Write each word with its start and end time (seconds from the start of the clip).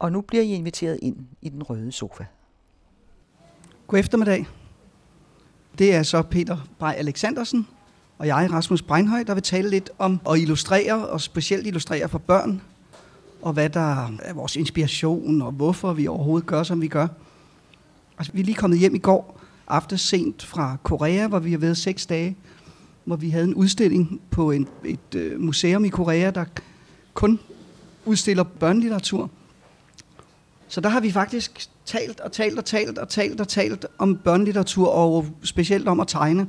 Og 0.00 0.12
nu 0.12 0.20
bliver 0.20 0.42
I 0.42 0.52
inviteret 0.52 0.98
ind 1.02 1.16
i 1.42 1.48
den 1.48 1.62
røde 1.62 1.92
sofa. 1.92 2.24
God 3.86 3.98
eftermiddag. 3.98 4.46
Det 5.78 5.94
er 5.94 6.02
så 6.02 6.22
Peter 6.22 6.56
Brej 6.78 6.94
Alexandersen 6.98 7.66
og 8.20 8.26
jeg, 8.26 8.48
Rasmus 8.52 8.82
Breinhøj, 8.82 9.22
der 9.22 9.34
vil 9.34 9.42
tale 9.42 9.70
lidt 9.70 9.90
om 9.98 10.20
at 10.30 10.38
illustrere, 10.38 11.08
og 11.08 11.20
specielt 11.20 11.66
illustrere 11.66 12.08
for 12.08 12.18
børn, 12.18 12.60
og 13.42 13.52
hvad 13.52 13.70
der 13.70 14.18
er 14.22 14.32
vores 14.32 14.56
inspiration, 14.56 15.42
og 15.42 15.52
hvorfor 15.52 15.92
vi 15.92 16.06
overhovedet 16.06 16.46
gør, 16.46 16.62
som 16.62 16.80
vi 16.80 16.88
gør. 16.88 17.06
Altså, 18.18 18.32
vi 18.32 18.40
er 18.40 18.44
lige 18.44 18.54
kommet 18.54 18.78
hjem 18.78 18.94
i 18.94 18.98
går 18.98 19.40
aften 19.68 19.98
sent 19.98 20.42
fra 20.42 20.76
Korea, 20.82 21.26
hvor 21.28 21.38
vi 21.38 21.50
har 21.50 21.58
været 21.58 21.76
seks 21.76 22.06
dage, 22.06 22.36
hvor 23.04 23.16
vi 23.16 23.30
havde 23.30 23.44
en 23.44 23.54
udstilling 23.54 24.20
på 24.30 24.50
en, 24.50 24.68
et 24.84 25.14
øh, 25.14 25.40
museum 25.40 25.84
i 25.84 25.88
Korea, 25.88 26.30
der 26.30 26.44
kun 27.14 27.38
udstiller 28.04 28.42
børnelitteratur. 28.42 29.30
Så 30.70 30.80
der 30.80 30.88
har 30.88 31.00
vi 31.00 31.10
faktisk 31.10 31.68
talt 31.86 32.20
og 32.20 32.32
talt 32.32 32.58
og 32.58 32.64
talt 32.64 32.98
og 32.98 33.08
talt 33.08 33.40
og 33.40 33.48
talt 33.48 33.86
om 33.98 34.16
børnelitteratur, 34.16 34.88
og 34.88 35.26
specielt 35.42 35.88
om 35.88 36.00
at 36.00 36.08
tegne. 36.08 36.46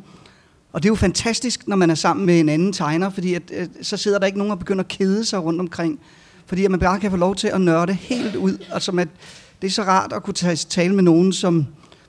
Og 0.73 0.83
det 0.83 0.89
er 0.89 0.91
jo 0.91 0.95
fantastisk, 0.95 1.67
når 1.67 1.75
man 1.75 1.89
er 1.89 1.95
sammen 1.95 2.25
med 2.25 2.39
en 2.39 2.49
anden 2.49 2.73
tegner, 2.73 3.09
fordi 3.09 3.33
at, 3.33 3.43
øh, 3.53 3.67
så 3.81 3.97
sidder 3.97 4.19
der 4.19 4.25
ikke 4.25 4.37
nogen 4.37 4.51
og 4.51 4.59
begynder 4.59 4.83
at 4.83 4.87
kede 4.87 5.25
sig 5.25 5.43
rundt 5.43 5.59
omkring. 5.59 5.99
Fordi 6.45 6.65
at 6.65 6.71
man 6.71 6.79
bare 6.79 6.99
kan 6.99 7.11
få 7.11 7.17
lov 7.17 7.35
til 7.35 7.47
at 7.47 7.61
nørde 7.61 7.93
helt 7.93 8.35
ud. 8.35 8.57
Og 8.71 8.81
som 8.81 8.99
at 8.99 9.07
det 9.61 9.67
er 9.67 9.71
så 9.71 9.83
rart 9.83 10.13
at 10.13 10.23
kunne 10.23 10.55
tale 10.55 10.95
med 10.95 11.03
nogen, 11.03 11.33
som, 11.33 11.65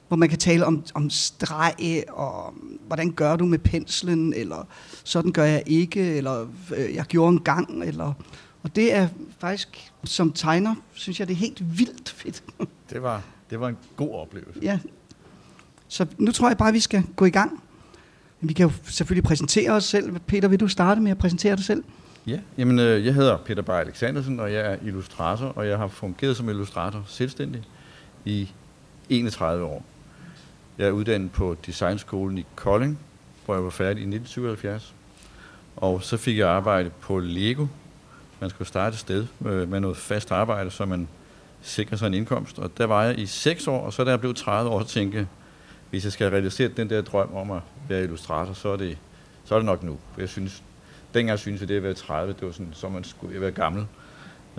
hvor 0.08 0.16
man 0.16 0.28
kan 0.28 0.38
tale 0.38 0.66
om, 0.66 0.84
om 0.94 1.10
streg, 1.10 2.04
og 2.08 2.54
hvordan 2.86 3.10
gør 3.10 3.36
du 3.36 3.44
med 3.44 3.58
penslen, 3.58 4.34
eller 4.34 4.66
sådan 5.04 5.32
gør 5.32 5.44
jeg 5.44 5.62
ikke, 5.66 6.14
eller 6.16 6.46
øh, 6.76 6.94
jeg 6.94 7.04
gjorde 7.04 7.32
en 7.32 7.40
gang, 7.40 7.84
eller... 7.84 8.12
Og 8.62 8.76
det 8.76 8.94
er 8.94 9.08
faktisk, 9.38 9.92
som 10.04 10.32
tegner, 10.32 10.74
synes 10.92 11.20
jeg, 11.20 11.28
det 11.28 11.34
er 11.34 11.38
helt 11.38 11.78
vildt 11.78 12.10
fedt. 12.10 12.42
Det 12.90 13.02
var, 13.02 13.22
det 13.50 13.60
var 13.60 13.68
en 13.68 13.76
god 13.96 14.14
oplevelse. 14.14 14.60
Ja. 14.62 14.78
Så 15.88 16.06
nu 16.18 16.32
tror 16.32 16.48
jeg 16.48 16.58
bare, 16.58 16.72
vi 16.72 16.80
skal 16.80 17.02
gå 17.16 17.24
i 17.24 17.30
gang. 17.30 17.62
Vi 18.40 18.52
kan 18.52 18.66
jo 18.66 18.72
selvfølgelig 18.84 19.24
præsentere 19.24 19.70
os 19.70 19.84
selv. 19.84 20.18
Peter, 20.26 20.48
vil 20.48 20.60
du 20.60 20.68
starte 20.68 21.00
med 21.00 21.10
at 21.10 21.18
præsentere 21.18 21.56
dig 21.56 21.64
selv? 21.64 21.84
Ja, 22.26 22.38
jamen 22.58 22.78
øh, 22.78 23.06
jeg 23.06 23.14
hedder 23.14 23.36
Peter 23.36 23.62
Bayer 23.62 23.78
Alexandersen, 23.78 24.40
og 24.40 24.52
jeg 24.52 24.72
er 24.72 24.76
illustrator, 24.82 25.46
og 25.46 25.68
jeg 25.68 25.78
har 25.78 25.88
fungeret 25.88 26.36
som 26.36 26.48
illustrator 26.48 27.04
selvstændig 27.06 27.62
i 28.24 28.50
31 29.08 29.64
år. 29.64 29.84
Jeg 30.78 30.86
er 30.86 30.90
uddannet 30.90 31.32
på 31.32 31.56
Designskolen 31.66 32.38
i 32.38 32.46
Kolding, 32.54 32.98
hvor 33.44 33.54
jeg 33.54 33.64
var 33.64 33.70
færdig 33.70 34.00
i 34.00 34.06
1977. 34.06 34.94
Og 35.76 36.02
så 36.02 36.16
fik 36.16 36.38
jeg 36.38 36.48
arbejde 36.48 36.90
på 37.00 37.18
Lego. 37.18 37.66
Man 38.42 38.50
skulle 38.50 38.68
starte 38.68 38.94
et 38.94 39.00
sted 39.00 39.26
med, 39.40 39.66
med 39.66 39.80
noget 39.80 39.96
fast 39.96 40.32
arbejde, 40.32 40.70
så 40.70 40.84
man 40.84 41.08
sikrer 41.60 41.96
sig 41.96 42.06
en 42.06 42.14
indkomst. 42.14 42.58
Og 42.58 42.70
der 42.78 42.86
var 42.86 43.04
jeg 43.04 43.18
i 43.18 43.26
6 43.26 43.66
år, 43.66 43.80
og 43.80 43.92
så 43.92 44.04
da 44.04 44.10
jeg 44.10 44.20
blev 44.20 44.34
30 44.34 44.70
år, 44.70 44.80
så 44.80 44.86
tænkte 44.86 45.28
hvis 45.90 46.04
jeg 46.04 46.12
skal 46.12 46.30
realisere 46.30 46.68
den 46.68 46.90
der 46.90 47.02
drøm 47.02 47.34
om 47.34 47.50
at 47.50 47.60
være 47.88 48.02
illustrator, 48.02 48.52
så 48.52 48.68
er 48.68 48.76
det, 48.76 48.98
så 49.44 49.54
er 49.54 49.58
det 49.58 49.66
nok 49.66 49.82
nu. 49.82 49.98
Jeg 50.18 50.28
synes, 50.28 50.62
dengang 51.14 51.38
synes 51.38 51.60
jeg, 51.60 51.68
det 51.68 51.76
at 51.76 51.82
være 51.82 51.94
30, 51.94 52.32
det 52.32 52.46
var 52.46 52.52
sådan, 52.52 52.72
så 52.72 52.88
man 52.88 53.04
skulle 53.04 53.40
være 53.40 53.50
gammel. 53.50 53.86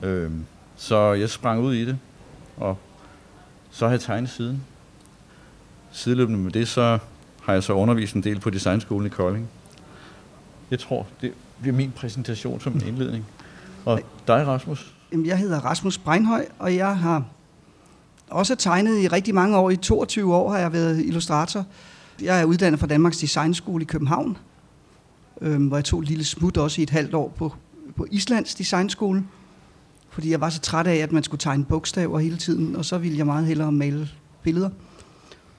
Øhm, 0.04 0.46
så 0.76 1.14
jeg 1.14 1.30
sprang 1.30 1.62
ud 1.62 1.74
i 1.74 1.86
det, 1.86 1.98
og 2.58 2.78
så 3.72 3.86
har 3.86 3.94
jeg 3.94 4.02
tegnet 4.02 4.30
siden. 4.30 4.64
Sideløbende 5.92 6.40
med 6.40 6.52
det, 6.52 6.68
så 6.68 7.00
har 7.42 7.54
jeg 7.54 7.64
så 7.64 7.74
undervist 7.74 8.16
en 8.16 8.24
del 8.24 8.40
på 8.40 8.50
Designskolen 8.50 9.06
i 9.06 9.10
Kolding. 9.10 9.50
Jeg 10.72 10.80
tror, 10.80 11.08
det 11.22 11.34
bliver 11.62 11.76
min 11.76 11.92
præsentation 11.92 12.62
som 12.62 12.74
en 12.74 12.88
indledning. 12.88 13.26
Og 13.86 14.02
dig, 14.28 14.48
Rasmus? 14.48 14.94
Jamen, 15.12 15.26
Jeg 15.26 15.38
hedder 15.38 15.60
Rasmus 15.60 15.98
Breinhøj, 15.98 16.46
og 16.60 16.76
jeg 16.76 16.98
har 16.98 17.26
også 18.30 18.56
tegnet 18.56 19.00
i 19.00 19.08
rigtig 19.08 19.36
mange 19.36 19.58
år. 19.58 19.70
I 19.70 19.76
22 19.76 20.36
år 20.36 20.52
har 20.52 20.60
jeg 20.60 20.74
været 20.74 21.06
illustrator. 21.06 21.66
Jeg 22.22 22.42
er 22.42 22.46
uddannet 22.46 22.80
fra 22.80 22.88
Danmarks 22.88 23.18
Designskole 23.18 23.82
i 23.82 23.86
København, 23.86 24.38
øh, 25.42 25.68
hvor 25.68 25.78
jeg 25.78 25.86
tog 25.86 26.00
et 26.00 26.08
lille 26.08 26.24
smut 26.24 26.58
også 26.58 26.82
i 26.82 26.84
et 26.84 26.90
halvt 26.90 27.14
år 27.14 27.34
på, 27.38 27.54
på 27.96 28.08
Islands 28.12 28.56
Designskole, 28.56 29.24
fordi 30.10 30.32
jeg 30.32 30.42
var 30.42 30.50
så 30.50 30.60
træt 30.60 30.88
af, 30.88 30.96
at 30.96 31.12
man 31.12 31.24
skulle 31.24 31.40
tegne 31.40 31.66
bogstaver 31.66 32.20
hele 32.20 32.38
tiden, 32.38 32.76
og 32.76 32.86
så 32.86 32.98
ville 32.98 33.18
jeg 33.18 33.26
meget 33.26 33.46
hellere 33.46 33.72
male 33.72 34.10
billeder. 34.44 34.70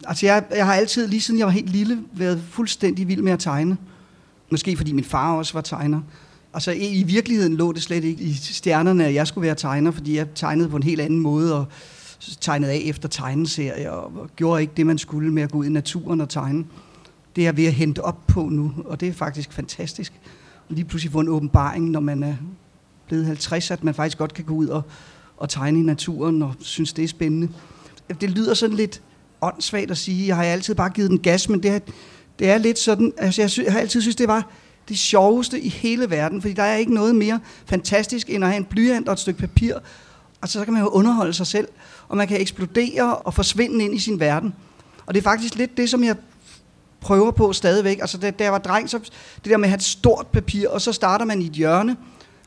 Altså 0.06 0.26
jeg, 0.26 0.44
jeg 0.50 0.66
har 0.66 0.74
altid, 0.74 1.06
lige 1.06 1.20
siden 1.20 1.38
jeg 1.38 1.46
var 1.46 1.52
helt 1.52 1.70
lille, 1.70 2.02
været 2.12 2.42
fuldstændig 2.50 3.08
vild 3.08 3.22
med 3.22 3.32
at 3.32 3.38
tegne. 3.38 3.76
Måske 4.50 4.76
fordi 4.76 4.92
min 4.92 5.04
far 5.04 5.34
også 5.34 5.52
var 5.52 5.60
tegner. 5.60 6.00
Altså 6.54 6.70
i, 6.70 7.02
virkeligheden 7.02 7.56
lå 7.56 7.72
det 7.72 7.82
slet 7.82 8.04
ikke 8.04 8.22
i 8.22 8.32
stjernerne, 8.34 9.06
at 9.06 9.14
jeg 9.14 9.26
skulle 9.26 9.46
være 9.46 9.54
tegner, 9.54 9.90
fordi 9.90 10.16
jeg 10.16 10.26
tegnede 10.34 10.68
på 10.68 10.76
en 10.76 10.82
helt 10.82 11.00
anden 11.00 11.20
måde, 11.20 11.58
og 11.58 11.66
tegnede 12.40 12.72
af 12.72 12.82
efter 12.84 13.08
tegneserier, 13.08 13.90
og 13.90 14.30
gjorde 14.36 14.60
ikke 14.62 14.72
det, 14.76 14.86
man 14.86 14.98
skulle 14.98 15.32
med 15.32 15.42
at 15.42 15.50
gå 15.50 15.58
ud 15.58 15.66
i 15.66 15.68
naturen 15.68 16.20
og 16.20 16.28
tegne. 16.28 16.64
Det 17.36 17.42
er 17.42 17.46
jeg 17.46 17.56
ved 17.56 17.66
at 17.66 17.72
hente 17.72 18.04
op 18.04 18.26
på 18.26 18.48
nu, 18.48 18.72
og 18.84 19.00
det 19.00 19.08
er 19.08 19.12
faktisk 19.12 19.52
fantastisk. 19.52 20.12
Og 20.68 20.74
lige 20.74 20.84
pludselig 20.84 21.12
få 21.12 21.20
en 21.20 21.28
åbenbaring, 21.28 21.90
når 21.90 22.00
man 22.00 22.22
er 22.22 22.34
blevet 23.06 23.26
50, 23.26 23.70
at 23.70 23.84
man 23.84 23.94
faktisk 23.94 24.18
godt 24.18 24.34
kan 24.34 24.44
gå 24.44 24.54
ud 24.54 24.66
og, 24.66 24.82
og 25.36 25.48
tegne 25.48 25.78
i 25.78 25.82
naturen, 25.82 26.42
og 26.42 26.54
synes, 26.60 26.92
det 26.92 27.04
er 27.04 27.08
spændende. 27.08 27.48
Det 28.20 28.30
lyder 28.30 28.54
sådan 28.54 28.76
lidt 28.76 29.02
åndssvagt 29.40 29.90
at 29.90 29.98
sige, 29.98 30.26
jeg 30.26 30.36
har 30.36 30.44
altid 30.44 30.74
bare 30.74 30.90
givet 30.90 31.10
den 31.10 31.18
gas, 31.18 31.48
men 31.48 31.62
det 31.62 31.70
er, 31.70 31.78
det 32.38 32.50
er 32.50 32.58
lidt 32.58 32.78
sådan, 32.78 33.12
altså 33.16 33.42
jeg, 33.42 33.50
sy- 33.50 33.60
jeg 33.64 33.72
har 33.72 33.80
altid 33.80 34.00
synes, 34.00 34.16
det 34.16 34.28
var 34.28 34.50
det 34.88 34.98
sjoveste 34.98 35.60
i 35.60 35.68
hele 35.68 36.10
verden, 36.10 36.40
fordi 36.40 36.54
der 36.54 36.62
er 36.62 36.76
ikke 36.76 36.94
noget 36.94 37.14
mere 37.14 37.40
fantastisk, 37.66 38.30
end 38.30 38.44
at 38.44 38.50
have 38.50 38.56
en 38.56 38.64
blyant 38.64 39.08
og 39.08 39.12
et 39.12 39.18
stykke 39.18 39.40
papir, 39.40 39.78
Altså, 40.44 40.58
så 40.58 40.64
kan 40.64 40.74
man 40.74 40.82
jo 40.82 40.88
underholde 40.88 41.32
sig 41.32 41.46
selv, 41.46 41.68
og 42.08 42.16
man 42.16 42.28
kan 42.28 42.40
eksplodere 42.40 43.16
og 43.16 43.34
forsvinde 43.34 43.84
ind 43.84 43.94
i 43.94 43.98
sin 43.98 44.20
verden. 44.20 44.54
Og 45.06 45.14
det 45.14 45.20
er 45.20 45.24
faktisk 45.24 45.54
lidt 45.54 45.76
det, 45.76 45.90
som 45.90 46.04
jeg 46.04 46.16
prøver 47.00 47.30
på 47.30 47.52
stadigvæk. 47.52 47.98
Altså, 48.00 48.18
da, 48.18 48.30
da 48.30 48.44
jeg 48.44 48.52
var 48.52 48.58
dreng, 48.58 48.90
så 48.90 48.98
det 49.44 49.50
der 49.50 49.56
med 49.56 49.64
at 49.64 49.70
have 49.70 49.76
et 49.76 49.82
stort 49.82 50.26
papir, 50.26 50.68
og 50.68 50.80
så 50.80 50.92
starter 50.92 51.24
man 51.24 51.42
i 51.42 51.46
et 51.46 51.52
hjørne. 51.52 51.96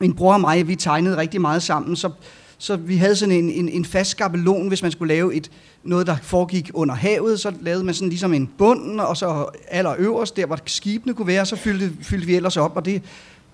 Min 0.00 0.14
bror 0.14 0.32
og 0.32 0.40
mig, 0.40 0.68
vi 0.68 0.76
tegnede 0.76 1.16
rigtig 1.16 1.40
meget 1.40 1.62
sammen, 1.62 1.96
så, 1.96 2.10
så 2.58 2.76
vi 2.76 2.96
havde 2.96 3.16
sådan 3.16 3.34
en, 3.34 3.50
en, 3.50 3.68
en 3.68 3.84
fast 3.84 4.10
skabelon, 4.10 4.68
hvis 4.68 4.82
man 4.82 4.92
skulle 4.92 5.14
lave 5.14 5.34
et, 5.34 5.50
noget, 5.84 6.06
der 6.06 6.16
foregik 6.22 6.70
under 6.74 6.94
havet, 6.94 7.40
så 7.40 7.52
lavede 7.60 7.84
man 7.84 7.94
sådan 7.94 8.08
ligesom 8.08 8.32
en 8.34 8.50
bund, 8.58 9.00
og 9.00 9.16
så 9.16 9.46
allerøverst, 9.68 10.36
der 10.36 10.46
hvor 10.46 10.58
skibene 10.66 11.14
kunne 11.14 11.26
være, 11.26 11.46
så 11.46 11.56
fyldte, 11.56 11.92
fyldte 12.00 12.26
vi 12.26 12.34
ellers 12.34 12.56
op, 12.56 12.76
og 12.76 12.84
det 12.84 13.02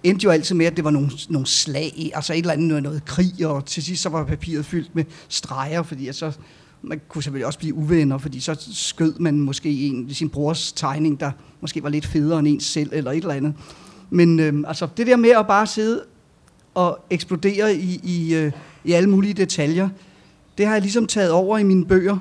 endte 0.02 0.24
jo 0.24 0.30
altid 0.30 0.54
med, 0.54 0.66
at 0.66 0.76
det 0.76 0.84
var 0.84 0.90
nogle, 0.90 1.10
nogle 1.28 1.46
slag, 1.46 2.10
altså 2.14 2.32
et 2.32 2.38
eller 2.38 2.52
andet 2.52 2.68
noget, 2.68 2.82
noget 2.82 3.04
krig, 3.04 3.46
og 3.46 3.64
til 3.64 3.82
sidst 3.82 4.02
så 4.02 4.08
var 4.08 4.24
papiret 4.24 4.66
fyldt 4.66 4.94
med 4.94 5.04
streger, 5.28 5.82
fordi 5.82 6.12
så 6.12 6.32
man 6.82 7.00
kunne 7.08 7.22
selvfølgelig 7.22 7.46
også 7.46 7.58
blive 7.58 7.74
uvenner, 7.74 8.18
fordi 8.18 8.40
så 8.40 8.66
skød 8.72 9.14
man 9.18 9.40
måske 9.40 9.70
en, 9.70 10.14
sin 10.14 10.28
brors 10.28 10.72
tegning, 10.72 11.20
der 11.20 11.30
måske 11.60 11.82
var 11.82 11.88
lidt 11.88 12.06
federe 12.06 12.38
end 12.38 12.48
ens 12.48 12.64
selv, 12.64 12.90
eller 12.92 13.10
et 13.10 13.16
eller 13.16 13.34
andet. 13.34 13.54
Men 14.10 14.40
øh, 14.40 14.64
altså, 14.66 14.88
det 14.96 15.06
der 15.06 15.16
med 15.16 15.30
at 15.30 15.46
bare 15.46 15.66
sidde 15.66 16.02
og 16.74 16.98
eksplodere 17.10 17.74
i, 17.74 18.00
i, 18.02 18.34
øh, 18.34 18.52
i 18.84 18.92
alle 18.92 19.10
mulige 19.10 19.34
detaljer, 19.34 19.88
det 20.58 20.66
har 20.66 20.72
jeg 20.72 20.82
ligesom 20.82 21.06
taget 21.06 21.30
over 21.30 21.58
i 21.58 21.62
mine 21.62 21.84
bøger, 21.84 22.18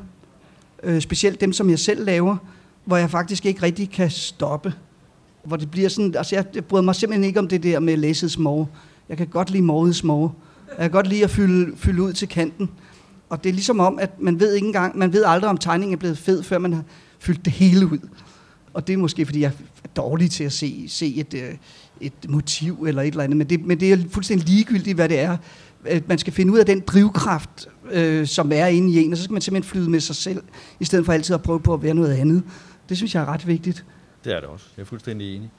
øh, 0.83 1.01
specielt 1.01 1.41
dem, 1.41 1.53
som 1.53 1.69
jeg 1.69 1.79
selv 1.79 2.05
laver, 2.05 2.37
hvor 2.85 2.97
jeg 2.97 3.09
faktisk 3.09 3.45
ikke 3.45 3.63
rigtig 3.63 3.89
kan 3.89 4.09
stoppe 4.09 4.73
hvor 5.43 5.57
det 5.57 5.71
bliver 5.71 5.89
sådan, 5.89 6.15
altså 6.17 6.35
jeg, 6.35 6.45
jeg 6.55 6.65
bryder 6.65 6.83
mig 6.83 6.95
simpelthen 6.95 7.23
ikke 7.23 7.39
om 7.39 7.47
det 7.47 7.63
der 7.63 7.79
med 7.79 7.97
læsets 7.97 8.37
morge. 8.37 8.67
Jeg 9.09 9.17
kan 9.17 9.27
godt 9.27 9.49
lide 9.49 9.63
morgens 9.63 10.03
morge. 10.03 10.31
Jeg 10.67 10.77
kan 10.79 10.91
godt 10.91 11.07
lide 11.07 11.23
at 11.23 11.29
fylde, 11.29 11.77
fylde 11.77 12.01
ud 12.01 12.13
til 12.13 12.27
kanten. 12.27 12.69
Og 13.29 13.43
det 13.43 13.49
er 13.49 13.53
ligesom 13.53 13.79
om, 13.79 13.99
at 13.99 14.21
man 14.21 14.39
ved 14.39 14.53
ikke 14.53 14.67
engang, 14.67 14.97
man 14.97 15.13
ved 15.13 15.23
aldrig, 15.27 15.49
om 15.49 15.57
tegningen 15.57 15.93
er 15.93 15.99
blevet 15.99 16.17
fed, 16.17 16.43
før 16.43 16.57
man 16.57 16.73
har 16.73 16.83
fyldt 17.19 17.45
det 17.45 17.53
hele 17.53 17.85
ud. 17.85 17.99
Og 18.73 18.87
det 18.87 18.93
er 18.93 18.97
måske, 18.97 19.25
fordi 19.25 19.39
jeg 19.39 19.51
er 19.83 19.87
dårlig 19.95 20.31
til 20.31 20.43
at 20.43 20.53
se, 20.53 20.85
se 20.87 21.15
et, 21.15 21.33
øh, 21.33 21.55
et 22.01 22.29
motiv 22.29 22.83
eller 22.87 23.01
et 23.01 23.07
eller 23.07 23.23
andet, 23.23 23.37
men 23.37 23.49
det, 23.49 23.65
men 23.65 23.79
det 23.79 23.93
er 23.93 23.97
fuldstændig 24.09 24.47
ligegyldigt, 24.47 24.95
hvad 24.95 25.09
det 25.09 25.19
er. 25.19 25.37
Øh, 25.89 26.01
man 26.07 26.17
skal 26.17 26.33
finde 26.33 26.53
ud 26.53 26.59
af 26.59 26.65
den 26.65 26.79
drivkraft, 26.79 27.67
øh, 27.91 28.27
som 28.27 28.51
er 28.51 28.67
inde 28.67 28.93
i 28.93 29.03
en, 29.03 29.11
og 29.11 29.17
så 29.17 29.23
skal 29.23 29.33
man 29.33 29.41
simpelthen 29.41 29.71
flyde 29.71 29.89
med 29.89 29.99
sig 29.99 30.15
selv, 30.15 30.43
i 30.79 30.85
stedet 30.85 31.05
for 31.05 31.13
altid 31.13 31.35
at 31.35 31.43
prøve 31.43 31.59
på 31.59 31.73
at 31.73 31.83
være 31.83 31.93
noget 31.93 32.13
andet. 32.13 32.43
Det 32.89 32.97
synes 32.97 33.15
jeg 33.15 33.21
er 33.21 33.25
ret 33.25 33.47
vigtigt. 33.47 33.85
Det 34.23 34.35
er 34.35 34.39
det 34.39 34.49
også. 34.49 34.65
Jeg 34.77 34.81
er 34.81 34.85
fuldstændig 34.85 35.35
enig. 35.35 35.51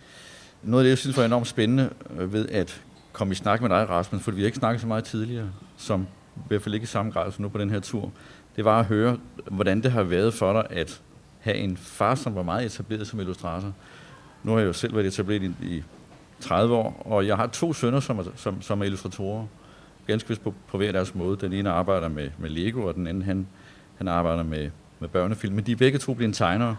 Noget 0.63 0.83
af 0.83 0.85
det, 0.85 0.91
jeg 0.91 0.99
synes 0.99 1.17
var 1.17 1.25
enormt 1.25 1.47
spændende 1.47 1.91
øh, 2.19 2.33
ved 2.33 2.49
at 2.49 2.83
komme 3.13 3.33
i 3.33 3.35
snak 3.35 3.61
med 3.61 3.69
dig, 3.71 3.89
Rasmus, 3.89 4.23
for 4.23 4.31
vi 4.31 4.41
har 4.41 4.47
ikke 4.47 4.59
snakket 4.59 4.81
så 4.81 4.87
meget 4.87 5.05
tidligere, 5.05 5.49
som 5.77 6.07
i 6.37 6.41
hvert 6.49 6.63
fald 6.63 6.75
ikke 6.75 6.85
i 6.85 6.87
samme 6.87 7.13
grad 7.13 7.33
som 7.33 7.43
nu 7.43 7.49
på 7.49 7.59
den 7.59 7.71
her 7.71 7.81
tur, 7.81 8.13
det 8.57 8.65
var 8.65 8.79
at 8.81 8.85
høre, 8.85 9.19
hvordan 9.51 9.83
det 9.83 9.93
har 9.93 10.03
været 10.03 10.35
for 10.35 10.53
dig 10.53 10.67
at 10.71 11.01
have 11.41 11.57
en 11.57 11.77
far, 11.77 12.15
som 12.15 12.35
var 12.35 12.43
meget 12.43 12.67
etableret 12.67 13.07
som 13.07 13.21
illustrator. 13.21 13.73
Nu 14.43 14.53
har 14.53 14.59
jeg 14.59 14.67
jo 14.67 14.73
selv 14.73 14.95
været 14.95 15.07
etableret 15.07 15.43
i, 15.43 15.67
i 15.77 15.83
30 16.41 16.75
år, 16.75 17.03
og 17.05 17.27
jeg 17.27 17.37
har 17.37 17.47
to 17.47 17.73
sønner, 17.73 18.01
som 18.01 18.19
er, 18.19 18.25
som, 18.37 18.63
som 18.63 18.81
er 18.81 18.85
illustratorer. 18.85 19.47
Ganske 20.07 20.29
vist 20.29 20.45
på, 20.45 20.55
på 20.69 20.77
hver 20.77 20.93
deres 20.93 21.15
måde. 21.15 21.37
Den 21.41 21.53
ene 21.53 21.71
arbejder 21.71 22.09
med, 22.09 22.31
med 22.39 22.51
Lego, 22.51 22.87
og 22.87 22.95
den 22.95 23.07
anden 23.07 23.23
han, 23.23 23.47
han 23.97 24.09
arbejder 24.09 24.43
med, 24.43 24.71
med 25.01 25.09
børnefilm. 25.09 25.55
Men 25.55 25.67
de 25.67 25.73
er 25.73 25.77
begge 25.77 25.99
to 25.99 26.15
blevet 26.15 26.35
tegnere. 26.35 26.77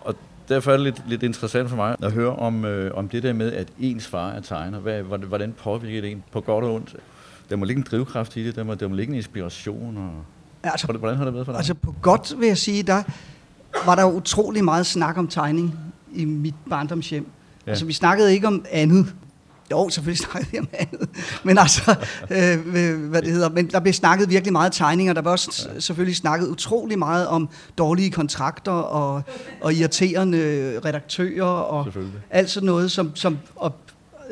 Og 0.00 0.14
derfor 0.48 0.72
er 0.72 0.76
det 0.76 0.84
lidt, 0.84 1.02
lidt 1.08 1.22
interessant 1.22 1.68
for 1.68 1.76
mig 1.76 1.96
at 2.02 2.12
høre 2.12 2.36
om, 2.36 2.64
øh, 2.64 2.94
om 2.94 3.08
det 3.08 3.22
der 3.22 3.32
med, 3.32 3.52
at 3.52 3.68
ens 3.80 4.06
far 4.06 4.30
er 4.30 4.40
tegner. 4.40 4.78
Hvad, 4.78 5.02
hvordan 5.02 5.52
påvirker 5.52 6.00
det 6.00 6.10
en 6.10 6.24
på 6.32 6.40
godt 6.40 6.64
og 6.64 6.74
ondt? 6.74 6.96
der 7.50 7.56
må 7.56 7.64
ligge 7.64 7.80
en 7.80 7.86
drivkraft 7.90 8.36
i 8.36 8.46
det, 8.46 8.56
der 8.56 8.64
må, 8.64 8.74
der 8.74 8.88
må 8.88 8.94
ligge 8.94 9.10
en 9.10 9.16
inspiration. 9.16 9.96
Og, 9.96 10.10
Altså, 10.62 10.86
hvordan, 10.86 11.16
har 11.16 11.24
det 11.24 11.34
været 11.34 11.46
for 11.46 11.52
dig? 11.52 11.58
Altså 11.58 11.74
på 11.74 11.94
godt 12.02 12.34
vil 12.38 12.46
jeg 12.46 12.58
sige, 12.58 12.82
der 12.82 13.02
var 13.86 13.94
der 13.94 14.04
utrolig 14.04 14.64
meget 14.64 14.86
snak 14.86 15.18
om 15.18 15.28
tegning 15.28 15.78
i 16.14 16.24
mit 16.24 16.54
barndomshjem. 16.70 17.26
Ja. 17.66 17.70
Altså 17.70 17.86
vi 17.86 17.92
snakkede 17.92 18.34
ikke 18.34 18.46
om 18.46 18.64
andet. 18.70 19.14
Jo, 19.70 19.88
selvfølgelig 19.88 20.18
snakkede 20.18 20.50
vi 20.52 20.58
om 20.58 20.68
andet. 20.72 21.08
Men 21.44 21.58
altså, 21.58 21.94
øh, 22.30 22.98
hvad 23.08 23.22
det 23.22 23.32
hedder. 23.32 23.48
Men 23.48 23.66
der 23.70 23.80
blev 23.80 23.92
snakket 23.92 24.30
virkelig 24.30 24.52
meget 24.52 24.72
tegninger. 24.72 25.12
Der 25.12 25.20
blev 25.20 25.32
også 25.32 25.68
selvfølgelig 25.78 26.16
snakket 26.16 26.48
utrolig 26.48 26.98
meget 26.98 27.26
om 27.26 27.48
dårlige 27.78 28.10
kontrakter 28.10 28.72
og, 28.72 29.22
og 29.60 29.74
irriterende 29.74 30.80
redaktører 30.84 31.44
og 31.44 31.92
alt 32.30 32.50
sådan 32.50 32.66
noget, 32.66 32.90
som, 32.90 33.16
som 33.16 33.38
og 33.56 33.72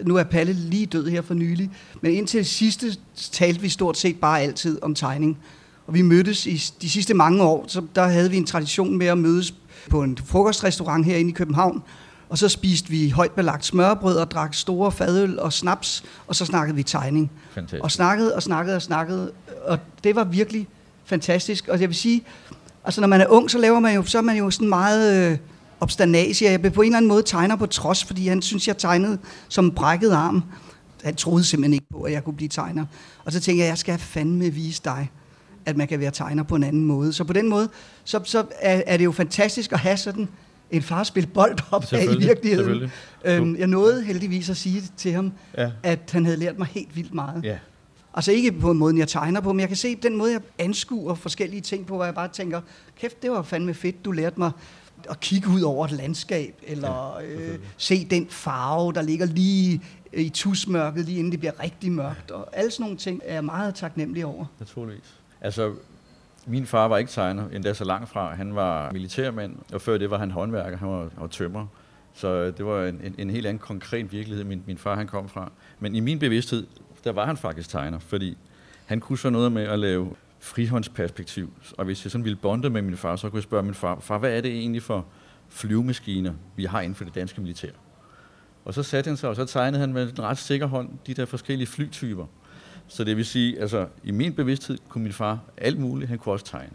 nu 0.04 0.16
er 0.16 0.22
Palle 0.22 0.52
lige 0.52 0.86
død 0.86 1.08
her 1.08 1.22
for 1.22 1.34
nylig. 1.34 1.70
Men 2.00 2.12
indtil 2.12 2.38
det 2.38 2.46
sidste 2.46 2.96
talte 3.32 3.60
vi 3.60 3.68
stort 3.68 3.98
set 3.98 4.16
bare 4.16 4.40
altid 4.40 4.78
om 4.82 4.94
tegning. 4.94 5.38
Og 5.86 5.94
vi 5.94 6.02
mødtes 6.02 6.46
i 6.46 6.72
de 6.82 6.90
sidste 6.90 7.14
mange 7.14 7.42
år, 7.42 7.64
så 7.68 7.82
der 7.94 8.06
havde 8.06 8.30
vi 8.30 8.36
en 8.36 8.46
tradition 8.46 8.98
med 8.98 9.06
at 9.06 9.18
mødes 9.18 9.54
på 9.90 10.02
en 10.02 10.18
frokostrestaurant 10.24 11.06
herinde 11.06 11.30
i 11.30 11.32
København. 11.32 11.82
Og 12.28 12.38
så 12.38 12.48
spiste 12.48 12.90
vi 12.90 13.10
højt 13.10 13.32
belagt 13.32 13.64
smørbrød 13.64 14.16
og 14.16 14.30
drak 14.30 14.54
store 14.54 14.92
fadøl 14.92 15.38
og 15.38 15.52
snaps, 15.52 16.04
og 16.26 16.36
så 16.36 16.44
snakkede 16.44 16.76
vi 16.76 16.82
tegning. 16.82 17.30
Fantastisk. 17.50 17.84
Og 17.84 17.90
snakkede 17.90 18.34
og 18.34 18.42
snakkede 18.42 18.76
og 18.76 18.82
snakkede, 18.82 19.32
og 19.66 19.78
det 20.04 20.16
var 20.16 20.24
virkelig 20.24 20.68
fantastisk. 21.04 21.68
Og 21.68 21.80
jeg 21.80 21.88
vil 21.88 21.96
sige, 21.96 22.22
altså 22.84 23.00
når 23.00 23.08
man 23.08 23.20
er 23.20 23.26
ung, 23.28 23.50
så 23.50 23.58
laver 23.58 23.80
man 23.80 23.94
jo, 23.94 24.02
så 24.02 24.18
er 24.18 24.22
man 24.22 24.36
jo 24.36 24.50
sådan 24.50 24.68
meget 24.68 25.32
øh, 25.32 25.38
obstanasia. 25.80 26.50
Jeg 26.50 26.60
blev 26.60 26.72
på 26.72 26.82
en 26.82 26.86
eller 26.86 26.96
anden 26.96 27.08
måde 27.08 27.22
tegner 27.22 27.56
på 27.56 27.66
trods, 27.66 28.04
fordi 28.04 28.28
han 28.28 28.42
synes, 28.42 28.68
jeg 28.68 28.78
tegnede 28.78 29.18
som 29.48 29.70
brækket 29.70 30.12
arm. 30.12 30.42
Han 31.04 31.14
troede 31.14 31.44
simpelthen 31.44 31.72
ikke 31.72 31.86
på, 31.92 32.02
at 32.02 32.12
jeg 32.12 32.24
kunne 32.24 32.36
blive 32.36 32.48
tegner. 32.48 32.86
Og 33.24 33.32
så 33.32 33.40
tænkte 33.40 33.62
jeg, 33.62 33.68
jeg 33.68 33.78
skal 33.78 33.98
fandme 33.98 34.50
vise 34.50 34.82
dig, 34.84 35.10
at 35.66 35.76
man 35.76 35.88
kan 35.88 36.00
være 36.00 36.10
tegner 36.10 36.42
på 36.42 36.54
en 36.54 36.64
anden 36.64 36.84
måde. 36.84 37.12
Så 37.12 37.24
på 37.24 37.32
den 37.32 37.48
måde, 37.48 37.68
så, 38.04 38.20
så 38.24 38.44
er, 38.60 38.82
er 38.86 38.96
det 38.96 39.04
jo 39.04 39.12
fantastisk 39.12 39.72
at 39.72 39.78
have 39.78 39.96
sådan 39.96 40.28
en 40.70 40.82
far 40.82 41.04
spille 41.04 41.26
bold 41.26 41.58
op 41.70 41.84
af 41.92 42.04
i 42.04 42.18
virkeligheden. 42.18 42.90
Øhm, 43.24 43.56
jeg 43.56 43.66
nåede 43.66 44.04
heldigvis 44.04 44.50
at 44.50 44.56
sige 44.56 44.82
til 44.96 45.12
ham, 45.12 45.32
Ja. 45.56 45.70
at 45.82 46.10
han 46.12 46.24
havde 46.24 46.36
lært 46.38 46.58
mig 46.58 46.66
helt 46.66 46.96
vildt 46.96 47.14
meget. 47.14 47.44
Ja, 47.44 47.58
Altså 48.14 48.32
ikke 48.32 48.52
på 48.52 48.70
en 48.70 48.78
måde, 48.78 48.98
jeg 48.98 49.08
tegner 49.08 49.40
på, 49.40 49.52
men 49.52 49.60
jeg 49.60 49.68
kan 49.68 49.76
se 49.76 49.94
den 49.94 50.16
måde, 50.16 50.32
jeg 50.32 50.40
anskuer 50.58 51.14
forskellige 51.14 51.60
ting 51.60 51.86
på, 51.86 51.94
hvor 51.96 52.04
jeg 52.04 52.14
bare 52.14 52.28
tænker, 52.28 52.60
kæft, 53.00 53.22
det 53.22 53.30
var 53.30 53.42
fandme 53.42 53.74
fedt, 53.74 54.04
du 54.04 54.12
lærte 54.12 54.38
mig 54.40 54.50
at 55.10 55.20
kigge 55.20 55.48
ud 55.50 55.60
over 55.60 55.84
et 55.84 55.92
landskab, 55.92 56.54
eller 56.66 57.18
Ja, 57.20 57.26
øh, 57.26 57.58
se 57.76 58.04
den 58.04 58.26
farve, 58.30 58.92
der 58.92 59.02
ligger 59.02 59.26
lige 59.26 59.80
i 60.12 60.28
tusmørket, 60.28 61.04
lige 61.04 61.18
inden 61.18 61.32
det 61.32 61.38
bliver 61.40 61.62
rigtig 61.62 61.92
mørkt. 61.92 62.30
Og 62.30 62.48
alle 62.58 62.70
sådan 62.70 62.82
nogle 62.84 62.96
ting 62.96 63.20
er 63.24 63.34
jeg 63.34 63.44
meget 63.44 63.74
taknemmelig 63.74 64.24
over. 64.26 64.44
naturligvis. 64.58 65.14
Altså, 65.40 65.72
min 66.46 66.66
far 66.66 66.88
var 66.88 66.98
ikke 66.98 67.10
tegner, 67.10 67.48
endda 67.48 67.74
så 67.74 67.84
langt 67.84 68.08
fra. 68.08 68.34
Han 68.34 68.54
var 68.54 68.92
militærmand, 68.92 69.56
og 69.72 69.80
før 69.80 69.98
det 69.98 70.10
var 70.10 70.18
han 70.18 70.30
håndværker, 70.30 70.76
han 70.76 70.88
var, 70.88 70.98
han 70.98 71.10
var 71.16 71.26
tømrer. 71.26 71.66
Så 72.14 72.28
øh, 72.28 72.56
det 72.56 72.66
var 72.66 72.84
en, 72.84 73.00
en, 73.04 73.14
en 73.18 73.30
helt 73.30 73.46
anden 73.46 73.58
konkret 73.58 74.12
virkelighed, 74.12 74.44
min, 74.44 74.62
min 74.66 74.78
far 74.78 74.94
han 74.94 75.06
kom 75.06 75.28
fra. 75.28 75.52
Men 75.78 75.94
i 75.94 76.00
min 76.00 76.18
bevidsthed, 76.18 76.66
der 77.04 77.12
var 77.12 77.26
han 77.26 77.36
faktisk 77.36 77.68
tegner, 77.68 77.98
fordi 77.98 78.36
han 78.86 79.00
kunne 79.00 79.18
så 79.18 79.30
noget 79.30 79.52
med 79.52 79.62
at 79.62 79.78
lave 79.78 80.10
frihåndsperspektiv. 80.40 81.52
Og 81.78 81.84
hvis 81.84 82.04
jeg 82.04 82.10
sådan 82.10 82.24
ville 82.24 82.36
bonde 82.36 82.70
med 82.70 82.82
min 82.82 82.96
far, 82.96 83.16
så 83.16 83.30
kunne 83.30 83.38
jeg 83.38 83.42
spørge 83.42 83.62
min 83.62 83.74
far, 83.74 84.00
far, 84.00 84.18
hvad 84.18 84.36
er 84.36 84.40
det 84.40 84.50
egentlig 84.50 84.82
for 84.82 85.06
flyvemaskiner, 85.48 86.32
vi 86.56 86.64
har 86.64 86.80
inden 86.80 86.94
for 86.94 87.04
det 87.04 87.14
danske 87.14 87.40
militær? 87.40 87.70
Og 88.64 88.74
så 88.74 88.82
satte 88.82 89.08
han 89.08 89.16
sig, 89.16 89.28
og 89.28 89.36
så 89.36 89.44
tegnede 89.44 89.80
han 89.80 89.92
med 89.92 90.12
en 90.12 90.22
ret 90.22 90.38
sikker 90.38 90.66
hånd 90.66 90.88
de 91.06 91.14
der 91.14 91.24
forskellige 91.24 91.66
flytyper. 91.66 92.26
Så 92.88 93.04
det 93.04 93.16
vil 93.16 93.26
sige, 93.26 93.60
altså 93.60 93.88
i 94.04 94.10
min 94.10 94.32
bevidsthed 94.32 94.78
kunne 94.88 95.04
min 95.04 95.12
far 95.12 95.40
alt 95.56 95.78
muligt, 95.80 96.08
han 96.08 96.18
kunne 96.18 96.32
også 96.32 96.44
tegne. 96.44 96.72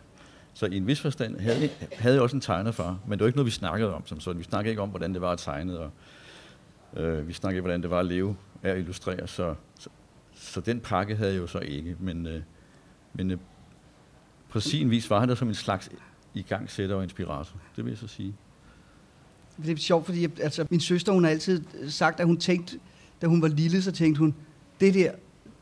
Så 0.53 0.65
i 0.65 0.77
en 0.77 0.87
vis 0.87 1.01
forstand 1.01 1.39
havde, 1.39 1.69
havde 1.93 2.15
jeg 2.15 2.23
også 2.23 2.35
en 2.35 2.41
tegnerfar, 2.41 2.99
men 3.07 3.11
det 3.11 3.19
var 3.19 3.27
ikke 3.27 3.37
noget, 3.37 3.45
vi 3.45 3.51
snakkede 3.51 3.93
om 3.93 4.07
som 4.07 4.19
sådan. 4.19 4.39
Vi 4.39 4.43
snakkede 4.43 4.71
ikke 4.71 4.81
om, 4.81 4.89
hvordan 4.89 5.13
det 5.13 5.21
var 5.21 5.31
at 5.31 5.39
tegne, 5.39 5.79
og 5.79 5.91
øh, 6.97 7.27
vi 7.27 7.33
snakkede 7.33 7.57
ikke, 7.57 7.61
hvordan 7.61 7.81
det 7.81 7.89
var 7.89 7.99
at 7.99 8.05
leve 8.05 8.35
af 8.63 8.69
at 8.69 8.77
illustrere. 8.77 9.27
Så, 9.27 9.55
så, 9.79 9.89
så 10.33 10.61
den 10.61 10.79
pakke 10.79 11.15
havde 11.15 11.33
jeg 11.33 11.41
jo 11.41 11.47
så 11.47 11.59
ikke. 11.59 11.95
Men, 11.99 12.27
øh, 12.27 12.41
men 13.13 13.31
øh, 13.31 13.37
på 14.49 14.59
sin 14.59 14.89
vis 14.91 15.09
var 15.09 15.19
han 15.19 15.29
der 15.29 15.35
som 15.35 15.47
en 15.47 15.55
slags 15.55 15.89
igangsætter 16.33 16.95
og 16.95 17.03
inspirator. 17.03 17.59
Det 17.75 17.85
vil 17.85 17.91
jeg 17.91 17.97
så 17.97 18.07
sige. 18.07 18.35
Det 19.57 19.71
er 19.71 19.75
sjovt, 19.75 20.05
fordi 20.05 20.23
altså, 20.41 20.67
min 20.69 20.79
søster, 20.79 21.11
hun 21.11 21.23
har 21.23 21.31
altid 21.31 21.63
sagt, 21.89 22.19
at 22.19 22.25
hun 22.25 22.37
tænkte, 22.37 22.79
da 23.21 23.27
hun 23.27 23.41
var 23.41 23.47
lille, 23.47 23.81
så 23.81 23.91
tænkte 23.91 24.19
hun, 24.19 24.35
det 24.79 24.93
der, 24.93 25.11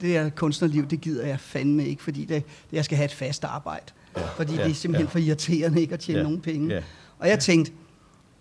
det 0.01 0.10
der 0.16 0.30
kunstnerliv, 0.30 0.88
det 0.88 1.01
gider 1.01 1.25
jeg 1.28 1.40
fandme 1.40 1.86
ikke, 1.88 2.04
fordi 2.04 2.25
det, 2.25 2.44
jeg 2.72 2.86
skal 2.86 2.96
have 2.98 3.06
et 3.06 3.13
fast 3.13 3.44
arbejde. 3.44 3.86
Ja, 4.18 4.22
Fordi 4.36 4.56
ja, 4.56 4.63
det 4.63 4.72
er 4.72 4.75
simpelthen 4.75 5.06
ja. 5.07 5.12
for 5.12 5.19
irriterende 5.19 5.81
ikke 5.81 5.94
at 5.94 6.00
tjene 6.00 6.18
Ja, 6.19 6.24
nogen 6.24 6.42
penge. 6.42 6.74
ja. 6.75 6.81
Og 7.19 7.28
jeg 7.30 7.40
tænkte, 7.40 7.72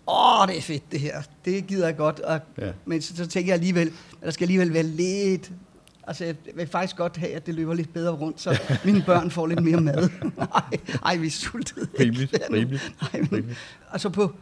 åh, 0.07 0.47
det 0.47 0.57
er 0.57 0.61
fedt 0.61 0.91
det 0.91 0.99
her. 0.99 1.21
Det 1.45 1.67
gider 1.67 1.85
jeg 1.85 1.97
godt. 1.97 2.19
Og, 2.19 2.39
Ja. 2.57 2.71
Men 2.85 3.01
så, 3.01 3.15
så 3.15 3.27
tænker 3.27 3.49
jeg 3.49 3.53
alligevel, 3.53 3.87
at 3.87 4.25
der 4.25 4.31
skal 4.31 4.43
alligevel 4.45 4.73
være 4.73 4.83
lidt... 4.83 5.51
Altså, 6.07 6.25
jeg 6.25 6.35
vil 6.55 6.67
faktisk 6.67 6.95
godt 6.95 7.17
have, 7.17 7.31
at 7.31 7.45
det 7.45 7.53
løber 7.55 7.73
lidt 7.73 7.93
bedre 7.93 8.11
rundt, 8.13 8.41
så 8.41 8.59
mine 8.85 9.03
børn 9.05 9.31
får 9.31 9.47
lidt 9.47 9.63
mere 9.63 9.81
mad. 9.81 10.09
Nej, 10.37 10.79
ej, 11.05 11.15
vi 11.17 11.27
er 11.27 11.31
sultede. 11.31 11.87
Rimeligt, 11.99 12.37
rimeligt, 12.53 12.93
Nej, 13.01 13.21
men, 13.21 13.31
rimeligt. 13.31 13.57
altså 13.91 14.09
på, 14.09 14.33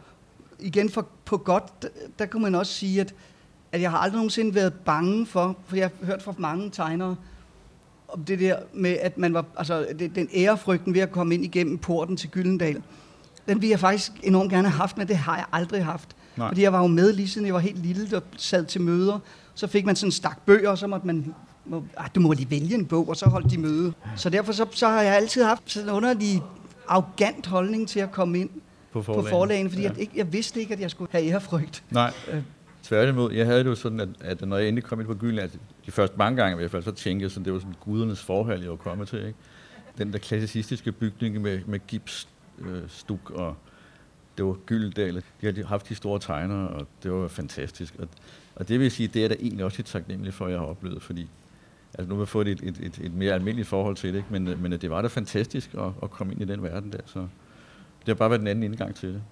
igen 0.60 0.90
for, 0.90 1.08
på 1.24 1.36
godt, 1.36 1.82
der, 1.82 1.88
der 2.18 2.26
kunne 2.26 2.42
man 2.42 2.54
også 2.54 2.72
sige, 2.72 3.00
at, 3.00 3.14
at 3.72 3.80
jeg 3.80 3.90
har 3.90 3.98
aldrig 3.98 4.16
nogensinde 4.16 4.54
været 4.54 4.72
bange 4.72 5.26
for, 5.26 5.56
for 5.66 5.76
jeg 5.76 5.90
har 6.00 6.06
hørt 6.06 6.22
fra 6.22 6.34
mange 6.38 6.70
tegnere, 6.70 7.16
om 8.08 8.24
det 8.24 8.38
der 8.40 8.56
med, 8.74 8.96
at 9.02 9.18
man 9.18 9.34
var, 9.34 9.44
altså 9.56 9.86
det, 9.98 10.14
den 10.14 10.28
ærefrygten 10.34 10.94
ved 10.94 11.00
at 11.00 11.10
komme 11.12 11.34
ind 11.34 11.44
igennem 11.44 11.78
porten 11.78 12.16
til 12.16 12.30
Gyldendal, 12.30 12.82
den 13.48 13.60
ville 13.60 13.70
jeg 13.70 13.80
faktisk 13.80 14.12
enormt 14.22 14.50
gerne 14.50 14.68
have 14.68 14.78
haft, 14.78 14.98
men 14.98 15.08
det 15.08 15.16
har 15.16 15.36
jeg 15.36 15.44
aldrig 15.52 15.84
haft. 15.84 16.16
Nej. 16.36 16.48
Fordi 16.48 16.62
jeg 16.62 16.72
var 16.72 16.80
jo 16.80 16.86
med 16.86 17.12
lige 17.12 17.28
siden 17.28 17.46
jeg 17.46 17.54
var 17.54 17.60
helt 17.60 17.78
lille, 17.78 18.16
og 18.16 18.22
sad 18.36 18.64
til 18.64 18.80
møder. 18.80 19.18
Så 19.54 19.66
fik 19.66 19.86
man 19.86 19.96
sådan 19.96 20.08
en 20.08 20.12
stak 20.12 20.38
bøger, 20.46 20.70
og 20.70 20.78
så 20.78 20.86
måtte 20.86 21.06
man, 21.06 21.34
må, 21.66 21.84
ah, 21.96 22.08
du 22.14 22.20
må 22.20 22.32
lige 22.32 22.50
vælge 22.50 22.74
en 22.74 22.84
bog, 22.86 23.08
og 23.08 23.16
så 23.16 23.26
holdt 23.28 23.50
de 23.50 23.58
møde. 23.58 23.92
Så 24.16 24.30
derfor 24.30 24.52
så, 24.52 24.66
så 24.70 24.88
har 24.88 25.02
jeg 25.02 25.16
altid 25.16 25.44
haft 25.44 25.62
sådan 25.66 25.88
en 25.88 25.94
underlig 25.94 26.42
arrogant 26.88 27.46
holdning 27.46 27.88
til 27.88 28.00
at 28.00 28.12
komme 28.12 28.38
ind 28.40 28.50
På 28.92 28.98
på 28.98 29.02
forlagene. 29.02 29.30
forlagene, 29.30 29.70
fordi 29.70 29.82
Ja. 29.82 29.88
jeg, 29.88 29.98
ikke, 29.98 30.12
jeg 30.16 30.32
vidste 30.32 30.60
ikke, 30.60 30.74
at 30.74 30.80
jeg 30.80 30.90
skulle 30.90 31.08
have 31.12 31.24
ærefrygt. 31.24 31.84
Nej, 31.90 32.12
Øh 32.32 32.42
tværtimod. 32.88 33.32
Jeg 33.32 33.46
havde 33.46 33.58
det 33.58 33.70
jo 33.70 33.74
sådan, 33.74 34.00
at, 34.00 34.08
at 34.20 34.48
når 34.48 34.56
jeg 34.56 34.68
endelig 34.68 34.84
kom 34.84 35.00
ind 35.00 35.06
på 35.06 35.14
Gylden, 35.14 35.38
at 35.38 35.58
de 35.86 35.90
første 35.90 36.16
mange 36.18 36.36
gange 36.36 36.54
i 36.54 36.58
hvert 36.58 36.70
fald, 36.70 36.82
så 36.82 36.92
tænkte 36.92 37.22
jeg 37.22 37.30
sådan, 37.30 37.44
det 37.44 37.52
var 37.52 37.58
sådan 37.58 37.74
gudernes 37.80 38.22
forhold, 38.22 38.60
jeg 38.60 38.70
var 38.70 38.76
kommet 38.76 39.08
til. 39.08 39.18
Ikke? 39.18 39.38
Den 39.98 40.12
der 40.12 40.18
klassicistiske 40.18 40.92
bygning 40.92 41.40
med, 41.40 41.60
med 41.66 41.80
gips, 41.86 42.28
øh, 42.58 42.82
stuk 42.88 43.30
og 43.30 43.56
det 44.38 44.46
var 44.46 44.56
Gyldendal. 44.66 45.22
De 45.40 45.56
har 45.56 45.64
haft 45.64 45.88
de 45.88 45.94
store 45.94 46.18
tegnere, 46.18 46.68
og 46.68 46.86
det 47.02 47.12
var 47.12 47.28
fantastisk. 47.28 47.94
Og, 47.98 48.08
og 48.54 48.68
det 48.68 48.80
vil 48.80 48.90
sige, 48.90 49.06
det 49.06 49.24
er 49.24 49.28
da 49.28 49.34
egentlig 49.40 49.64
også 49.64 49.82
et 49.82 49.86
taknemmelig 49.86 50.34
for, 50.34 50.44
at 50.44 50.50
jeg 50.50 50.60
har 50.60 50.66
oplevet, 50.66 51.02
fordi 51.02 51.28
altså 51.94 52.08
nu 52.08 52.14
har 52.14 52.22
jeg 52.22 52.28
fået 52.28 52.48
et, 52.48 52.60
et, 52.62 52.78
et, 52.82 52.98
et 53.02 53.14
mere 53.14 53.32
almindeligt 53.32 53.68
forhold 53.68 53.96
til 53.96 54.12
det, 54.12 54.18
ikke? 54.18 54.28
Men, 54.30 54.62
men 54.62 54.72
det 54.72 54.90
var 54.90 55.02
da 55.02 55.08
fantastisk 55.08 55.74
at, 55.74 55.90
at 56.02 56.10
komme 56.10 56.32
ind 56.32 56.42
i 56.42 56.44
den 56.44 56.62
verden 56.62 56.92
der, 56.92 57.00
så 57.06 57.18
det 58.00 58.06
har 58.06 58.14
bare 58.14 58.30
været 58.30 58.40
den 58.40 58.48
anden 58.48 58.62
indgang 58.62 58.94
til 58.94 59.08
det. 59.08 59.22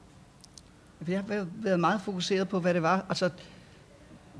Jeg 1.08 1.18
har 1.28 1.46
været- 1.62 1.80
meget 1.80 2.00
fokuseret 2.04 2.48
på, 2.48 2.60
hvad 2.60 2.74
det 2.74 2.82
var. 2.82 3.04
Altså, 3.08 3.30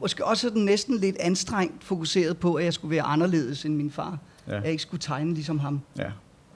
måske 0.01 0.25
også 0.25 0.41
sådan 0.49 0.63
næsten 0.63 0.99
lidt 0.99 1.17
anstrengt 1.21 1.85
fokuseret 1.85 2.39
på, 2.39 2.55
at 2.55 2.65
jeg 2.65 2.75
skulle 2.75 2.91
være 2.97 3.03
anderledes 3.05 3.65
end 3.65 3.75
min 3.77 3.91
far. 3.91 4.19
Ja. 4.49 4.55
Ja. 4.55 4.61
Jeg 4.61 4.71
ikke 4.71 4.83
skulle 4.83 5.01
tegne 5.01 5.35
ligesom 5.35 5.59
ham. 5.59 5.81
Ja. 5.99 6.11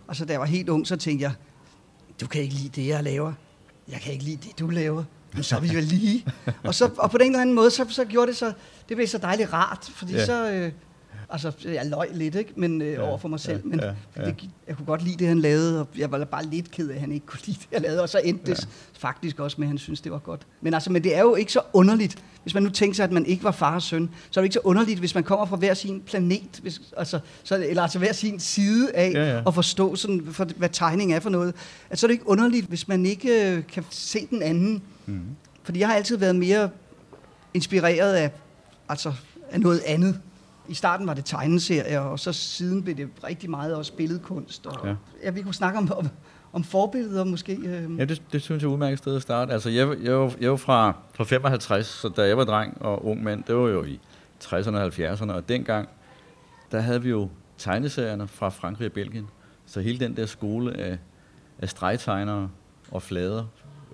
Altså, 0.09 0.25
da 0.25 0.33
jeg 0.33 0.41
var 0.41 0.47
helt 0.47 0.69
ung, 0.69 0.87
så 0.87 0.97
tænkte 0.97 1.23
jeg, 1.23 1.33
du 2.21 2.27
kan 2.27 2.43
ikke 2.43 2.55
lide 2.55 2.69
det, 2.83 2.87
jeg 2.89 3.03
laver. 3.05 3.33
Jeg 3.89 4.01
kan 4.01 4.13
ikke 4.13 4.25
lide 4.25 4.37
det, 4.49 4.59
du 4.59 4.69
laver. 4.69 5.05
Men 5.35 5.43
så 5.43 5.57
er 5.57 5.61
vi 5.61 5.69
vel 5.75 5.85
lige. 5.85 6.27
og, 6.65 6.75
så, 6.75 6.91
og 6.99 7.11
på 7.11 7.19
den 7.19 7.27
eller 7.27 7.41
anden 7.41 7.55
måde, 7.55 7.71
så, 7.71 7.87
så 7.89 8.05
gjorde 8.05 8.27
det 8.27 8.37
så, 8.37 8.53
det 8.89 8.97
blev 8.97 9.07
så 9.09 9.19
dejligt 9.19 9.53
rart, 9.53 9.91
fordi 9.95 10.13
ja. 10.13 10.27
så, 10.27 10.51
øh, 10.53 10.73
altså, 11.31 11.53
jeg 11.65 11.87
løg 11.87 12.09
lidt, 12.13 12.35
ikke? 12.35 12.53
Men, 12.57 12.83
øh, 12.83 12.89
Ja, 12.89 12.93
ja. 12.95 13.09
over 13.09 13.19
for 13.19 13.29
mig 13.29 13.41
selv, 13.41 13.61
ja, 13.65 13.69
men 13.69 13.81
ja, 13.81 13.93
ja. 14.17 14.25
Det, 14.31 14.49
jeg 14.69 14.77
kunne 14.77 14.87
godt 14.87 15.03
lide 15.05 15.17
det, 15.17 15.29
han 15.29 15.39
lavede, 15.39 15.81
og 15.81 15.89
jeg 15.99 16.13
var 16.13 16.25
bare 16.25 16.45
lidt 16.45 16.71
ked 16.71 16.89
af, 16.89 16.95
at 16.95 17.01
han 17.01 17.13
ikke 17.13 17.27
kunne 17.27 17.41
lide 17.47 17.59
det, 17.61 17.69
jeg 17.73 17.81
lavede, 17.81 18.03
og 18.03 18.09
så 18.09 18.21
endte 18.25 18.51
det 18.51 18.69
faktisk 18.99 19.41
også 19.41 19.57
med, 19.59 19.67
at 19.67 19.69
han 19.69 19.79
synes 19.79 20.01
det 20.01 20.13
var 20.13 20.19
godt. 20.19 20.47
Men 20.61 20.75
altså, 20.75 20.93
men 20.93 21.05
det 21.05 21.17
er 21.17 21.21
jo 21.21 21.35
ikke 21.35 21.53
så 21.53 21.61
underligt, 21.73 22.23
hvis 22.43 22.55
man 22.55 22.63
nu 22.63 22.69
tænker 22.71 22.95
sig, 22.97 23.05
at 23.05 23.13
man 23.13 23.27
ikke 23.27 23.45
var 23.45 23.51
far 23.51 23.75
og 23.75 23.83
søn, 23.83 24.11
så 24.31 24.41
er 24.41 24.43
det 24.43 24.47
ikke 24.47 24.55
så 24.55 24.61
underligt, 24.65 24.99
hvis 24.99 25.15
man 25.15 25.25
kommer 25.25 25.47
fra 25.47 25.57
hver 25.57 25.75
sin 25.75 26.01
planet, 26.07 26.59
hvis, 26.63 26.81
altså, 26.97 27.21
så, 27.45 27.55
eller 27.69 27.83
altså 27.83 27.99
hver 27.99 28.13
sin 28.13 28.41
side 28.41 28.93
af 28.95 29.13
Ja, 29.15 29.33
ja. 29.37 29.43
at 29.47 29.55
forstå, 29.55 29.97
sådan, 29.97 30.29
for, 30.31 30.45
hvad 30.57 30.69
tegning 30.69 31.13
er 31.13 31.21
for 31.21 31.31
noget. 31.31 31.55
At 31.91 31.99
så 31.99 32.07
er 32.07 32.09
det 32.09 32.13
ikke 32.13 32.29
underligt, 32.29 32.67
hvis 32.67 32.89
man 32.89 33.07
ikke 33.07 33.51
øh, 33.57 33.67
kan 33.67 33.85
se 33.91 34.27
den 34.31 34.43
anden. 34.43 34.83
Mm. 35.07 35.21
Fordi 35.63 35.81
jeg 35.81 35.89
har 35.89 35.95
altid 35.95 36.17
været 36.17 36.37
mere 36.37 36.71
inspireret 37.55 38.13
af, 38.15 38.31
altså, 38.89 39.13
af 39.51 39.61
noget 39.61 39.81
andet. 39.87 40.21
I 40.69 40.75
starten 40.75 41.07
var 41.07 41.15
det 41.15 41.25
tegneserier, 41.25 42.01
og 42.01 42.19
så 42.19 42.33
siden 42.33 42.83
blev 42.83 42.97
det 42.97 43.09
rigtig 43.25 43.51
meget 43.51 43.75
også 43.75 43.93
billedkunst. 43.93 44.67
Og, 44.67 44.87
Ja. 44.89 44.95
ja. 45.23 45.31
vi 45.31 45.43
kunne 45.43 45.55
snakke 45.55 45.79
om, 45.79 45.93
om, 45.97 46.09
om 46.53 46.65
forbilleder 46.65 47.25
måske. 47.25 47.55
Øh. 47.55 47.99
Ja, 47.99 48.05
det, 48.05 48.23
det 48.33 48.43
synes 48.43 48.63
jeg 48.63 48.67
er 48.67 48.71
et 48.71 48.75
udmærket 48.75 48.99
sted 48.99 49.17
at 49.17 49.23
starte. 49.23 49.53
Altså, 49.53 49.71
jeg, 49.71 49.89
jeg, 49.89 49.99
jeg 50.39 50.45
er 50.47 50.47
jo 50.47 50.57
fra, 50.57 50.93
fra 51.15 51.25
55, 51.25 51.87
så 51.87 52.09
da 52.09 52.23
jeg 52.23 52.37
var 52.37 52.45
dreng 52.45 52.83
og 52.83 53.07
ung 53.07 53.23
mand, 53.23 53.45
det 53.45 53.55
var 53.57 53.69
jo 53.69 53.85
i 53.85 54.01
60'erne 54.45 54.77
og 54.77 54.87
70'erne, 54.87 55.33
og 55.33 55.49
dengang, 55.49 55.89
der 56.73 56.81
havde 56.81 57.03
vi 57.03 57.09
jo 57.11 57.29
tegneserierne 57.59 58.29
fra 58.29 58.49
Frankrig 58.49 58.87
og 58.87 58.93
Belgien. 58.93 59.27
Så 59.67 59.81
hele 59.81 59.99
den 59.99 60.17
der 60.17 60.27
skole 60.27 60.77
af, 60.77 60.99
af 61.59 61.69
stregtegnere 61.69 62.49
og 62.91 63.03
flader, 63.03 63.45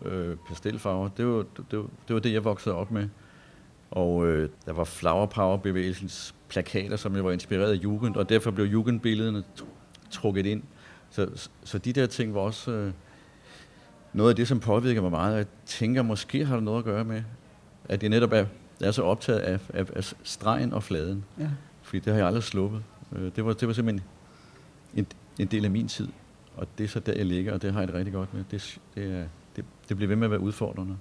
øh, 0.05 0.37
pastelfarver, 0.49 1.09
det 1.09 1.27
var, 1.27 1.45
det, 1.71 1.79
var, 1.79 1.87
det 2.09 2.15
var 2.15 2.21
det, 2.21 2.33
jeg 2.33 2.45
voksede 2.45 2.75
op 2.75 2.91
med. 2.91 3.09
Og 3.91 4.27
øh, 4.27 4.49
der 4.67 4.73
var 4.73 4.85
Flower 4.85 5.27
Power-bevægelsens 5.27 6.35
plakater, 6.49 6.97
som 6.97 7.17
jeg 7.17 7.25
var 7.25 7.33
inspireret 7.33 7.73
af 7.73 7.77
Jugend, 7.77 8.17
og 8.17 8.29
derfor 8.29 8.51
blev 8.51 8.67
Jugendbillederne 8.67 9.45
trukket 10.11 10.47
ind. 10.47 10.63
Så, 11.11 11.49
så 11.65 11.79
de 11.79 11.93
der 11.93 12.07
ting 12.07 12.35
var 12.35 12.41
også 12.41 12.71
øh, 12.71 12.93
noget 14.13 14.31
af 14.31 14.37
det, 14.37 14.49
som 14.49 14.61
påvirker 14.61 15.03
mig 15.03 15.11
meget. 15.11 15.37
Jeg 15.37 15.47
tænker, 15.67 16.03
måske 16.03 16.45
har 16.45 16.55
det 16.55 16.65
noget 16.65 16.79
at 16.79 16.85
gøre 16.85 17.05
med, 17.05 17.23
at 17.85 18.03
jeg 18.03 18.11
netop 18.11 18.33
er, 18.33 18.45
er 18.81 18.91
så 18.91 19.03
optaget 19.03 19.39
af, 19.39 19.61
af, 19.75 19.87
af 19.97 20.15
stregen 20.23 20.73
og 20.73 20.83
fladen. 20.83 21.25
Ja. 21.39 21.49
Fordi 21.83 21.99
det 21.99 22.13
har 22.13 22.19
jeg 22.19 22.27
aldrig 22.27 22.43
sluppet. 22.43 22.83
Øh, 23.13 23.31
det, 23.37 23.45
var, 23.45 23.53
det 23.53 23.69
var 23.69 23.75
simpelthen 23.75 24.09
en, 24.95 25.07
en 25.39 25.47
del 25.47 25.65
af 25.65 25.71
min 25.71 25.89
tid. 25.89 26.09
Og 26.57 26.67
det 26.79 26.85
er 26.85 26.89
så 26.89 27.01
der, 27.01 27.13
jeg 27.13 27.27
ligger, 27.27 27.53
og 27.53 27.63
det 27.63 27.73
har 27.73 27.81
jeg 27.81 27.89
det 27.89 27.95
rigtig 27.95 28.15
godt 28.15 28.35
med. 28.35 28.45
Det, 28.51 28.79
det, 28.95 29.15
er, 29.15 29.25
det, 29.57 29.65
det 29.89 29.97
bliver 29.97 30.09
ved 30.09 30.17
med 30.17 30.27
at 30.27 30.31
være 30.31 30.41
udfordrende. 30.41 30.97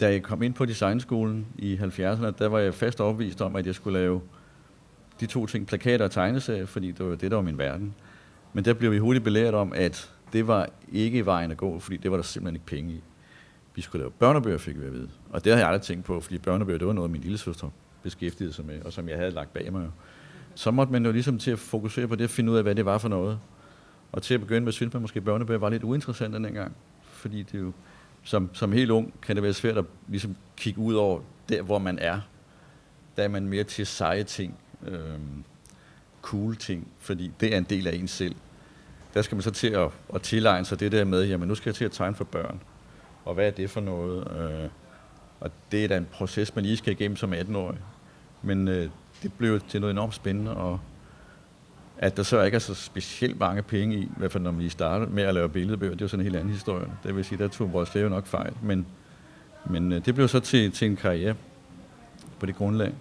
Da 0.00 0.10
jeg 0.10 0.22
kom 0.22 0.42
ind 0.42 0.54
på 0.54 0.64
designskolen 0.64 1.46
i 1.58 1.76
70'erne, 1.76 2.30
der 2.30 2.48
var 2.48 2.58
jeg 2.58 2.74
fast 2.74 3.00
overbevist 3.00 3.40
om, 3.40 3.56
at 3.56 3.66
jeg 3.66 3.74
skulle 3.74 3.98
lave 3.98 4.20
de 5.20 5.26
to 5.26 5.46
ting, 5.46 5.66
plakater 5.66 6.04
og 6.04 6.10
tegneserier, 6.10 6.66
fordi 6.66 6.92
det 6.92 7.06
var 7.06 7.14
det, 7.14 7.30
der 7.30 7.36
var 7.36 7.42
min 7.42 7.58
verden. 7.58 7.94
Men 8.52 8.64
der 8.64 8.74
blev 8.74 8.92
vi 8.92 8.98
hurtigt 8.98 9.24
belært 9.24 9.54
om, 9.54 9.72
at 9.72 10.12
det 10.32 10.46
var 10.46 10.68
ikke 10.92 11.26
vejen 11.26 11.50
at 11.50 11.56
gå, 11.56 11.78
fordi 11.78 11.96
det 11.96 12.10
var 12.10 12.16
der 12.16 12.24
simpelthen 12.24 12.56
ikke 12.56 12.66
penge 12.66 12.92
i. 12.92 13.02
Vi 13.74 13.82
skulle 13.82 14.02
lave 14.02 14.10
børnebøger, 14.10 14.58
fik 14.58 14.80
vi 14.80 14.86
at 14.86 14.92
vide. 14.92 15.08
Og 15.30 15.44
det 15.44 15.52
havde 15.52 15.60
jeg 15.60 15.68
aldrig 15.68 15.82
tænkt 15.82 16.04
på, 16.04 16.20
fordi 16.20 16.38
børnebøger, 16.38 16.78
det 16.78 16.86
var 16.86 16.92
noget, 16.92 17.10
min 17.10 17.20
lille 17.20 17.38
søster 17.38 17.68
beskæftigede 18.02 18.52
sig 18.52 18.64
med, 18.64 18.82
og 18.82 18.92
som 18.92 19.08
jeg 19.08 19.16
havde 19.16 19.30
lagt 19.30 19.52
bag 19.52 19.72
mig. 19.72 19.86
Så 20.54 20.70
måtte 20.70 20.92
man 20.92 21.06
jo 21.06 21.12
ligesom 21.12 21.38
til 21.38 21.50
at 21.50 21.58
fokusere 21.58 22.08
på 22.08 22.14
det, 22.14 22.24
at 22.24 22.30
finde 22.30 22.52
ud 22.52 22.56
af, 22.56 22.62
hvad 22.62 22.74
det 22.74 22.84
var 22.84 22.98
for 22.98 23.08
noget. 23.08 23.38
Og 24.12 24.22
til 24.22 24.34
at 24.34 24.40
begynde 24.40 24.64
med, 24.64 24.72
synes 24.72 24.92
man 24.92 25.02
måske, 25.02 25.16
at 25.16 25.24
børnebøger 25.24 25.58
var 25.58 25.68
lidt 25.68 25.84
uinteressant 25.84 26.34
dengang. 26.34 26.76
Fordi 27.02 27.42
det 27.42 27.58
jo, 27.58 27.72
som, 28.28 28.50
som 28.52 28.72
helt 28.72 28.90
ung 28.90 29.14
kan 29.22 29.36
det 29.36 29.42
være 29.42 29.52
svært 29.52 29.78
at 29.78 29.84
ligesom 30.08 30.36
kigge 30.56 30.80
ud 30.80 30.94
over 30.94 31.20
der, 31.48 31.62
hvor 31.62 31.78
man 31.78 31.98
er. 31.98 32.20
Der 33.16 33.22
er 33.22 33.28
man 33.28 33.48
mere 33.48 33.64
til 33.64 33.86
seje 33.86 34.24
ting, 34.24 34.58
øh, 34.86 35.18
cool 36.22 36.56
ting, 36.56 36.88
fordi 36.98 37.32
det 37.40 37.54
er 37.54 37.58
en 37.58 37.64
del 37.64 37.86
af 37.86 37.94
en 37.94 38.08
selv. 38.08 38.34
Der 39.14 39.22
skal 39.22 39.36
man 39.36 39.42
så 39.42 39.50
til 39.50 39.68
at, 39.68 39.90
at 40.14 40.22
tilegne 40.22 40.64
sig 40.64 40.80
det 40.80 40.92
der 40.92 41.04
med, 41.04 41.24
jamen 41.24 41.48
nu 41.48 41.54
skal 41.54 41.70
jeg 41.70 41.74
til 41.74 41.84
at 41.84 41.92
tegne 41.92 42.14
for 42.14 42.24
børn. 42.24 42.60
Og 43.24 43.34
hvad 43.34 43.46
er 43.46 43.50
det 43.50 43.70
for 43.70 43.80
noget? 43.80 44.40
Øh, 44.40 44.70
og 45.40 45.50
det 45.72 45.84
er 45.84 45.88
da 45.88 45.96
en 45.96 46.08
proces, 46.12 46.54
man 46.54 46.64
lige 46.64 46.76
skal 46.76 46.92
igennem 46.92 47.16
som 47.16 47.32
18-årig. 47.32 47.78
Men 48.42 48.68
øh, 48.68 48.90
det 49.22 49.32
blev 49.32 49.60
til 49.60 49.80
noget 49.80 49.92
enormt 49.92 50.14
spændende, 50.14 50.56
og 50.56 50.80
at 51.98 52.16
der 52.16 52.22
så 52.22 52.42
ikke 52.42 52.54
er 52.54 52.58
så 52.58 52.74
specielt 52.74 53.40
mange 53.40 53.62
penge 53.62 53.96
i, 53.96 54.00
i 54.00 54.10
hvert 54.16 54.32
fald 54.32 54.42
når 54.42 54.50
vi 54.50 54.68
startede 54.68 55.10
med 55.10 55.22
at 55.22 55.34
lave 55.34 55.48
billedbøger, 55.48 55.92
det 55.92 56.00
er 56.00 56.04
jo 56.04 56.08
sådan 56.08 56.20
en 56.20 56.24
helt 56.24 56.36
anden 56.36 56.52
historie. 56.52 56.86
Det 57.02 57.16
vil 57.16 57.24
sige, 57.24 57.38
der 57.38 57.48
tog 57.48 57.72
vores 57.72 57.94
jo 57.94 58.08
nok 58.08 58.26
fejl, 58.26 58.52
men, 58.62 58.86
men 59.70 59.92
øh, 59.92 60.04
det 60.04 60.14
blev 60.14 60.28
så 60.28 60.40
til, 60.40 60.72
til 60.72 60.86
en 60.88 60.96
karriere 60.96 61.34
på 62.38 62.46
det 62.46 62.56
grundlag. 62.56 62.92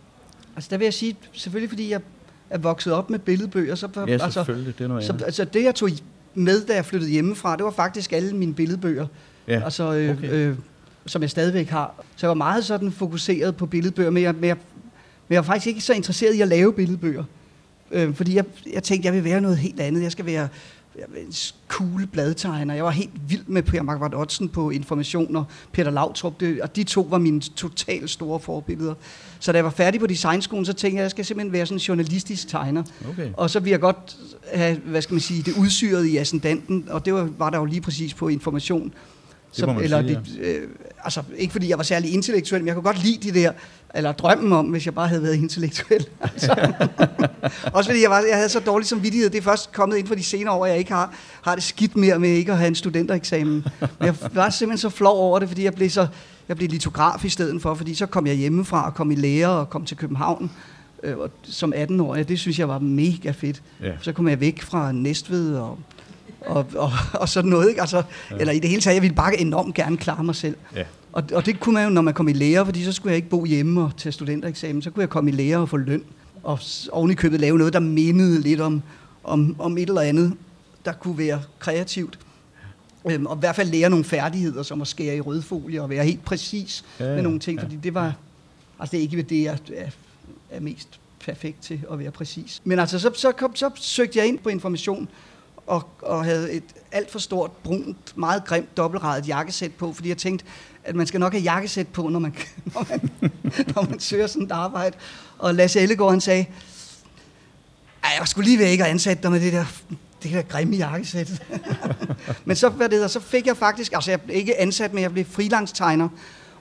Altså 0.56 0.68
der 0.72 0.78
vil 0.78 0.86
jeg 0.86 0.94
sige, 0.94 1.16
selvfølgelig 1.32 1.70
fordi 1.70 1.92
jeg 1.92 2.02
er 2.50 2.58
vokset 2.58 2.94
op 2.94 3.10
med 3.10 3.20
billedbøger, 3.20 3.76
så, 3.76 3.90
ja, 3.96 4.12
altså, 4.12 4.32
selvfølgelig, 4.32 4.78
det 4.78 4.84
er 4.84 4.88
noget 4.88 5.04
så, 5.04 5.14
altså 5.26 5.46
det 5.46 5.64
jeg 5.64 5.76
tog 5.76 5.90
med, 6.34 6.66
da 6.66 6.76
jeg 6.76 6.86
flyttede 6.86 7.12
hjemmefra, 7.12 7.56
det 7.56 7.66
var 7.66 7.72
faktisk 7.72 8.14
alle 8.14 8.36
mine 8.36 8.54
billedbøger. 8.54 9.08
Ja, 9.48 9.64
altså, 9.64 9.94
øh, 9.94 10.18
okay. 10.18 10.32
øh, 10.32 10.56
som 11.06 11.22
jeg 11.22 11.30
stadigvæk 11.30 11.70
har. 11.70 12.04
Så 12.16 12.26
jeg 12.26 12.30
var 12.30 12.36
meget 12.36 12.66
sådan 12.66 12.92
fokuseret 12.92 13.56
på 13.56 13.66
billedbøger, 13.66 14.10
men 14.10 14.24
jeg, 14.24 14.36
men 14.36 14.44
jeg, 14.44 14.58
men 15.28 15.34
jeg 15.34 15.38
var 15.38 15.46
faktisk 15.46 15.68
ikke 15.68 15.82
så 15.82 15.94
interesseret 15.94 16.34
i 16.34 16.42
at 16.42 16.48
lave 16.48 16.74
billedbøger. 16.74 17.24
Øh, 17.92 18.16
fordi 18.16 18.36
jeg, 18.36 18.46
jeg 18.74 18.84
tænkte, 18.84 19.06
jeg 19.06 19.14
vil 19.14 19.24
være 19.24 19.42
noget 19.42 19.58
helt 19.58 19.80
andet. 19.80 20.04
Jeg 20.04 20.12
skal 20.12 20.26
være 20.26 20.48
en 20.98 21.34
cool 21.68 22.06
bladtegner. 22.06 22.74
Jeg 22.74 22.84
var 22.84 22.92
helt 22.92 23.12
vild 23.28 23.44
med 23.48 23.64
Per 23.64 23.82
Markvart 23.82 24.16
Ottsen 24.16 24.50
på 24.50 24.70
informationer, 24.70 25.44
Peter 25.72 25.92
Lautrup, 25.92 26.40
det, 26.40 26.62
og 26.62 26.76
de 26.76 26.84
to 26.84 27.02
var 27.02 27.18
mine 27.18 27.42
totalt 27.42 28.10
store 28.10 28.40
forbilleder. 28.40 28.94
Så 29.40 29.52
da 29.52 29.58
jeg 29.58 29.66
var 29.66 29.72
færdig 29.72 30.00
på 30.00 30.08
designskolen, 30.08 30.66
så 30.66 30.74
tænkte 30.74 30.96
jeg, 30.96 31.02
at 31.02 31.04
jeg 31.04 31.12
skal 31.12 31.26
simpelthen 31.26 31.54
være 31.54 31.66
sådan 31.66 31.76
en 31.76 31.80
journalistisk 31.80 32.48
tegner. 32.48 32.84
Okay. 33.10 33.30
Og 33.34 33.50
så 33.50 33.60
vil 33.60 33.70
jeg 33.70 33.80
godt 33.80 34.18
have, 34.54 34.78
hvad 34.78 35.02
skal 35.02 35.14
man 35.14 35.22
sige, 35.22 35.44
det 35.44 35.54
udsyret 35.58 36.06
i 36.06 36.18
ascendanten, 36.18 36.86
og 36.90 37.06
det 37.06 37.14
var, 37.14 37.30
var 37.38 37.50
der 37.50 37.58
jo 37.58 37.66
lige 37.66 37.82
præcis 37.82 38.14
på 38.14 38.28
information. 38.28 38.94
Så, 39.52 39.76
eller 39.82 40.02
sige, 40.02 40.20
det, 40.26 40.40
øh, 40.40 40.68
altså, 41.04 41.24
ikke 41.38 41.52
fordi 41.52 41.70
jeg 41.70 41.78
var 41.78 41.84
særlig 41.84 42.14
intellektuel, 42.14 42.62
men 42.62 42.68
jeg 42.68 42.76
kunne 42.76 42.84
godt 42.84 43.04
lide 43.04 43.32
de 43.32 43.40
der, 43.40 43.52
eller 43.96 44.12
drømmen 44.12 44.54
om, 44.54 44.66
hvis 44.66 44.86
jeg 44.86 44.94
bare 44.96 45.08
havde 45.08 45.24
været 45.24 45.36
intellektuel. 45.44 46.08
Altså. 46.22 46.56
Også 47.74 47.90
fordi 47.90 48.02
jeg, 48.02 48.10
var, 48.10 48.24
jeg 48.30 48.36
havde 48.36 48.50
så 48.50 48.60
dårlig 48.60 48.88
samvittighed. 48.88 49.30
Det 49.30 49.38
er 49.38 49.42
først 49.42 49.72
kommet 49.72 49.98
ind 49.98 50.08
for 50.08 50.16
de 50.16 50.24
senere 50.24 50.54
år, 50.54 50.66
at 50.66 50.72
jeg 50.72 50.80
ikke 50.80 50.92
har, 50.92 51.14
har 51.42 51.56
det 51.56 51.64
skidt 51.64 51.98
mere 51.98 52.20
med 52.20 52.30
ikke 52.30 52.52
at 52.52 52.58
have 52.58 52.68
en 52.68 52.76
studentereksamen. 52.76 53.66
Men 53.80 54.06
jeg 54.06 54.16
var 54.34 54.50
simpelthen 54.50 54.78
så 54.78 54.90
flov 54.90 55.18
over 55.18 55.40
det, 55.40 55.48
fordi 55.48 55.64
jeg 55.64 55.74
blev, 55.74 55.90
så, 55.90 56.08
jeg 56.48 56.58
blev 56.58 56.70
litograf 56.70 57.26
i 57.26 57.30
stedet 57.30 57.62
for, 57.62 57.74
fordi 57.74 57.96
så 57.96 58.06
kom 58.06 58.28
jeg 58.28 58.36
hjemmefra 58.36 58.86
og 58.86 58.94
kom 58.94 59.12
i 59.12 59.16
lære 59.16 59.50
og 59.50 59.70
kom 59.70 59.86
til 59.86 59.98
København 59.98 60.52
øh, 61.04 61.16
som 61.44 61.74
18-årig. 61.76 62.28
Det 62.28 62.40
synes 62.40 62.60
jeg 62.60 62.68
var 62.68 62.80
mega 62.80 63.32
fedt. 63.32 63.62
Ja. 63.82 63.92
Så 64.02 64.12
kom 64.12 64.28
jeg 64.28 64.40
væk 64.40 64.62
fra 64.62 64.92
Næstved 64.92 65.56
og 65.56 65.80
og, 66.46 66.66
og, 66.76 66.92
og 67.14 67.30
sådan 67.30 67.50
noget. 67.50 67.70
Ikke? 67.70 67.82
Altså, 67.82 68.04
ja. 68.32 68.36
Eller 68.36 68.54
i 68.54 68.60
det 68.60 68.70
hele 68.70 68.82
taget, 68.82 68.96
jeg 68.96 69.02
ville 69.02 69.16
bare 69.16 69.40
enormt 69.40 69.76
gerne 69.76 69.98
klare 69.98 70.24
mig 70.24 70.36
selv. 70.36 70.56
Ja. 70.76 70.84
Og, 71.14 71.24
og 71.34 71.46
det 71.46 71.60
kunne 71.60 71.74
man 71.74 71.84
jo, 71.84 71.90
når 71.90 72.02
man 72.02 72.14
kom 72.14 72.28
i 72.28 72.34
lære, 72.34 72.66
fordi 72.66 72.84
så 72.84 72.92
skulle 72.92 73.12
jeg 73.12 73.16
ikke 73.16 73.30
bo 73.30 73.46
hjemme 73.46 73.82
og 73.82 73.92
tage 73.98 74.14
studentereksamen. 74.14 74.82
Så 74.82 74.92
kunne 74.92 75.02
jeg 75.02 75.10
komme 75.10 75.32
i 75.32 75.34
lære 75.34 75.58
og 75.58 75.70
få 75.70 75.78
løn. 75.78 76.04
Og 76.44 76.60
oven 76.92 77.12
i 77.12 77.14
købet 77.14 77.40
lave 77.40 77.58
noget, 77.58 77.74
der 77.74 77.80
mindede 77.80 78.42
lidt 78.42 78.62
om, 78.62 78.82
om, 79.24 79.56
om 79.60 79.78
et 79.78 79.88
eller 79.88 80.02
andet, 80.02 80.34
der 80.86 80.92
kunne 80.92 81.18
være 81.18 81.42
kreativt. 81.60 82.20
Øhm, 83.12 83.26
og 83.26 83.38
i 83.38 83.40
hvert 83.40 83.56
fald 83.56 83.70
lære 83.70 83.90
nogle 83.90 84.06
færdigheder, 84.06 84.64
som 84.64 84.82
at 84.82 84.88
skære 84.88 85.16
i 85.16 85.22
rødfolie 85.22 85.82
og 85.82 85.90
være 85.90 86.06
helt 86.06 86.26
præcis 86.26 86.86
ja, 87.00 87.06
ja, 87.06 87.16
med 87.16 87.24
nogle 87.24 87.40
ting. 87.40 87.60
Ja. 87.60 87.64
Fordi 87.64 87.76
det 87.76 87.94
var, 87.94 88.16
altså 88.80 88.92
det 88.92 88.98
er 88.98 89.02
ikke 89.02 89.22
det, 89.22 89.44
jeg 89.44 89.58
er, 89.76 89.90
er 90.52 90.60
mest 90.60 91.00
perfekt 91.20 91.62
til 91.62 91.82
at 91.92 92.00
være 92.00 92.12
præcis. 92.12 92.62
Men 92.64 92.80
altså, 92.80 93.00
så, 93.00 93.12
så, 93.16 93.32
kom, 93.32 93.56
så 93.56 93.70
søgte 93.76 94.20
jeg 94.20 94.28
ind 94.28 94.40
på 94.40 94.50
information, 94.50 95.10
og, 95.68 95.90
og 96.02 96.26
havde 96.26 96.52
et 96.52 96.64
alt 96.92 97.12
for 97.12 97.20
stort, 97.20 97.52
brunt, 97.52 98.18
meget 98.18 98.46
grimt, 98.46 98.78
dobbeltrejet 98.78 99.28
jakkesæt 99.28 99.74
på, 99.74 99.94
fordi 99.94 100.10
jeg 100.10 100.18
tænkte, 100.18 100.46
at 100.84 100.96
man 100.96 101.08
skal 101.08 101.20
nok 101.20 101.34
have 101.34 101.44
jakkesæt 101.44 101.88
på, 101.88 102.10
når 102.10 102.20
man, 102.20 102.36
når 102.74 102.88
man, 102.90 103.32
når 103.76 103.90
man 103.90 104.00
søger 104.00 104.28
sådan 104.28 104.46
et 104.46 104.52
arbejde. 104.52 104.98
Og 105.38 105.56
Lasse 105.56 105.80
Ellegaard, 105.80 106.12
han 106.12 106.22
sagde, 106.22 106.46
Ej, 108.04 108.12
jeg 108.20 108.28
skulle 108.28 108.46
lige 108.46 108.60
ved 108.60 108.66
ikke 108.66 108.84
at 108.84 108.90
ansætte 108.90 109.24
dig 109.24 109.32
med 109.32 109.40
det 109.40 109.54
der, 109.54 109.66
det 110.24 110.32
der 110.32 110.42
grimme 110.42 110.76
jakkesæt. 110.76 111.44
men 112.46 112.56
så, 112.56 112.70
hvad 112.70 112.90
det 112.90 112.94
hedder, 112.94 113.08
så 113.08 113.20
fik 113.20 113.48
jeg 113.48 113.58
faktisk, 113.58 113.94
altså 113.94 114.12
jeg 114.12 114.22
blev 114.22 114.38
ikke 114.38 114.60
ansat, 114.60 114.94
men 114.94 115.04
jeg 115.04 115.12
blev 115.12 115.26
freelance-tegner. 115.26 116.10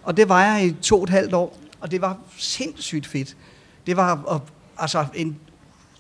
Og 0.02 0.16
det 0.16 0.28
var 0.28 0.44
jeg 0.44 0.66
i 0.66 0.76
to 0.82 0.96
og 0.96 1.04
et 1.04 1.10
halvt 1.10 1.34
år, 1.34 1.58
og 1.80 1.90
det 1.90 2.00
var 2.00 2.18
sindssygt 2.38 3.06
fedt. 3.06 3.36
Det 3.86 3.96
var 3.96 4.22
og, 4.26 4.42
altså 4.78 5.06
en 5.14 5.36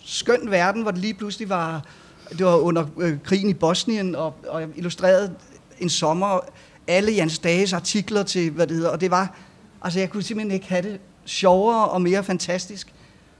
skøn 0.04 0.50
verden, 0.50 0.82
hvor 0.82 0.90
det 0.90 1.00
lige 1.00 1.14
pludselig 1.14 1.48
var 1.48 1.82
det 2.30 2.46
var 2.46 2.56
under 2.56 2.86
øh, 2.98 3.18
krigen 3.24 3.50
i 3.50 3.54
Bosnien, 3.54 4.14
og, 4.14 4.34
og 4.48 4.60
jeg 4.60 4.68
illustrerede 4.76 5.34
en 5.78 5.88
sommer 5.88 6.40
alle 6.88 7.16
Jens 7.16 7.38
Dages 7.38 7.72
artikler 7.72 8.22
til, 8.22 8.50
hvad 8.50 8.66
det 8.66 8.76
hedder, 8.76 8.90
og 8.90 9.00
det 9.00 9.10
var, 9.10 9.36
altså 9.82 9.98
jeg 9.98 10.10
kunne 10.10 10.22
simpelthen 10.22 10.54
ikke 10.54 10.68
have 10.68 10.82
det 10.82 11.00
sjovere 11.24 11.88
og 11.88 12.02
mere 12.02 12.24
fantastisk, 12.24 12.94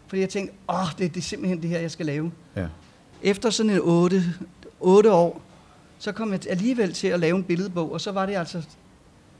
fordi 0.08 0.20
jeg 0.20 0.28
tænkte, 0.28 0.54
åh, 0.68 0.82
oh, 0.82 0.88
det, 0.98 1.14
det 1.14 1.20
er 1.20 1.24
simpelthen 1.24 1.62
det 1.62 1.70
her, 1.70 1.78
jeg 1.78 1.90
skal 1.90 2.06
lave. 2.06 2.32
Ja. 2.56 2.66
Efter 3.22 3.50
sådan 3.50 3.72
en 3.72 3.80
otte, 3.82 4.24
otte 4.80 5.12
år, 5.12 5.40
så 5.98 6.12
kom 6.12 6.32
jeg 6.32 6.40
alligevel 6.50 6.92
til 6.92 7.08
at 7.08 7.20
lave 7.20 7.36
en 7.36 7.44
billedbog, 7.44 7.92
og 7.92 8.00
så 8.00 8.12
var 8.12 8.26
det 8.26 8.36
altså 8.36 8.62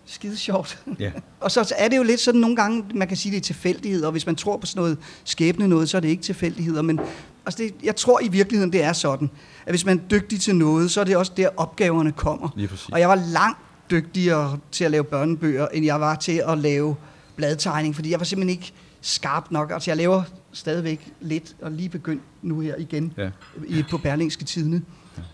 skide 0.07 0.37
sjovt. 0.37 0.83
Ja. 0.99 1.12
og 1.41 1.50
så 1.50 1.75
er 1.79 1.88
det 1.88 1.97
jo 1.97 2.03
lidt 2.03 2.21
sådan 2.21 2.41
nogle 2.41 2.57
gange, 2.57 2.85
man 2.95 3.09
kan 3.09 3.17
sige, 3.17 3.33
det 3.33 3.37
er 3.37 3.43
tilfældigheder, 3.43 4.07
og 4.07 4.12
hvis 4.12 4.26
man 4.26 4.37
tror 4.37 4.57
på 4.57 4.67
sådan 4.67 4.81
noget 4.81 4.99
skæbne 5.25 5.69
noget, 5.69 5.88
så 5.88 5.97
er 5.97 6.00
det 6.00 6.09
ikke 6.09 6.23
tilfældigheder, 6.23 6.83
men 6.83 7.00
altså 7.47 7.62
det, 7.62 7.75
jeg 7.83 7.97
tror 7.97 8.21
i 8.21 8.29
virkeligheden, 8.29 8.73
det 8.73 8.85
er 8.85 8.93
sådan, 8.93 9.31
at 9.67 9.73
hvis 9.73 9.85
man 9.85 9.99
er 9.99 10.03
dygtig 10.11 10.41
til 10.41 10.57
noget, 10.57 10.91
så 10.91 11.00
er 11.00 11.05
det 11.05 11.17
også 11.17 11.33
der, 11.37 11.49
opgaverne 11.57 12.12
kommer. 12.12 12.49
Og 12.93 13.00
jeg 13.00 13.09
var 13.09 13.15
langt 13.15 13.59
dygtigere 13.91 14.59
til 14.73 14.85
at 14.85 14.91
lave 14.91 15.05
børnebøger, 15.05 15.69
end 15.69 15.85
jeg 15.85 16.00
var 16.00 16.15
til 16.15 16.43
at 16.49 16.59
lave 16.59 16.97
bladtegning, 17.37 17.95
fordi 17.95 18.11
jeg 18.11 18.19
var 18.19 18.25
simpelthen 18.25 18.59
ikke 18.59 18.73
skarp 19.00 19.50
nok. 19.50 19.71
Altså 19.71 19.91
jeg 19.91 19.97
laver 19.97 20.23
stadigvæk 20.53 21.12
lidt, 21.21 21.57
og 21.62 21.71
lige 21.71 21.88
begyndt 21.88 22.23
nu 22.43 22.61
her 22.61 22.76
igen 22.76 23.12
ja. 23.17 23.31
i, 23.67 23.85
på 23.91 23.99
Berlingske 23.99 24.45
Tidene. 24.45 24.83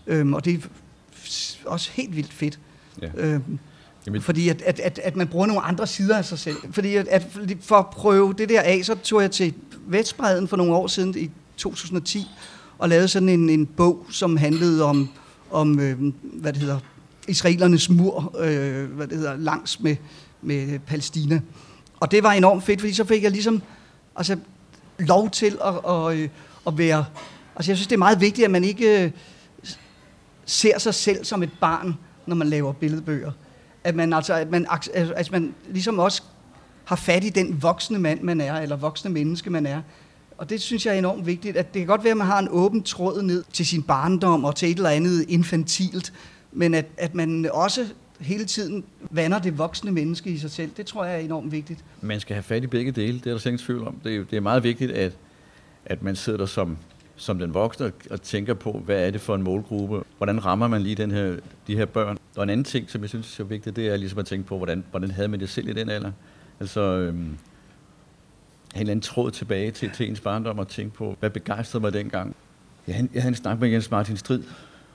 Ja. 0.07 0.13
Øhm, 0.13 0.33
og 0.33 0.45
det 0.45 0.53
er 0.53 0.59
også 1.65 1.89
helt 1.93 2.15
vildt 2.15 2.33
fedt. 2.33 2.59
Ja. 3.01 3.09
Øhm, 3.15 3.59
Jamen. 4.05 4.21
Fordi 4.21 4.49
at, 4.49 4.61
at, 4.61 4.79
at, 4.79 4.99
at 5.03 5.15
man 5.15 5.27
bruger 5.27 5.45
nogle 5.45 5.61
andre 5.61 5.87
sider 5.87 6.17
af 6.17 6.25
sig 6.25 6.39
selv. 6.39 6.57
Fordi 6.71 6.95
at, 6.95 7.07
at 7.07 7.27
for 7.61 7.75
at 7.75 7.89
prøve 7.89 8.33
det 8.37 8.49
der 8.49 8.61
af, 8.61 8.81
så 8.83 8.95
tog 8.95 9.21
jeg 9.21 9.31
til 9.31 9.53
Vestbreden 9.87 10.47
for 10.47 10.57
nogle 10.57 10.73
år 10.73 10.87
siden, 10.87 11.17
i 11.17 11.31
2010, 11.63 12.27
og 12.77 12.89
lavede 12.89 13.07
sådan 13.07 13.29
en, 13.29 13.49
en 13.49 13.65
bog, 13.65 14.05
som 14.09 14.37
handlede 14.37 14.83
om, 14.83 15.09
om 15.51 15.79
øh, 15.79 16.13
hvad 16.23 16.53
det 16.53 16.61
hedder, 16.61 16.79
israelernes 17.27 17.89
mur, 17.89 18.35
øh, 18.39 18.91
hvad 18.91 19.07
det 19.07 19.17
hedder, 19.17 19.37
langs 19.37 19.79
med, 19.79 19.95
med 20.41 20.79
Palæstina. 20.79 21.41
Og 21.99 22.11
det 22.11 22.23
var 22.23 22.31
enormt 22.31 22.63
fedt, 22.63 22.79
fordi 22.79 22.93
så 22.93 23.05
fik 23.05 23.23
jeg 23.23 23.31
ligesom 23.31 23.61
altså, 24.15 24.37
lov 24.99 25.29
til 25.29 25.57
at, 25.65 25.91
at, 25.91 26.17
øh, 26.17 26.29
at 26.67 26.77
være 26.77 27.05
Altså 27.55 27.71
jeg 27.71 27.77
synes, 27.77 27.87
det 27.87 27.95
er 27.95 27.99
meget 27.99 28.21
vigtigt, 28.21 28.45
at 28.45 28.51
man 28.51 28.63
ikke 28.63 29.03
øh, 29.03 29.11
ser 30.45 30.79
sig 30.79 30.93
selv 30.93 31.25
som 31.25 31.43
et 31.43 31.51
barn, 31.61 31.97
når 32.25 32.35
man 32.35 32.47
laver 32.47 32.73
billedbøger. 32.73 33.31
At 33.83 33.95
man, 33.95 34.13
altså, 34.13 34.33
at 34.33 34.51
man, 34.51 34.65
altså, 34.69 35.13
at 35.15 35.31
man 35.31 35.55
ligesom 35.69 35.99
også 35.99 36.23
har 36.85 36.95
fat 36.95 37.23
i 37.23 37.29
den 37.29 37.61
voksne 37.61 37.99
mand, 37.99 38.21
man 38.21 38.41
er, 38.41 38.61
eller 38.61 38.75
voksne 38.75 39.11
menneske, 39.11 39.49
man 39.49 39.65
er. 39.65 39.81
Og 40.43 40.49
det 40.49 40.61
synes 40.61 40.85
jeg 40.85 40.93
er 40.93 40.97
enormt 40.97 41.25
vigtigt, 41.25 41.57
at 41.57 41.73
det 41.73 41.79
kan 41.79 41.87
godt 41.87 42.03
være, 42.03 42.11
at 42.11 42.17
man 42.17 42.27
har 42.27 42.39
en 42.39 42.47
åben 42.51 42.83
tråd 42.83 43.21
ned 43.21 43.43
til 43.53 43.65
sin 43.65 43.83
barndom 43.83 44.45
og 44.45 44.55
til 44.55 44.71
et 44.71 44.77
eller 44.77 44.89
andet 44.89 45.25
infantilt, 45.29 46.13
men 46.51 46.73
at, 46.73 46.85
at 46.97 47.15
man 47.15 47.49
også 47.53 47.85
hele 48.19 48.45
tiden 48.45 48.83
vander 49.11 49.39
det 49.39 49.57
voksne 49.57 49.91
menneske 49.91 50.29
i 50.29 50.37
sig 50.37 50.51
selv. 50.51 50.71
Det 50.77 50.85
tror 50.85 51.05
jeg 51.05 51.15
er 51.15 51.19
enormt 51.19 51.51
vigtigt. 51.51 51.85
Man 52.01 52.19
skal 52.19 52.33
have 52.33 52.43
fat 52.43 52.63
i 52.63 52.67
begge 52.67 52.91
dele, 52.91 53.13
det 53.13 53.27
er 53.27 53.31
der 53.31 53.37
slet 53.37 53.51
ingen 53.51 53.65
tvivl 53.65 53.87
om. 53.87 53.95
Det 54.03 54.15
er, 54.15 54.23
det 54.23 54.37
er 54.37 54.41
meget 54.41 54.63
vigtigt, 54.63 54.91
at, 54.91 55.11
at 55.85 56.03
man 56.03 56.15
sidder 56.15 56.39
der 56.39 56.45
som, 56.45 56.77
som 57.15 57.39
den 57.39 57.53
voksne 57.53 57.85
og, 57.85 57.91
og 58.09 58.21
tænker 58.21 58.53
på, 58.53 58.71
hvad 58.85 59.07
er 59.07 59.11
det 59.11 59.21
for 59.21 59.35
en 59.35 59.43
målgruppe? 59.43 60.03
Hvordan 60.17 60.45
rammer 60.45 60.67
man 60.67 60.81
lige 60.81 60.95
den 60.95 61.11
her, 61.11 61.35
de 61.67 61.75
her 61.75 61.85
børn? 61.85 62.17
Og 62.35 62.43
en 62.43 62.49
anden 62.49 62.63
ting, 62.63 62.89
som 62.89 63.01
jeg 63.01 63.09
synes 63.09 63.39
er 63.39 63.43
vigtigt, 63.43 63.75
det 63.75 63.87
er 63.87 63.97
ligesom 63.97 64.19
at 64.19 64.25
tænke 64.25 64.47
på, 64.47 64.57
hvordan, 64.57 64.83
hvordan 64.91 65.11
havde 65.11 65.27
man 65.27 65.39
det 65.39 65.49
selv 65.49 65.69
i 65.69 65.73
den 65.73 65.89
alder? 65.89 66.11
Altså, 66.59 66.81
øhm, 66.81 67.37
en 68.75 68.79
eller 68.79 68.91
anden 68.91 69.01
tråd 69.01 69.31
tilbage 69.31 69.71
til, 69.71 69.89
til 69.91 70.09
ens 70.09 70.19
barndom 70.21 70.59
og 70.59 70.67
tænke 70.67 70.95
på, 70.95 71.17
hvad 71.19 71.29
begejstrede 71.29 71.81
mig 71.81 71.93
dengang? 71.93 72.35
Jeg, 72.87 72.95
havde- 72.95 73.09
jeg 73.13 73.21
havde 73.21 73.31
en 73.31 73.35
snak 73.35 73.59
med 73.59 73.69
Jens 73.69 73.91
Martin 73.91 74.17
Strid 74.17 74.43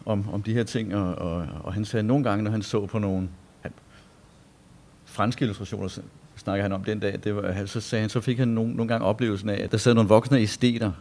om, 0.07 0.29
om 0.33 0.43
de 0.43 0.53
her 0.53 0.65
ting, 0.65 0.95
og, 0.95 1.15
og, 1.15 1.47
og 1.65 1.75
han 1.75 1.85
sagde 1.85 2.07
nogle 2.07 2.25
gange, 2.25 2.45
når 2.45 2.51
han 2.51 2.63
så 2.63 2.87
på 2.87 2.99
nogle 2.99 3.29
han, 3.63 3.73
franske 5.05 5.43
illustrationer, 5.43 5.99
snakker 6.37 6.63
han 6.63 6.73
om 6.73 6.85
den 6.85 7.01
dag, 7.01 7.19
det 7.25 7.37
var, 7.37 7.67
så, 7.67 7.81
sagde 7.81 8.01
han, 8.01 8.11
så 8.11 8.21
fik 8.21 8.39
han 8.39 8.49
nogle, 8.49 8.73
nogle 8.73 8.89
gange 8.89 9.07
oplevelsen 9.07 9.49
af, 9.49 9.61
at 9.65 9.73
der 9.73 9.79
sad 9.79 9.95
nogle 9.95 10.09
voksne 10.09 10.39
æsteter 10.39 10.93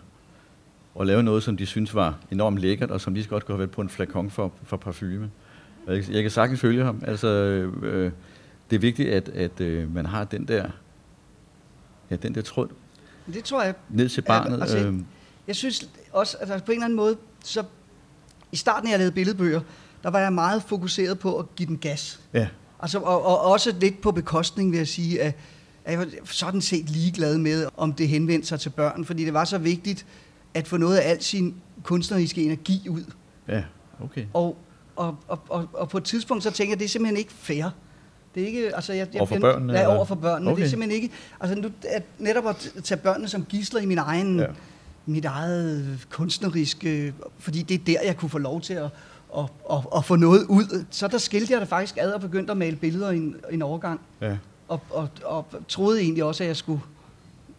og 0.95 1.05
lavede 1.05 1.23
noget, 1.23 1.43
som 1.43 1.57
de 1.57 1.65
syntes 1.65 1.95
var 1.95 2.17
enormt 2.31 2.57
lækkert, 2.59 2.91
og 2.91 3.01
som 3.01 3.13
lige 3.13 3.23
så 3.23 3.29
godt 3.29 3.45
kunne 3.45 3.53
have 3.53 3.59
været 3.59 3.71
på 3.71 3.81
en 3.81 3.89
flakon 3.89 4.29
for, 4.29 4.51
for 4.63 4.77
parfume. 4.77 5.29
Jeg, 5.87 6.03
jeg 6.11 6.21
kan 6.21 6.31
sagtens 6.31 6.59
følge 6.59 6.83
ham. 6.83 7.01
Altså, 7.07 7.27
øh, 7.27 7.73
øh, 7.83 8.11
det 8.69 8.75
er 8.75 8.79
vigtigt, 8.79 9.09
at, 9.09 9.29
at 9.29 9.61
øh, 9.61 9.93
man 9.95 10.05
har 10.05 10.23
den 10.23 10.47
der, 10.47 10.69
ja, 12.09 12.15
den 12.15 12.35
der 12.35 12.41
tråd 12.41 12.67
det 13.33 13.43
tror 13.43 13.63
jeg 13.63 13.73
ned 13.89 14.09
til 14.09 14.21
barnet. 14.21 14.61
altså, 14.61 14.77
øh, 14.77 14.95
Jeg 15.47 15.55
synes 15.55 15.89
også, 16.11 16.37
at 16.39 16.63
på 16.63 16.71
en 16.71 16.75
eller 16.75 16.85
anden 16.85 16.95
måde, 16.97 17.17
så 17.43 17.63
i 18.51 18.55
starten, 18.55 18.89
jeg 18.89 18.97
lavede 18.97 19.11
billedbøger, 19.11 19.61
der 20.03 20.09
var 20.09 20.19
jeg 20.19 20.33
meget 20.33 20.63
fokuseret 20.63 21.19
på 21.19 21.39
at 21.39 21.55
give 21.55 21.67
den 21.67 21.77
gas. 21.77 22.19
ja, 22.33 22.47
Altså, 22.79 22.99
og, 22.99 23.25
og 23.25 23.41
også 23.41 23.75
lidt 23.79 24.01
på 24.01 24.11
bekostning, 24.11 24.71
vil 24.71 24.77
jeg 24.77 24.87
sige, 24.87 25.21
at, 25.21 25.33
at 25.85 25.91
jeg 25.91 25.99
var 25.99 26.07
sådan 26.25 26.61
set 26.61 26.89
ligeglad 26.89 27.37
med, 27.37 27.67
om 27.77 27.93
det 27.93 28.07
henvendte 28.07 28.47
sig 28.47 28.59
til 28.59 28.69
børn, 28.69 29.05
fordi 29.05 29.25
det 29.25 29.33
var 29.33 29.45
så 29.45 29.57
vigtigt 29.57 30.05
at 30.53 30.67
få 30.67 30.77
noget 30.77 30.97
af 30.97 31.09
al 31.09 31.23
sin 31.23 31.55
kunstneriske 31.83 32.43
energi 32.43 32.89
ud. 32.89 33.03
ja, 33.47 33.63
okay. 34.03 34.25
Og, 34.33 34.57
og, 34.95 35.17
og, 35.27 35.39
og, 35.49 35.69
og 35.73 35.89
på 35.89 35.97
et 35.97 36.03
tidspunkt, 36.03 36.43
så 36.43 36.51
tænkte 36.51 36.71
jeg, 36.71 36.79
det 36.79 36.85
er 36.85 36.89
simpelthen 36.89 37.17
ikke 37.17 37.33
fair. 37.33 37.69
Det 38.37 38.43
er 38.43 38.47
ikke, 38.47 38.75
altså 38.75 38.93
jeg, 38.93 39.07
jeg, 39.13 39.21
Overfor 39.21 39.35
jeg- 39.35 39.41
børnene, 39.41 39.73
Ja, 39.73 39.95
over 39.95 40.05
for 40.05 40.15
børnene. 40.15 40.51
Okay. 40.51 40.59
Det 40.61 40.65
er 40.65 40.69
simpelthen 40.69 41.01
ikke, 41.03 41.15
altså 41.39 41.55
nu, 41.59 41.69
at 41.89 42.03
netop 42.19 42.47
at 42.47 42.71
tage 42.83 42.97
børnene 42.97 43.27
som 43.27 43.45
gisler 43.49 43.81
i 43.81 43.85
min 43.85 43.97
egen, 43.97 44.39
Ja. 44.39 44.45
mit 45.05 45.25
eget 45.25 45.99
kunstneriske, 46.09 47.13
fordi 47.39 47.61
det 47.61 47.75
er 47.75 47.83
der, 47.85 48.05
jeg 48.05 48.17
kunne 48.17 48.29
få 48.29 48.37
lov 48.37 48.61
til 48.61 48.73
at, 48.73 48.83
at, 49.37 49.43
at, 49.71 49.77
at 49.95 50.05
få 50.05 50.15
noget 50.15 50.45
ud. 50.45 50.85
Så 50.91 51.07
der 51.07 51.17
skilte 51.17 51.53
jeg 51.53 51.61
det 51.61 51.69
faktisk 51.69 51.97
ad 51.97 52.11
og 52.11 52.21
begyndte 52.21 52.51
at 52.51 52.57
male 52.57 52.75
billeder 52.75 53.11
i 53.11 53.17
en, 53.17 53.35
en 53.51 53.61
overgang. 53.61 53.99
Ja. 54.21 54.37
Og, 54.67 54.79
og, 54.89 55.09
og 55.23 55.45
troede 55.67 56.01
egentlig 56.01 56.23
også, 56.23 56.43
at 56.43 56.47
jeg 56.47 56.55
skulle 56.55 56.81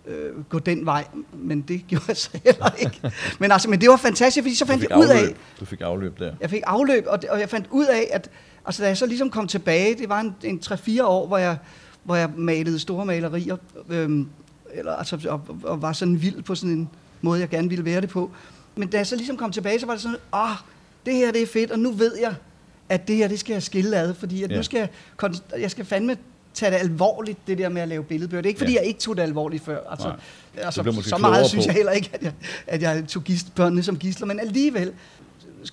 øh, 0.07 0.45
gå 0.49 0.59
den 0.59 0.87
vej, 0.87 1.05
men 1.33 1.61
det 1.61 1.85
gjorde 1.89 2.05
jeg 2.09 2.17
så 2.17 2.31
heller 2.45 2.71
ikke. 2.79 3.01
Men, 3.41 3.53
altså, 3.53 3.71
men 3.71 3.81
det 3.81 3.89
var 3.89 3.97
fantastisk, 3.97 4.45
fordi 4.45 4.55
så 4.55 4.67
fandt 4.67 4.85
jeg 4.91 4.99
ud 4.99 5.07
af. 5.09 5.35
Du 5.61 5.65
fik 5.65 5.81
afløb 5.81 6.19
der. 6.19 6.33
jeg 6.41 6.51
fik 6.51 6.63
afløb, 6.67 7.05
og, 7.09 7.23
det, 7.23 7.31
og 7.31 7.41
jeg 7.41 7.49
fandt 7.49 7.67
ud 7.71 7.87
af, 7.87 8.09
at 8.13 8.31
altså, 8.69 8.83
da 8.83 8.89
jeg 8.89 8.97
så 8.97 9.07
ligesom 9.07 9.31
kom 9.31 9.47
tilbage, 9.49 9.95
det 9.99 10.09
var 10.09 10.21
en, 10.21 10.35
en 10.43 10.61
3-4 10.65 11.03
år, 11.05 11.27
hvor 11.27 11.39
jeg, 11.39 11.57
hvor 12.05 12.17
jeg 12.17 12.31
malede 12.37 12.79
store 12.79 13.07
malerier, 13.07 13.57
øhm, 13.89 14.29
eller, 14.75 14.93
altså, 14.93 15.19
og, 15.29 15.41
og 15.63 15.83
var 15.83 15.93
sådan 15.93 16.23
vild 16.23 16.43
på 16.43 16.55
sådan 16.55 16.71
en 16.71 16.89
måde, 17.23 17.41
jeg 17.41 17.49
gerne 17.49 17.69
ville 17.69 17.85
være 17.85 18.01
det 18.01 18.09
på. 18.09 18.31
Men 18.77 18.89
da 18.89 18.97
jeg 18.97 19.07
så 19.07 19.17
ligesom 19.17 19.37
kom 19.37 19.53
tilbage, 19.53 19.81
så 19.81 19.87
var 19.87 19.93
det 19.93 20.03
sådan, 20.03 20.17
åh, 20.35 20.49
det 21.07 21.15
her 21.15 21.33
det 21.33 21.43
er 21.43 21.47
fedt, 21.47 21.71
og 21.71 21.79
nu 21.79 21.91
ved 21.93 22.13
jeg, 22.21 22.35
at 22.89 23.09
det 23.09 23.17
her, 23.17 23.29
det 23.29 23.39
skal 23.41 23.53
jeg 23.53 23.63
skille 23.63 23.97
ad, 23.97 24.15
fordi 24.15 24.43
at 24.43 24.51
Ja. 24.51 24.57
nu 24.57 24.63
skal 24.63 24.89
jeg, 25.23 25.31
jeg 25.61 25.71
skal 25.71 25.85
fandme 25.85 26.17
tage 26.55 26.71
det 26.73 26.79
alvorligt, 26.79 27.39
det 27.47 27.59
der 27.59 27.69
med 27.69 27.83
at 27.83 27.89
lave 27.89 28.05
billedbøger. 28.05 28.43
Det 28.43 28.47
er 28.47 28.51
ikke, 28.51 28.59
fordi 28.59 28.73
Ja. 28.73 28.79
jeg 28.79 28.87
ikke 28.87 29.01
tog 29.01 29.17
det 29.17 29.23
alvorligt 29.23 29.65
før. 29.65 29.91
Altså, 29.91 30.09
Nej. 30.09 30.17
altså, 30.65 31.03
så 31.03 31.19
meget 31.19 31.47
synes 31.47 31.67
på. 31.67 31.69
jeg 31.69 31.75
heller 31.75 31.93
ikke, 31.93 32.11
at 32.13 32.23
jeg, 32.23 32.33
at 32.67 32.83
jeg 32.83 33.05
tog 33.09 33.25
gist, 33.25 33.55
børnene 33.55 33.83
som 33.83 33.97
gisler, 33.99 34.27
men 34.27 34.41
alligevel, 34.41 34.93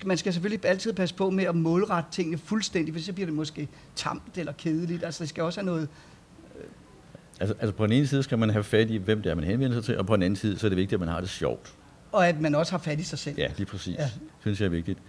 man 0.05 0.17
skal 0.17 0.33
selvfølgelig 0.33 0.65
altid 0.65 0.93
passe 0.93 1.15
på 1.15 1.29
med 1.29 1.43
at 1.43 1.55
målrette 1.55 2.11
tingene 2.11 2.37
fuldstændig, 2.37 2.93
for 2.93 3.01
så 3.01 3.13
bliver 3.13 3.27
det 3.27 3.35
måske 3.35 3.67
tamt 3.95 4.37
eller 4.37 4.51
kedeligt. 4.51 5.03
Altså, 5.03 5.23
det 5.23 5.29
skal 5.29 5.43
også 5.43 5.59
have 5.59 5.65
noget... 5.65 5.87
Altså, 7.39 7.55
altså 7.59 7.75
på 7.75 7.83
den 7.83 7.93
ene 7.93 8.07
side 8.07 8.23
skal 8.23 8.37
man 8.37 8.49
have 8.49 8.63
fat 8.63 8.89
i, 8.89 8.97
hvem 8.97 9.21
det 9.21 9.29
er, 9.29 9.35
man 9.35 9.43
henvender 9.43 9.77
sig 9.77 9.83
til, 9.83 9.97
og 9.97 10.05
på 10.05 10.15
den 10.15 10.23
anden 10.23 10.35
side, 10.35 10.59
så 10.59 10.67
er 10.67 10.69
det 10.69 10.77
vigtigt, 10.77 10.93
at 10.93 10.99
man 10.99 11.09
har 11.09 11.19
det 11.19 11.29
sjovt. 11.29 11.73
Og 12.11 12.27
at 12.27 12.41
man 12.41 12.55
også 12.55 12.71
har 12.71 12.77
fat 12.77 12.99
i 12.99 13.03
sig 13.03 13.19
selv. 13.19 13.35
Ja, 13.37 13.51
lige 13.57 13.65
præcis. 13.65 13.95
Ja. 13.97 14.09
Synes 14.41 14.59
jeg 14.59 14.65
er 14.65 14.69
vigtigt. 14.69 14.99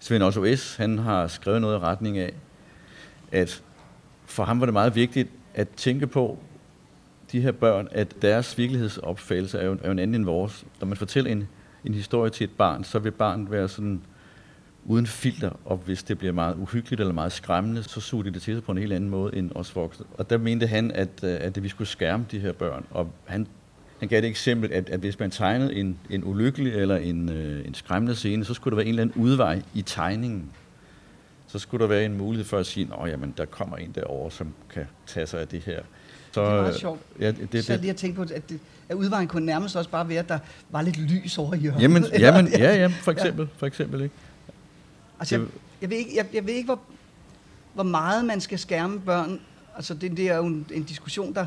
Svend 0.00 0.22
Otto 0.22 0.56
S., 0.56 0.76
han 0.76 0.98
har 0.98 1.26
skrevet 1.26 1.60
noget 1.60 1.76
i 1.76 1.78
retning 1.78 2.18
af, 2.18 2.32
at 3.32 3.62
for 4.26 4.44
ham 4.44 4.60
var 4.60 4.66
det 4.66 4.72
meget 4.72 4.94
vigtigt 4.94 5.28
at 5.54 5.68
tænke 5.68 6.06
på 6.06 6.38
de 7.32 7.40
her 7.40 7.52
børn, 7.52 7.88
at 7.90 8.22
deres 8.22 8.58
virkelighedsopfattelse 8.58 9.58
er 9.58 9.64
jo, 9.64 9.72
er 9.72 9.86
jo 9.86 9.92
en 9.92 9.98
anden 9.98 10.14
end 10.14 10.24
vores. 10.24 10.64
Når 10.80 10.86
man 10.86 10.96
fortæller 10.96 11.30
en, 11.30 11.48
en 11.84 11.94
historie 11.94 12.30
til 12.30 12.44
et 12.44 12.50
barn, 12.50 12.84
så 12.84 12.98
vil 12.98 13.10
barnet 13.10 13.50
være 13.50 13.68
sådan 13.68 14.00
uden 14.84 15.06
filter, 15.06 15.50
og 15.64 15.76
hvis 15.76 16.02
det 16.02 16.18
bliver 16.18 16.32
meget 16.32 16.56
uhyggeligt 16.56 17.00
eller 17.00 17.14
meget 17.14 17.32
skræmmende, 17.32 17.82
så 17.82 18.00
suger 18.00 18.24
de 18.24 18.30
det 18.30 18.42
til 18.42 18.54
sig 18.54 18.64
på 18.64 18.72
en 18.72 18.78
helt 18.78 18.92
anden 18.92 19.10
måde 19.10 19.36
end 19.36 19.50
os 19.54 19.76
voksne. 19.76 20.06
Og 20.18 20.30
der 20.30 20.38
mente 20.38 20.66
han, 20.66 20.90
at, 20.90 21.08
øh, 21.22 21.36
at 21.40 21.62
vi 21.62 21.68
skulle 21.68 21.88
skærme 21.88 22.26
de 22.30 22.38
her 22.38 22.52
børn, 22.52 22.86
og 22.90 23.10
han, 23.24 23.46
han 24.00 24.08
gav 24.08 24.20
det 24.20 24.28
eksempel, 24.28 24.72
at, 24.72 24.90
at 24.90 25.00
hvis 25.00 25.18
man 25.18 25.30
tegnede 25.30 25.74
en, 25.74 25.98
en 26.10 26.24
ulykkelig 26.24 26.72
eller 26.72 26.96
en, 26.96 27.28
øh, 27.32 27.66
en 27.66 27.74
skræmmende 27.74 28.14
scene, 28.14 28.44
så 28.44 28.54
skulle 28.54 28.72
der 28.72 28.76
være 28.76 28.86
en 28.86 28.88
eller 28.88 29.02
anden 29.02 29.22
udvej 29.22 29.62
i 29.74 29.82
tegningen. 29.82 30.50
Så 31.46 31.58
skulle 31.58 31.82
der 31.82 31.88
være 31.88 32.04
en 32.04 32.18
mulighed 32.18 32.44
for 32.44 32.58
at 32.58 32.66
sige, 32.66 32.88
at 33.02 33.10
jamen, 33.10 33.34
der 33.36 33.44
kommer 33.44 33.76
en 33.76 33.92
derovre, 33.94 34.30
som 34.30 34.54
kan 34.70 34.84
tage 35.06 35.26
sig 35.26 35.40
af 35.40 35.48
det 35.48 35.62
her. 35.62 35.80
Så, 36.32 36.40
Det 36.40 36.48
er 36.48 36.54
meget 36.54 36.74
øh, 36.74 36.80
sjovt. 36.80 37.00
Ja, 37.20 37.30
det, 37.30 37.52
Det, 37.52 37.64
så 37.64 37.76
lige 37.76 37.90
at 37.90 37.96
tænke 37.96 38.16
på, 38.16 38.22
at, 38.22 38.48
det, 38.48 38.60
at 38.88 38.94
udvejen 38.94 39.28
kunne 39.28 39.46
nærmest 39.46 39.76
også 39.76 39.90
bare 39.90 40.08
være, 40.08 40.18
at 40.18 40.28
der 40.28 40.38
var 40.70 40.82
lidt 40.82 40.98
lys 40.98 41.38
over 41.38 41.54
i 41.54 41.58
hjørnet. 41.58 41.82
jamen, 41.82 42.04
jamen, 42.18 42.48
ja, 42.58 42.76
ja, 42.76 42.86
for 42.86 43.12
eksempel, 43.12 43.48
for 43.56 43.66
eksempel, 43.66 44.00
ikke? 44.00 44.14
Altså, 45.18 45.36
jeg, 45.36 45.44
jeg, 45.82 45.90
ved 45.90 45.96
ikke, 45.96 46.10
jeg, 46.16 46.26
jeg 46.34 46.46
ved 46.46 46.54
ikke, 46.54 46.66
hvor, 46.66 46.80
hvor 47.74 47.82
meget 47.82 48.24
man 48.24 48.40
skal 48.40 48.58
skærme 48.58 49.00
børn. 49.00 49.40
Altså, 49.76 49.94
det, 49.94 50.16
det 50.16 50.28
er 50.30 50.36
jo 50.36 50.44
en, 50.46 50.66
en 50.74 50.82
diskussion, 50.82 51.34
der 51.34 51.46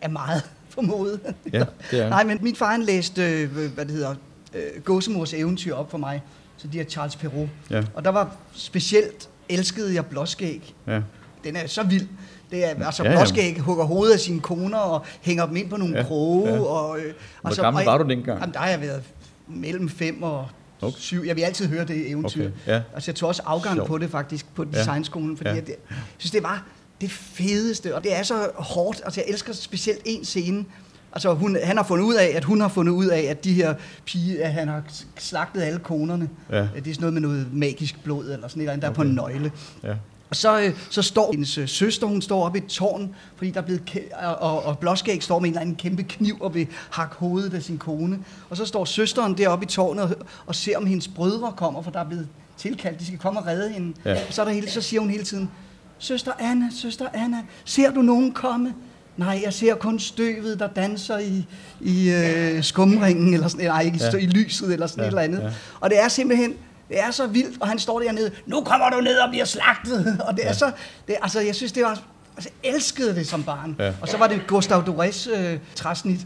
er 0.00 0.08
meget 0.08 0.42
formodet. 0.74 1.20
Ja, 1.52 1.64
det 1.90 2.00
er 2.00 2.08
Nej, 2.16 2.24
men 2.24 2.38
min 2.42 2.56
far 2.56 2.70
han 2.70 2.82
læste, 2.82 3.22
øh, 3.42 3.52
hvad 3.74 3.84
det 3.84 3.94
hedder, 3.94 4.14
øh, 4.54 4.82
Gåsemors 4.84 5.34
eventyr 5.34 5.74
op 5.74 5.90
for 5.90 5.98
mig. 5.98 6.22
Så 6.56 6.68
de 6.68 6.80
er 6.80 6.84
Charles 6.84 7.16
Perrault. 7.16 7.50
Ja, 7.70 7.82
Og 7.94 8.04
der 8.04 8.10
var 8.10 8.36
specielt 8.52 9.28
elskede 9.48 9.94
jeg 9.94 10.06
blåskæg. 10.06 10.74
ja. 10.86 11.00
Den 11.44 11.56
er 11.56 11.66
så 11.66 11.82
vild. 11.82 12.08
Det 12.50 12.64
er, 12.64 12.86
altså, 12.86 13.04
Ja, 13.04 13.10
blåskæg 13.16 13.60
hugger 13.60 13.84
hovedet 13.84 14.14
af 14.14 14.20
sine 14.20 14.40
koner 14.40 14.78
og 14.78 15.04
hænger 15.20 15.46
dem 15.46 15.56
ind 15.56 15.70
på 15.70 15.76
nogle 15.76 15.96
Ja, 15.98 16.02
kroge. 16.04 16.50
ja. 16.52 16.60
Og, 16.60 16.98
øh, 17.00 17.14
Hvor 17.40 17.50
så- 17.50 17.62
gammel 17.62 17.84
var 17.84 17.98
du 17.98 18.08
dengang? 18.08 18.40
Jamen, 18.40 18.52
der 18.54 18.58
har 18.60 18.68
jeg 18.68 18.80
været 18.80 19.02
mellem 19.48 19.88
5 19.88 20.22
og 20.22 20.48
Okay. 20.82 20.98
7. 20.98 21.24
Jeg 21.26 21.36
vil 21.36 21.42
altid 21.42 21.66
høre 21.68 21.84
det 21.84 22.10
eventyr. 22.10 22.46
Okay, 22.46 22.52
ja. 22.66 22.82
Altså, 22.94 23.10
jeg 23.10 23.16
tog 23.16 23.28
også 23.28 23.42
afgang 23.46 23.76
Sjovt. 23.76 23.88
på 23.88 23.98
det 23.98 24.10
faktisk 24.10 24.54
på 24.54 24.64
designskolen, 24.64 25.36
fordi 25.36 25.50
Ja. 25.50 25.54
jeg, 25.56 25.64
jeg 25.68 25.76
synes, 26.18 26.30
det 26.30 26.42
var 26.42 26.66
det 27.00 27.10
fedeste, 27.10 27.94
og 27.94 28.04
det 28.04 28.16
er 28.18 28.22
så 28.22 28.48
hårdt. 28.54 29.00
Altså, 29.04 29.20
jeg 29.20 29.32
elsker 29.32 29.52
specielt 29.52 30.00
en 30.04 30.24
scene. 30.24 30.64
Altså, 31.12 31.34
hun, 31.34 31.56
han 31.64 31.76
har 31.76 31.84
fundet 31.84 32.04
ud 32.04 32.14
af, 32.14 32.32
at 32.36 32.44
hun 32.44 32.60
har 32.60 32.68
fundet 32.68 32.92
ud 32.92 33.06
af, 33.06 33.20
at 33.20 33.44
de 33.44 33.52
her 33.52 33.74
pige, 34.06 34.44
at 34.44 34.52
han 34.52 34.68
har 34.68 34.82
slagtet 35.18 35.62
alle 35.62 35.78
konerne. 35.78 36.28
Ja. 36.50 36.56
Det 36.56 36.66
er 36.66 36.70
sådan 36.76 36.94
noget 37.00 37.12
med 37.12 37.20
noget 37.22 37.46
magisk 37.52 38.04
blod, 38.04 38.24
eller 38.32 38.48
sådan 38.48 38.60
et 38.60 38.62
eller 38.64 38.72
andet, 38.72 38.82
der 38.82 38.88
er 38.88 38.92
på 38.94 39.00
Okay. 39.00 39.08
en 39.10 39.14
nøgle. 39.14 39.52
ja. 39.82 39.94
Og 40.30 40.36
så, 40.36 40.60
øh, 40.60 40.72
så 40.90 41.02
står 41.02 41.32
hendes 41.32 41.58
øh, 41.58 41.68
søster, 41.68 42.06
hun 42.06 42.22
står 42.22 42.44
oppe 42.46 42.58
i 42.58 42.62
et 42.62 42.68
tårn, 42.68 43.14
fordi 43.36 43.50
der 43.50 43.60
er 43.60 43.64
blevet 43.64 43.82
kæ- 43.90 44.24
og, 44.26 44.34
og, 44.36 44.64
og 44.64 44.78
Blåskæg 44.78 45.22
står 45.22 45.38
med 45.38 45.48
en 45.48 45.52
eller 45.54 45.60
anden 45.60 45.76
kæmpe 45.76 46.02
kniv 46.02 46.36
og 46.40 46.54
vil 46.54 46.66
hakke 46.90 47.14
hovedet 47.16 47.54
af 47.54 47.62
sin 47.62 47.78
kone. 47.78 48.18
Og 48.50 48.56
så 48.56 48.64
står 48.66 48.84
søsteren 48.84 49.38
deroppe 49.38 49.64
i 49.64 49.68
tårnet 49.68 50.04
og, 50.04 50.10
og 50.46 50.54
ser, 50.54 50.76
om 50.76 50.86
hendes 50.86 51.08
brødre 51.08 51.52
kommer, 51.56 51.82
for 51.82 51.90
der 51.90 52.00
er 52.00 52.04
blevet 52.04 52.28
tilkaldt, 52.58 53.00
de 53.00 53.06
skal 53.06 53.18
komme 53.18 53.40
og 53.40 53.46
redde 53.46 53.70
hende. 53.72 53.94
Ja. 54.04 54.12
Og 54.12 54.32
så, 54.34 54.40
er 54.42 54.46
der 54.46 54.52
hele, 54.52 54.70
så 54.70 54.80
siger 54.80 55.00
hun 55.00 55.10
hele 55.10 55.24
tiden, 55.24 55.50
Søster 55.98 56.32
Anna, 56.38 56.64
søster 56.82 57.06
Anna, 57.14 57.36
ser 57.64 57.90
du 57.90 58.02
nogen 58.02 58.32
komme? 58.32 58.74
Nej, 59.16 59.40
jeg 59.44 59.52
ser 59.52 59.74
kun 59.74 59.98
støvet, 59.98 60.58
der 60.58 60.66
danser 60.68 61.18
i, 61.18 61.46
i 61.80 62.10
øh, 62.10 62.62
skumringen, 62.64 63.34
eller 63.34 63.48
sådan, 63.48 63.66
nej, 63.66 63.82
ikke 63.82 63.96
i, 63.96 64.00
Ja. 64.12 64.18
i 64.18 64.26
lyset, 64.26 64.72
eller 64.72 64.86
sådan 64.86 65.00
Ja, 65.02 65.06
et 65.06 65.08
eller 65.10 65.22
andet. 65.22 65.40
Ja. 65.40 65.50
Og 65.80 65.90
det 65.90 66.00
er 66.02 66.08
simpelthen, 66.08 66.54
det 66.90 67.00
er 67.00 67.10
så 67.10 67.26
vildt, 67.26 67.62
og 67.62 67.68
han 67.68 67.78
står 67.78 68.00
dernede, 68.00 68.30
nu 68.46 68.60
kommer 68.60 68.90
du 68.90 69.00
ned 69.00 69.18
og 69.18 69.30
bliver 69.30 69.44
slagtet. 69.44 70.16
Og 70.28 70.36
det 70.36 70.48
er 70.48 70.52
så, 70.52 70.72
det, 71.08 71.16
altså 71.22 71.40
jeg 71.40 71.54
synes, 71.54 71.72
det 71.72 71.82
var, 71.82 72.00
altså 72.36 72.50
elskede 72.62 73.14
det 73.14 73.26
som 73.26 73.42
barn. 73.42 73.76
Ja. 73.78 73.92
Og 74.00 74.08
så 74.08 74.16
var 74.16 74.26
det 74.26 74.40
Gustav 74.46 74.80
Dorés 74.82 75.30
øh, 75.38 75.58
træsnit. 75.74 76.20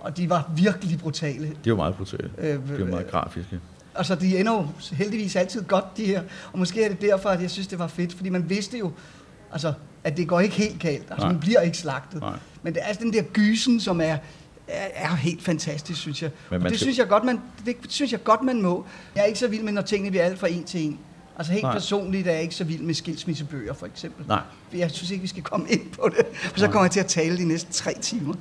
og 0.00 0.16
de 0.16 0.30
var 0.30 0.50
virkelig 0.56 0.98
brutale. 0.98 1.52
De 1.64 1.70
var 1.70 1.76
meget 1.76 1.94
brutale. 1.94 2.30
Øh, 2.38 2.48
De 2.54 2.60
var 2.80 2.86
meget 2.86 3.10
grafiske. 3.10 3.60
Altså, 3.94 4.14
de 4.14 4.38
ender 4.38 4.52
jo 4.52 4.66
heldigvis 4.96 5.36
altid 5.36 5.62
godt, 5.62 5.84
de 5.96 6.04
her. 6.04 6.22
Og 6.52 6.58
måske 6.58 6.84
er 6.84 6.88
det 6.88 7.00
derfor, 7.00 7.28
at 7.28 7.42
jeg 7.42 7.50
synes, 7.50 7.66
det 7.66 7.78
var 7.78 7.86
fedt. 7.86 8.14
Fordi 8.14 8.28
man 8.28 8.50
vidste 8.50 8.78
jo, 8.78 8.92
altså, 9.52 9.72
at 10.04 10.16
det 10.16 10.28
går 10.28 10.40
ikke 10.40 10.54
helt 10.56 10.80
galt. 10.80 11.02
Altså, 11.10 11.24
Nej. 11.26 11.32
man 11.32 11.40
bliver 11.40 11.60
ikke 11.60 11.78
slagtet. 11.78 12.20
Nej. 12.20 12.32
Men 12.62 12.74
det 12.74 12.82
er 12.82 12.86
altså 12.86 13.02
den 13.02 13.12
der 13.12 13.22
gysen, 13.22 13.80
som 13.80 14.00
er, 14.00 14.16
er, 14.68 14.88
er 15.10 15.14
helt 15.14 15.42
fantastisk, 15.42 16.00
synes 16.00 16.22
jeg. 16.22 16.30
Men 16.50 16.62
Og 16.62 16.62
det, 16.62 16.70
skal- 16.70 16.78
synes 16.78 16.98
jeg 16.98 17.08
godt, 17.08 17.24
man, 17.24 17.40
det 17.66 17.76
synes 17.88 18.12
jeg 18.12 18.24
godt, 18.24 18.42
man 18.42 18.62
må. 18.62 18.86
Jeg 19.14 19.22
er 19.22 19.26
ikke 19.26 19.38
så 19.38 19.48
vild 19.48 19.62
med, 19.62 19.72
når 19.72 19.82
tingene 19.82 20.10
bliver 20.10 20.24
alt 20.24 20.38
for 20.38 20.46
en 20.46 20.64
til 20.64 20.80
en. 20.84 20.98
Altså 21.38 21.52
helt 21.52 21.62
Nej. 21.62 21.72
personligt 21.72 22.28
er 22.28 22.32
jeg 22.32 22.42
ikke 22.42 22.54
så 22.54 22.64
vild 22.64 22.82
med 22.82 22.94
skilsmissebøger, 22.94 23.74
for 23.74 23.86
eksempel. 23.86 24.24
Nej. 24.28 24.40
Jeg 24.74 24.90
synes 24.90 25.10
ikke, 25.10 25.22
vi 25.22 25.28
skal 25.28 25.42
komme 25.42 25.66
ind 25.70 25.90
på 25.92 26.10
det, 26.16 26.26
for 26.36 26.58
så 26.58 26.66
kommer 26.66 26.84
jeg 26.84 26.90
til 26.90 27.00
at 27.00 27.06
tale 27.06 27.36
de 27.38 27.44
næste 27.48 27.72
tre 27.72 27.94
timer. 28.00 28.34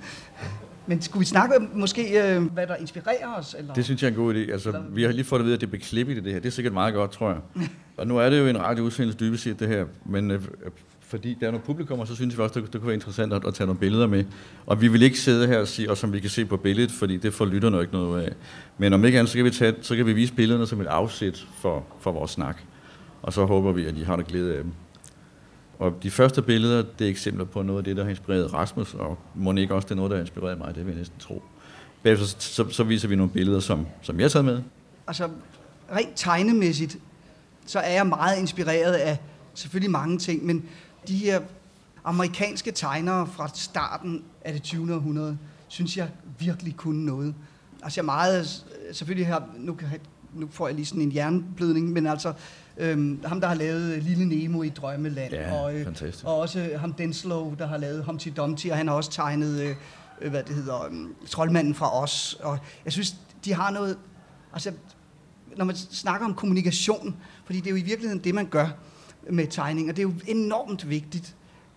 Men 0.88 1.02
skulle 1.02 1.20
vi 1.20 1.26
snakke 1.26 1.56
om 1.58 1.70
måske, 1.74 2.22
øh, 2.36 2.44
hvad 2.44 2.68
der 2.68 2.76
inspirerer 2.76 3.34
os? 3.38 3.56
Eller? 3.60 3.74
Det 3.74 3.86
synes 3.86 4.02
jeg 4.02 4.08
er 4.08 4.12
en 4.12 4.18
god 4.18 4.34
idé. 4.36 4.52
Altså, 4.52 4.82
vi 4.90 5.04
har 5.04 5.12
lige 5.12 5.26
fået 5.26 5.40
at 5.40 5.46
vide, 5.46 5.56
at 5.56 5.62
det 5.62 5.70
bliver 5.70 5.84
klippet 5.86 6.18
i 6.18 6.20
det 6.20 6.34
her. 6.34 6.40
Det 6.40 6.48
er 6.48 6.52
sikkert 6.52 6.74
meget 6.74 6.94
godt, 6.94 7.12
tror 7.12 7.30
jeg. 7.30 7.68
Og 7.98 8.08
nu 8.08 8.18
er 8.18 8.30
det 8.30 8.40
jo 8.40 8.48
en 8.48 8.62
radioudsendelse 8.62 9.20
dybest 9.20 9.44
set, 9.44 9.60
det 9.60 9.68
her. 9.68 9.86
Men 10.06 10.32
øh, 10.32 10.42
fordi 11.08 11.38
der 11.40 11.48
er 11.48 11.52
nogle 11.52 11.66
publikummer, 11.66 12.06
så 12.06 12.16
synes 12.16 12.38
vi 12.38 12.44
også, 12.44 12.60
det, 12.60 12.74
det 12.74 12.82
kunne 12.82 12.88
være 12.88 12.96
interessant 12.96 13.34
at, 13.34 13.46
at 13.48 13.54
tage 13.54 13.68
nogle 13.68 13.80
billeder 13.80 14.08
med. 14.08 14.26
Og 14.66 14.82
vi 14.82 14.88
vil 14.88 15.02
ikke 15.02 15.20
sidde 15.20 15.48
her 15.48 15.60
og 15.60 15.68
sige, 15.68 15.92
og 15.92 15.98
som 15.98 16.14
vi 16.14 16.20
kan 16.20 16.30
se 16.30 16.46
på 16.46 16.58
billedet, 16.58 16.92
fordi 16.92 17.18
det 17.18 17.34
får 17.34 17.46
lytterne 17.46 17.82
ikke 17.82 17.94
noget 17.94 18.08
ud 18.08 18.20
af. 18.20 18.34
Men 18.78 18.94
om 18.94 19.06
ikke 19.06 19.20
andet, 19.20 19.32
så 19.32 19.38
kan 19.38 19.46
vi, 19.46 19.50
tage, 19.50 19.76
så 19.82 19.96
kan 19.96 20.06
vi 20.06 20.14
vise 20.14 20.34
billederne 20.34 20.68
som 20.68 20.82
et 20.82 20.88
afsæt 20.88 21.48
for, 21.62 21.86
for 22.00 22.12
vores 22.12 22.32
snak. 22.32 22.62
Og 23.22 23.34
så 23.34 23.46
håber 23.46 23.72
vi, 23.72 23.86
at 23.86 23.98
I 23.98 24.02
har 24.02 24.16
det 24.16 24.28
glæde 24.28 24.58
af 24.58 24.64
dem. 24.64 24.72
Og 25.80 26.04
de 26.04 26.12
første 26.12 26.42
billeder, 26.42 26.84
det 27.00 27.06
er 27.06 27.12
eksempler 27.12 27.46
på 27.46 27.62
noget 27.62 27.80
af 27.80 27.84
det, 27.84 27.98
der 27.98 28.04
har 28.04 28.10
inspireret 28.10 28.54
Rasmus, 28.54 28.94
og 28.94 29.18
må 29.36 29.54
ikke 29.54 29.76
også 29.76 29.86
det 29.86 29.92
er 29.92 29.96
noget, 29.96 30.10
der 30.10 30.18
har 30.18 30.22
inspireret 30.22 30.58
mig, 30.58 30.76
det 30.76 30.86
vil 30.86 30.92
jeg 30.92 31.00
næsten 31.00 31.20
tro. 31.20 31.44
Bagefter 32.04 32.26
så, 32.26 32.36
så, 32.40 32.70
så 32.70 32.84
viser 32.84 33.08
vi 33.08 33.16
nogle 33.16 33.32
billeder, 33.32 33.60
som, 33.60 33.88
som 34.02 34.20
jeg 34.20 34.24
har 34.24 34.30
taget 34.30 34.46
med. 34.46 34.62
altså 35.08 35.30
rent 35.96 36.12
tegnemæssigt, 36.16 36.98
så 37.66 37.80
er 37.80 37.94
jeg 37.94 38.08
meget 38.08 38.40
inspireret 38.40 38.94
af 38.94 39.18
selvfølgelig 39.54 39.92
mange 39.92 40.18
ting, 40.18 40.46
men 40.46 40.66
de 41.08 41.18
her 41.18 41.42
amerikanske 42.04 42.72
tegnere 42.72 43.28
fra 43.28 43.50
starten 43.54 44.24
af 44.42 44.54
det 44.54 44.64
20. 44.64 44.94
århundrede, 44.96 45.38
synes 45.68 45.98
jeg 45.98 46.10
virkelig 46.40 46.76
kunne 46.78 47.06
noget. 47.06 47.36
Altså 47.84 48.00
jeg 48.00 48.06
meget, 48.06 48.66
selvfølgelig 48.92 49.28
her, 49.28 49.40
nu, 49.58 49.78
nu 50.34 50.48
får 50.52 50.68
jeg 50.68 50.76
lige 50.76 50.86
sådan 50.86 51.02
en 51.02 51.16
jernblødning, 51.16 51.90
men 51.92 52.08
altså 52.08 52.34
øhm, 52.78 53.20
ham, 53.26 53.42
der 53.42 53.48
har 53.48 53.56
lavet 53.56 54.04
Lille 54.04 54.26
Nemo 54.26 54.62
i 54.62 54.70
Drømmeland, 54.70 55.34
Ja, 55.34 55.54
og, 55.62 55.76
øh, 55.76 55.86
fantastisk. 55.86 56.26
og 56.26 56.40
også 56.40 56.70
ham 56.80 56.94
Denslow, 56.94 57.56
der 57.60 57.68
har 57.68 57.78
lavet 57.78 58.04
Humpty 58.04 58.30
Dumpty, 58.38 58.68
og 58.68 58.78
han 58.78 58.88
har 58.88 58.96
også 58.96 59.12
tegnet, 59.12 59.62
øh, 59.62 59.76
øh, 60.22 60.30
hvad 60.30 60.44
det 60.44 60.56
hedder, 60.56 60.86
øh, 60.86 61.08
Troldmanden 61.30 61.76
fra 61.76 62.02
os, 62.02 62.38
og 62.44 62.58
jeg 62.86 62.94
synes, 62.94 63.16
de 63.46 63.54
har 63.54 63.72
noget, 63.72 63.98
altså 64.54 64.72
når 65.58 65.66
man 65.66 65.76
snakker 65.76 66.28
om 66.28 66.34
kommunikation, 66.34 67.16
fordi 67.46 67.60
det 67.60 67.68
er 67.68 67.72
jo 67.72 67.78
i 67.78 67.82
virkeligheden 67.82 68.24
det, 68.24 68.36
man 68.36 68.46
gør 68.46 68.68
med 69.30 69.48
tegning, 69.48 69.90
og 69.90 69.96
det 69.96 70.02
er 70.02 70.08
jo 70.08 70.14
enormt 70.28 70.90
vigtigt, 70.90 71.36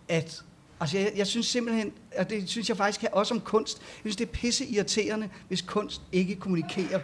at 0.09 0.45
Altså, 0.81 0.99
jeg, 0.99 1.13
jeg 1.17 1.27
synes 1.27 1.47
simpelthen, 1.47 1.93
og 2.19 2.31
det 2.31 2.49
synes 2.49 2.69
jeg 2.69 2.77
faktisk 2.77 3.05
også 3.13 3.35
om 3.35 3.41
kunst, 3.41 3.79
jeg 3.79 4.01
synes, 4.01 4.17
det 4.17 4.29
er 4.29 4.33
pisse 4.33 4.67
irriterende, 4.67 5.29
hvis 5.49 5.63
kunst 5.63 6.03
ikke 6.13 6.35
kommunikerer. 6.35 7.01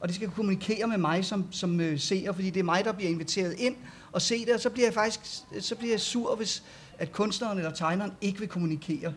Og 0.00 0.08
det 0.08 0.14
skal 0.14 0.30
kommunikere 0.30 0.86
med 0.86 0.98
mig 0.98 1.24
som, 1.24 1.44
som 1.50 1.80
øh, 1.80 1.98
seer, 1.98 2.32
fordi 2.32 2.50
det 2.50 2.60
er 2.60 2.64
mig, 2.64 2.84
der 2.84 2.92
bliver 2.92 3.10
inviteret 3.10 3.54
ind 3.58 3.76
og 4.12 4.22
se 4.22 4.44
det, 4.44 4.54
og 4.54 4.60
så 4.60 4.70
bliver 4.70 4.86
jeg 4.86 4.94
faktisk 4.94 5.20
så 5.60 5.74
bliver 5.74 5.92
jeg 5.92 6.00
sur, 6.00 6.36
hvis 6.36 6.62
at 6.98 7.12
kunstneren 7.12 7.58
eller 7.58 7.72
tegneren 7.72 8.12
ikke 8.20 8.38
vil 8.38 8.48
kommunikere. 8.48 9.14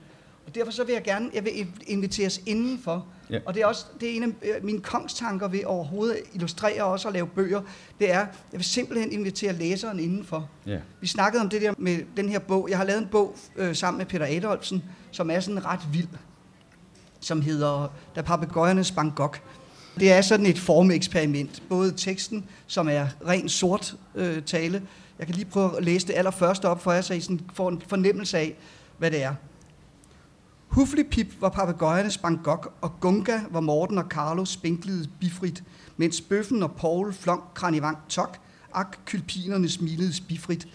Og 0.48 0.56
derfor 0.56 0.72
så 0.72 0.84
vil 0.84 0.94
jeg 0.94 1.04
gerne 1.04 1.30
jeg 1.34 1.46
vil 1.46 1.68
inviteres 1.88 2.42
indenfor. 2.46 3.06
Ja. 3.30 3.40
Og 3.46 3.54
det 3.54 3.62
er 3.62 3.66
også 3.66 3.86
det 4.00 4.12
er 4.12 4.16
en 4.16 4.24
af 4.24 4.28
øh, 4.28 4.66
mine 4.66 4.80
kongstanker 4.80 5.48
ved 5.48 5.64
overhovedet 5.66 6.16
at 6.16 6.22
illustrere 6.34 6.84
og 6.84 6.92
også 6.92 7.08
at 7.08 7.14
lave 7.14 7.28
bøger, 7.28 7.62
det 8.00 8.12
er, 8.12 8.20
jeg 8.20 8.28
vil 8.52 8.64
simpelthen 8.64 9.12
invitere 9.12 9.54
læseren 9.54 10.00
indenfor. 10.00 10.50
Ja. 10.68 10.78
Vi 11.02 11.08
snakkede 11.08 11.42
om 11.42 11.50
det 11.50 11.62
der 11.62 11.74
med 11.78 12.00
den 12.18 12.30
her 12.30 12.40
bog. 12.40 12.70
Jeg 12.70 12.78
har 12.78 12.86
lavet 12.86 13.02
en 13.02 13.08
bog 13.12 13.36
øh, 13.56 13.76
sammen 13.76 13.98
med 13.98 14.06
Peter 14.06 14.26
Adolfsen, 14.30 14.84
som 15.12 15.30
er 15.30 15.40
sådan 15.40 15.66
ret 15.66 15.80
vild, 15.94 16.08
som 17.20 17.42
hedder 17.42 17.94
Da 18.16 18.22
papegøjerne 18.22 18.84
sprang 18.84 19.16
gok. 19.16 19.42
Det 20.00 20.12
er 20.12 20.22
sådan 20.22 20.46
et 20.46 20.60
formeksperiment. 20.60 21.64
Både 21.70 21.94
teksten, 21.98 22.46
som 22.68 22.88
er 22.90 23.08
ren 23.28 23.50
sort 23.50 23.96
øh, 24.16 24.44
tale. 24.44 24.82
Jeg 25.20 25.28
kan 25.28 25.36
lige 25.36 25.46
prøve 25.46 25.78
at 25.78 25.84
læse 25.84 26.08
det 26.08 26.14
allerførste 26.14 26.66
op 26.66 26.82
for 26.82 26.92
jer, 26.92 27.02
så 27.02 27.14
I 27.14 27.20
sådan 27.20 27.42
får 27.54 27.70
en 27.70 27.82
fornemmelse 27.88 28.38
af, 28.38 28.56
hvad 28.98 29.12
det 29.12 29.24
er. 29.24 29.36
Huflipip 30.76 31.42
var 31.42 31.50
papegøjernes 31.50 32.18
Bangkok, 32.18 32.74
og 32.82 33.00
Gunga 33.00 33.40
var 33.52 33.60
Morten 33.60 33.98
og 33.98 34.06
Carlo 34.10 34.46
spinklede 34.46 35.10
bifrit, 35.20 35.64
mens 35.98 36.22
bøffen 36.22 36.64
og 36.64 36.72
Paul 36.72 37.14
flong 37.14 37.44
kranivang 37.54 37.98
tok, 38.10 38.38
ak 38.74 38.98
kylpinerne 39.06 39.70
smilede 39.70 40.14
bifrit. 40.28 40.68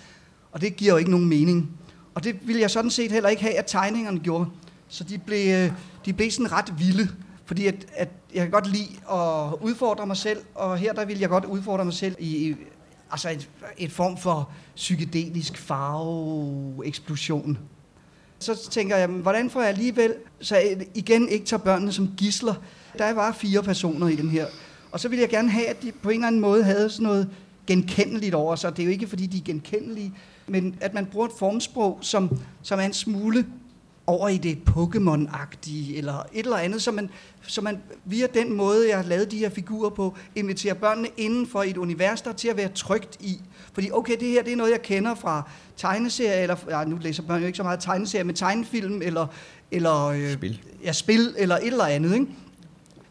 Og 0.52 0.60
det 0.60 0.76
giver 0.76 0.92
jo 0.92 0.96
ikke 0.96 1.10
nogen 1.10 1.28
mening. 1.28 1.70
Og 2.14 2.24
det 2.24 2.46
ville 2.46 2.62
jeg 2.62 2.70
sådan 2.70 2.90
set 2.90 3.12
heller 3.12 3.28
ikke 3.28 3.42
have, 3.42 3.54
at 3.54 3.64
tegningerne 3.66 4.20
gjorde. 4.20 4.46
Så 4.88 5.04
de 5.04 5.18
blev, 5.18 5.54
øh, 5.54 5.72
de 6.04 6.12
blev 6.12 6.30
sådan 6.30 6.52
ret 6.52 6.74
vilde, 6.78 7.08
fordi 7.44 7.66
at, 7.66 7.86
at 7.92 8.08
jeg 8.34 8.42
kan 8.42 8.50
godt 8.50 8.66
lide 8.66 8.88
at 9.12 9.54
udfordre 9.60 10.06
mig 10.06 10.16
selv, 10.16 10.38
og 10.54 10.78
her 10.78 10.92
der 10.92 11.04
vil 11.04 11.18
jeg 11.18 11.28
godt 11.28 11.44
udfordre 11.44 11.84
mig 11.84 11.94
selv 11.94 12.16
i, 12.18 12.48
i 12.48 12.56
altså 13.10 13.30
et, 13.30 13.50
et 13.78 13.92
form 13.92 14.16
for 14.16 14.50
psykedelisk 14.76 15.58
farveeksplosion. 15.58 17.58
Så 18.40 18.70
tænker 18.70 18.96
jeg, 18.96 19.06
hvordan 19.06 19.50
får 19.50 19.60
jeg 19.60 19.68
alligevel, 19.68 20.14
så 20.40 20.56
jeg 20.56 20.86
igen 20.94 21.28
ikke 21.28 21.46
tager 21.46 21.62
børnene 21.62 21.92
som 21.92 22.08
gisler. 22.16 22.54
Der 22.98 23.12
var 23.12 23.32
fire 23.32 23.62
personer 23.62 24.08
i 24.08 24.16
den 24.16 24.28
her. 24.28 24.46
Og 24.92 25.00
så 25.00 25.08
ville 25.08 25.22
jeg 25.22 25.28
gerne 25.28 25.50
have, 25.50 25.66
at 25.66 25.82
de 25.82 25.92
på 25.92 26.10
en 26.10 26.14
eller 26.14 26.26
anden 26.26 26.40
måde 26.40 26.64
havde 26.64 26.90
sådan 26.90 27.06
noget 27.06 27.28
genkendeligt 27.66 28.34
over 28.34 28.56
sig. 28.56 28.76
Det 28.76 28.82
er 28.82 28.86
jo 28.86 28.92
ikke, 28.92 29.06
fordi 29.06 29.26
de 29.26 29.38
er 29.38 29.42
genkendelige, 29.44 30.12
men 30.46 30.76
at 30.80 30.94
man 30.94 31.06
bruger 31.06 31.26
et 31.26 31.32
formsprog, 31.38 31.98
som, 32.00 32.40
som 32.62 32.78
er 32.78 32.84
en 32.84 32.92
smule 32.92 33.46
over 34.10 34.28
i 34.28 34.38
det 34.38 34.58
Pokémon-agtige, 34.68 35.98
eller 35.98 36.14
et 36.32 36.44
eller 36.44 36.56
andet, 36.56 36.82
så 36.82 36.92
man, 36.92 37.10
så 37.42 37.60
man 37.60 37.78
via 38.04 38.26
den 38.34 38.56
måde, 38.56 38.88
jeg 38.88 38.96
har 38.96 39.04
lavet 39.04 39.30
de 39.30 39.38
her 39.38 39.50
figurer 39.50 39.90
på, 39.90 40.16
inviterer 40.34 40.74
børnene 40.74 41.08
indenfor 41.16 41.62
i 41.62 41.70
et 41.70 41.76
univers, 41.76 42.22
der 42.22 42.30
er 42.30 42.34
til 42.34 42.48
at 42.48 42.56
være 42.56 42.68
trygt 42.68 43.16
i. 43.20 43.40
Fordi 43.72 43.90
okay, 43.92 44.16
det 44.20 44.28
her 44.28 44.42
det 44.42 44.52
er 44.52 44.56
noget, 44.56 44.70
jeg 44.70 44.82
kender 44.82 45.14
fra 45.14 45.50
tegneserier, 45.76 46.42
eller 46.42 46.56
ja, 46.68 46.84
nu 46.84 46.98
læser 47.00 47.22
børn 47.22 47.40
jo 47.40 47.46
ikke 47.46 47.56
så 47.56 47.62
meget 47.62 47.80
tegneserier, 47.80 48.24
men 48.24 48.34
tegnefilm, 48.34 49.02
eller, 49.02 49.26
eller 49.70 50.06
øh, 50.06 50.32
Spil. 50.32 50.60
Ja, 50.84 50.92
spil, 50.92 51.34
eller 51.38 51.56
et 51.56 51.66
eller 51.66 51.84
andet. 51.84 52.14
Ikke? 52.14 52.26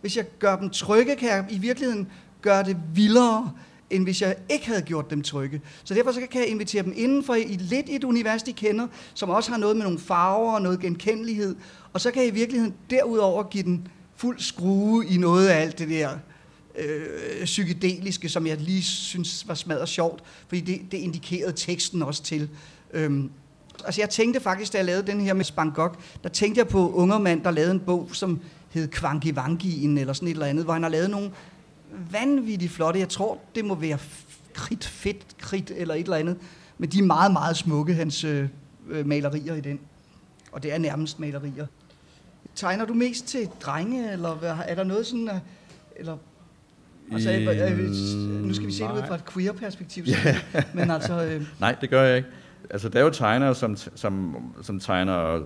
Hvis 0.01 0.17
jeg 0.17 0.25
gør 0.39 0.55
dem 0.55 0.69
trygge, 0.69 1.15
kan 1.15 1.29
jeg 1.29 1.45
i 1.49 1.57
virkeligheden 1.57 2.07
gøre 2.41 2.63
det 2.63 2.77
vildere, 2.93 3.51
end 3.89 4.03
hvis 4.03 4.21
jeg 4.21 4.35
ikke 4.49 4.67
havde 4.67 4.81
gjort 4.81 5.09
dem 5.09 5.21
trygge. 5.21 5.61
Så 5.83 5.93
derfor 5.93 6.11
så 6.11 6.21
kan 6.31 6.41
jeg 6.41 6.49
invitere 6.49 6.83
dem 6.83 6.93
indenfor 6.95 7.35
i 7.35 7.57
lidt 7.59 7.85
et 7.89 8.03
univers, 8.03 8.43
de 8.43 8.53
kender, 8.53 8.87
som 9.13 9.29
også 9.29 9.51
har 9.51 9.57
noget 9.57 9.75
med 9.75 9.83
nogle 9.83 9.99
farver 9.99 10.53
og 10.53 10.61
noget 10.61 10.79
genkendelighed. 10.79 11.55
Og 11.93 12.01
så 12.01 12.11
kan 12.11 12.21
jeg 12.21 12.31
i 12.31 12.33
virkeligheden 12.33 12.73
derudover 12.89 13.43
give 13.43 13.63
den 13.63 13.87
fuld 14.15 14.39
skrue 14.39 15.05
i 15.05 15.17
noget 15.17 15.47
af 15.47 15.61
alt 15.61 15.79
det 15.79 15.89
der 15.89 16.09
øh, 16.77 17.45
psykedeliske, 17.45 18.29
som 18.29 18.47
jeg 18.47 18.57
lige 18.57 18.83
synes 18.83 19.47
var 19.47 19.53
smadret 19.53 19.89
sjovt, 19.89 20.23
fordi 20.47 20.61
det, 20.61 20.81
det 20.91 20.97
indikerede 20.97 21.53
teksten 21.55 22.01
også 22.01 22.23
til. 22.23 22.49
Øhm, 22.93 23.29
altså 23.85 24.01
jeg 24.01 24.09
tænkte 24.09 24.39
faktisk, 24.39 24.73
da 24.73 24.77
jeg 24.77 24.85
lavede 24.85 25.07
den 25.07 25.21
her 25.21 25.33
med 25.33 25.45
Spangok, 25.45 25.99
der 26.23 26.29
tænkte 26.29 26.59
jeg 26.59 26.67
på 26.67 26.91
Ungermand, 26.91 27.43
der 27.43 27.51
lavede 27.51 27.71
en 27.71 27.79
bog, 27.79 28.09
som 28.13 28.39
hed 28.69 28.87
Kvangivangien 28.87 29.97
eller 29.97 30.13
sådan 30.13 30.27
et 30.27 30.33
eller 30.33 30.45
andet, 30.45 30.63
hvor 30.63 30.73
han 30.73 30.83
har 30.83 30.89
lavet 30.89 31.09
nogle 31.09 31.31
vanvittigt 32.11 32.71
flotte, 32.71 32.99
jeg 32.99 33.09
tror, 33.09 33.39
det 33.55 33.65
må 33.65 33.75
være 33.75 33.97
kridt, 34.53 34.85
fedt 34.85 35.25
kridt, 35.37 35.71
eller 35.75 35.93
et 35.93 36.03
eller 36.03 36.17
andet, 36.17 36.37
men 36.77 36.89
de 36.89 36.99
er 36.99 37.03
meget, 37.03 37.31
meget 37.31 37.57
smukke, 37.57 37.93
hans 37.93 38.23
øh, 38.23 38.47
øh, 38.89 39.05
malerier 39.05 39.55
i 39.55 39.61
den. 39.61 39.79
Og 40.51 40.63
det 40.63 40.73
er 40.73 40.77
nærmest 40.77 41.19
malerier. 41.19 41.65
Tegner 42.55 42.85
du 42.85 42.93
mest 42.93 43.27
til 43.27 43.49
drenge, 43.61 44.11
eller 44.11 44.33
hvad, 44.33 44.53
er 44.65 44.75
der 44.75 44.83
noget 44.83 45.05
sådan, 45.05 45.29
øh, 45.29 45.35
eller 45.95 46.17
Altså, 47.11 47.31
øh, 47.31 47.71
øh, 47.71 48.45
nu 48.45 48.53
skal 48.53 48.67
vi 48.67 48.71
se 48.71 48.83
det 48.83 48.91
ud 48.91 48.97
nej. 48.97 49.07
fra 49.07 49.15
et 49.15 49.25
queer-perspektiv, 49.25 50.05
yeah. 50.09 50.35
men 50.73 50.91
altså... 50.91 51.23
Øh, 51.23 51.41
Nej, 51.59 51.75
det 51.81 51.89
gør 51.89 52.03
jeg 52.03 52.17
ikke. 52.17 52.29
Altså, 52.69 52.89
der 52.89 52.99
er 52.99 53.03
jo 53.03 53.09
tegnere, 53.09 53.55
som, 53.55 53.75
som, 53.95 54.35
som 54.61 54.79
tegner 54.79 55.41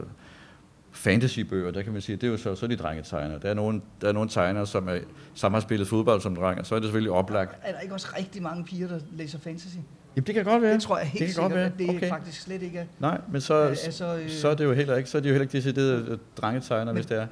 fantasybøger, 0.93 1.71
der 1.71 1.81
kan 1.81 1.93
man 1.93 2.01
sige, 2.01 2.15
det 2.15 2.23
er 2.23 2.31
jo 2.31 2.37
så, 2.37 2.55
så 2.55 2.67
de 2.67 2.75
drengetegnere. 2.75 3.39
Der 3.39 3.49
er 3.49 3.53
nogle, 3.53 3.81
der 4.01 4.07
er 4.07 4.11
nogle 4.11 4.29
tegnere, 4.29 4.67
som, 4.67 4.87
er, 4.87 4.99
som 5.33 5.53
har 5.53 5.59
spillet 5.59 5.87
fodbold 5.87 6.21
som 6.21 6.35
dreng, 6.35 6.59
og 6.59 6.65
så 6.65 6.75
er 6.75 6.79
det 6.79 6.87
selvfølgelig 6.87 7.11
oplagt. 7.11 7.55
er 7.63 7.71
der 7.71 7.79
ikke 7.79 7.93
også 7.93 8.07
rigtig 8.17 8.41
mange 8.43 8.63
piger, 8.63 8.87
der 8.87 8.99
læser 9.11 9.39
fantasy? 9.39 9.75
Jamen, 10.15 10.27
det 10.27 10.35
kan 10.35 10.43
godt 10.43 10.61
være. 10.61 10.73
Det 10.73 10.81
tror 10.81 10.97
jeg 10.97 11.07
helt 11.07 11.27
det 11.27 11.35
kan 11.35 11.43
godt 11.43 11.51
sikkert, 11.51 11.79
være. 11.79 11.87
at 11.87 11.89
det 11.89 11.97
okay. 11.97 12.09
faktisk 12.09 12.41
slet 12.41 12.61
ikke 12.61 12.79
er. 12.79 12.85
Nej, 12.99 13.21
men 13.31 13.41
så, 13.41 13.63
Øh, 13.63 13.69
altså, 13.69 14.15
øh, 14.15 14.29
så 14.29 14.47
er 14.47 14.55
det 14.55 14.63
jo 14.63 14.73
heller 14.73 14.95
ikke, 14.95 15.09
så 15.09 15.17
er 15.17 15.21
det 15.21 15.29
jo 15.29 15.33
heller 15.33 15.43
ikke 15.43 15.57
decideret 15.57 16.07
øh, 16.09 16.17
drengetegner, 16.37 16.93
hvis 16.93 17.05
det 17.05 17.17
er. 17.17 17.27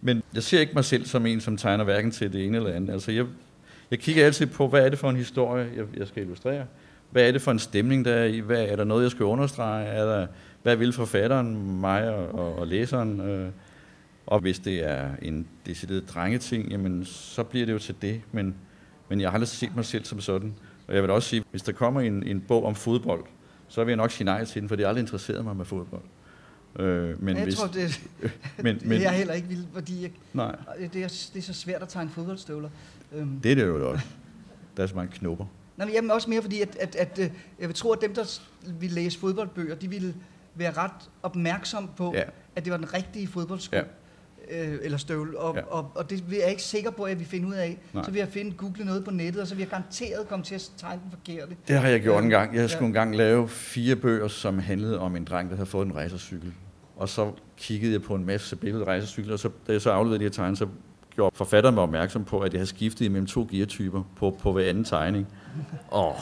Men 0.00 0.22
jeg 0.34 0.42
ser 0.42 0.60
ikke 0.60 0.72
mig 0.74 0.84
selv 0.84 1.06
som 1.06 1.26
en, 1.26 1.40
som 1.40 1.56
tegner 1.56 1.84
hverken 1.84 2.10
til 2.10 2.32
det 2.32 2.46
ene 2.46 2.56
eller 2.56 2.72
andet. 2.72 2.92
Altså, 2.92 3.12
jeg, 3.12 3.26
jeg 3.90 3.98
kigger 3.98 4.24
altid 4.26 4.46
på, 4.46 4.68
hvad 4.68 4.84
er 4.84 4.88
det 4.88 4.98
for 4.98 5.10
en 5.10 5.16
historie, 5.16 5.68
jeg, 5.76 5.84
jeg 5.96 6.06
skal 6.08 6.22
illustrere? 6.22 6.64
Hvad 7.10 7.28
er 7.28 7.32
det 7.32 7.42
for 7.42 7.50
en 7.50 7.58
stemning, 7.58 8.04
der 8.04 8.14
er 8.14 8.24
i? 8.24 8.38
Hvad, 8.38 8.64
er 8.64 8.76
der 8.76 8.84
noget, 8.84 9.02
jeg 9.02 9.10
skal 9.10 9.24
understrege? 9.24 9.86
Er 9.86 10.04
der, 10.04 10.26
hvad 10.64 10.76
vil 10.76 10.92
forfatteren, 10.92 11.80
mig 11.80 12.08
og, 12.08 12.34
og, 12.34 12.58
og 12.58 12.66
læseren? 12.66 13.20
Øh, 13.20 13.50
Og 14.26 14.40
hvis 14.40 14.58
det 14.58 14.88
er 14.90 15.10
en 15.22 15.46
decideret 15.66 16.08
drengeting, 16.08 16.70
jamen 16.70 17.04
så 17.04 17.42
bliver 17.42 17.66
det 17.66 17.72
jo 17.72 17.78
til 17.78 17.94
det. 18.02 18.20
Men, 18.32 18.54
men 19.08 19.20
jeg 19.20 19.30
har 19.30 19.34
aldrig 19.34 19.48
set 19.48 19.76
mig 19.76 19.84
selv 19.84 20.04
som 20.04 20.20
sådan. 20.20 20.54
Og 20.88 20.94
jeg 20.94 21.02
vil 21.02 21.10
også 21.10 21.28
sige, 21.28 21.44
hvis 21.50 21.62
der 21.62 21.72
kommer 21.72 22.00
en, 22.00 22.22
en 22.22 22.40
bog 22.40 22.64
om 22.64 22.74
fodbold, 22.74 23.24
så 23.68 23.84
vil 23.84 23.90
jeg 23.92 23.96
nok 23.96 24.10
sige 24.10 24.24
nej 24.24 24.44
til 24.44 24.60
den, 24.60 24.68
for 24.68 24.76
det 24.76 24.84
har 24.84 24.88
aldrig 24.88 25.02
interesseret 25.02 25.44
mig 25.44 25.56
med 25.56 25.64
fodbold. 25.64 26.02
Øh, 26.78 27.22
men 27.22 27.36
jeg 27.36 27.44
hvis, 27.44 27.54
tror, 27.54 27.66
det, 27.66 28.02
men, 28.56 28.78
men, 28.82 28.90
det 28.90 29.06
er 29.06 29.10
heller 29.10 29.34
ikke 29.34 29.48
vildt, 29.48 29.68
fordi 29.72 30.02
jeg, 30.02 30.10
nej. 30.32 30.56
Det, 30.78 31.02
er, 31.02 31.28
det 31.34 31.36
er 31.36 31.42
så 31.42 31.54
svært 31.54 31.82
at 31.82 31.88
tegne 31.88 32.10
fodboldstøvler. 32.10 32.68
Øhm. 33.12 33.40
Det 33.40 33.50
er 33.50 33.54
det 33.56 33.66
jo 33.66 33.90
også. 33.90 34.06
Der 34.76 34.82
er 34.82 34.86
så 34.86 34.94
mange 34.94 35.12
knopper. 35.12 35.44
Nej, 35.76 35.86
men 35.86 35.94
jamen 35.94 36.10
også 36.10 36.30
mere 36.30 36.42
fordi, 36.42 36.60
at, 36.60 36.76
at, 36.80 36.96
at, 36.96 37.18
øh, 37.18 37.30
jeg 37.60 37.68
vil 37.68 37.76
tro, 37.76 37.92
at 37.92 38.00
dem, 38.00 38.14
der 38.14 38.40
vil 38.80 38.90
læse 38.90 39.18
fodboldbøger, 39.18 39.74
de 39.74 39.88
ville 39.90 40.14
være 40.54 40.72
ret 40.72 41.10
opmærksom 41.22 41.90
på, 41.96 42.12
ja. 42.14 42.22
at 42.56 42.64
det 42.64 42.70
var 42.70 42.76
den 42.76 42.94
rigtige 42.94 43.28
fodboldsko. 43.28 43.76
Ja 43.76 43.82
øh, 44.50 44.78
eller 44.82 44.98
støvle, 44.98 45.38
og, 45.38 45.56
ja. 45.56 45.62
og, 45.62 45.92
og 45.94 46.10
det 46.10 46.24
er 46.32 46.36
jeg 46.40 46.50
ikke 46.50 46.62
sikker 46.62 46.90
på, 46.90 47.02
at 47.02 47.20
vi 47.20 47.24
finder 47.24 47.48
ud 47.48 47.54
af. 47.54 47.78
Nej. 47.92 48.04
Så 48.04 48.10
vil 48.10 48.18
jeg 48.18 48.28
finde, 48.28 48.56
google 48.56 48.84
noget 48.84 49.04
på 49.04 49.10
nettet, 49.10 49.42
og 49.42 49.48
så 49.48 49.54
vil 49.54 49.60
jeg 49.60 49.68
garanteret 49.68 50.28
komme 50.28 50.44
til 50.44 50.54
at 50.54 50.70
tegne 50.76 51.00
den 51.02 51.10
forkerte. 51.10 51.56
Det 51.68 51.78
har 51.78 51.88
jeg 51.88 52.00
gjort 52.02 52.18
øh, 52.18 52.24
en 52.24 52.30
gang. 52.30 52.54
Jeg 52.54 52.70
skulle 52.70 52.84
ja. 52.84 52.86
en 52.86 52.92
gang 52.92 53.16
lave 53.16 53.48
fire 53.48 53.96
bøger, 53.96 54.28
som 54.28 54.58
handlede 54.58 54.98
om 54.98 55.16
en 55.16 55.24
dreng, 55.24 55.50
der 55.50 55.56
havde 55.56 55.68
fået 55.68 55.86
en 55.86 55.96
racercykel. 55.96 56.52
Og 56.96 57.08
så 57.08 57.32
kiggede 57.56 57.92
jeg 57.92 58.02
på 58.02 58.14
en 58.14 58.24
masse 58.24 58.56
billeder 58.56 58.86
af 58.86 58.88
racercykler, 58.88 59.32
og 59.32 59.38
så, 59.38 59.50
da 59.66 59.72
jeg 59.72 59.80
så 59.80 59.90
afleverede 59.90 60.18
de 60.18 60.24
her 60.24 60.30
tegninger, 60.30 60.56
så 60.56 60.68
gjorde 61.14 61.36
forfatteren 61.36 61.74
mig 61.74 61.84
opmærksom 61.84 62.24
på, 62.24 62.40
at 62.40 62.52
jeg 62.52 62.58
havde 62.58 62.68
skiftet 62.68 63.04
imellem 63.04 63.26
to 63.26 63.48
geartyper 63.50 64.02
på, 64.16 64.36
på 64.42 64.52
hver 64.52 64.68
anden 64.68 64.84
tegning. 64.84 65.26
Og 65.88 66.14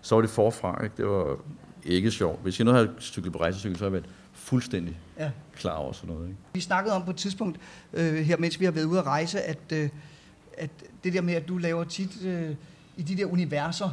så 0.00 0.14
var 0.14 0.22
det 0.22 0.30
forfra. 0.30 0.84
Ikke? 0.84 0.94
Det 0.96 1.06
var 1.06 1.36
ikke 1.84 2.10
sjovt. 2.10 2.42
Hvis 2.42 2.58
jeg 2.58 2.64
nu 2.64 2.72
havde 2.72 2.90
cyklet 3.00 3.32
på 3.32 3.40
racercykel, 3.40 3.78
så 3.78 3.84
havde 3.84 3.94
jeg 3.94 4.02
været 4.02 4.14
fuldstændig 4.32 4.98
ja. 5.18 5.30
klar 5.56 5.74
over 5.74 5.92
sådan 5.92 6.14
noget. 6.14 6.28
Ikke? 6.28 6.38
Vi 6.54 6.60
snakkede 6.60 6.94
om 6.94 7.04
på 7.04 7.10
et 7.10 7.16
tidspunkt, 7.16 7.58
øh, 7.92 8.14
her 8.14 8.36
mens 8.36 8.60
vi 8.60 8.64
har 8.64 8.72
været 8.72 8.84
ude 8.84 8.98
at 8.98 9.06
rejse, 9.06 9.40
at, 9.40 9.58
øh, 9.72 9.88
at 10.58 10.70
det 11.04 11.12
der 11.12 11.20
med, 11.20 11.34
at 11.34 11.48
du 11.48 11.58
laver 11.58 11.84
tit 11.84 12.24
øh, 12.24 12.54
i 12.96 13.02
de 13.02 13.16
der 13.16 13.26
universer, 13.26 13.90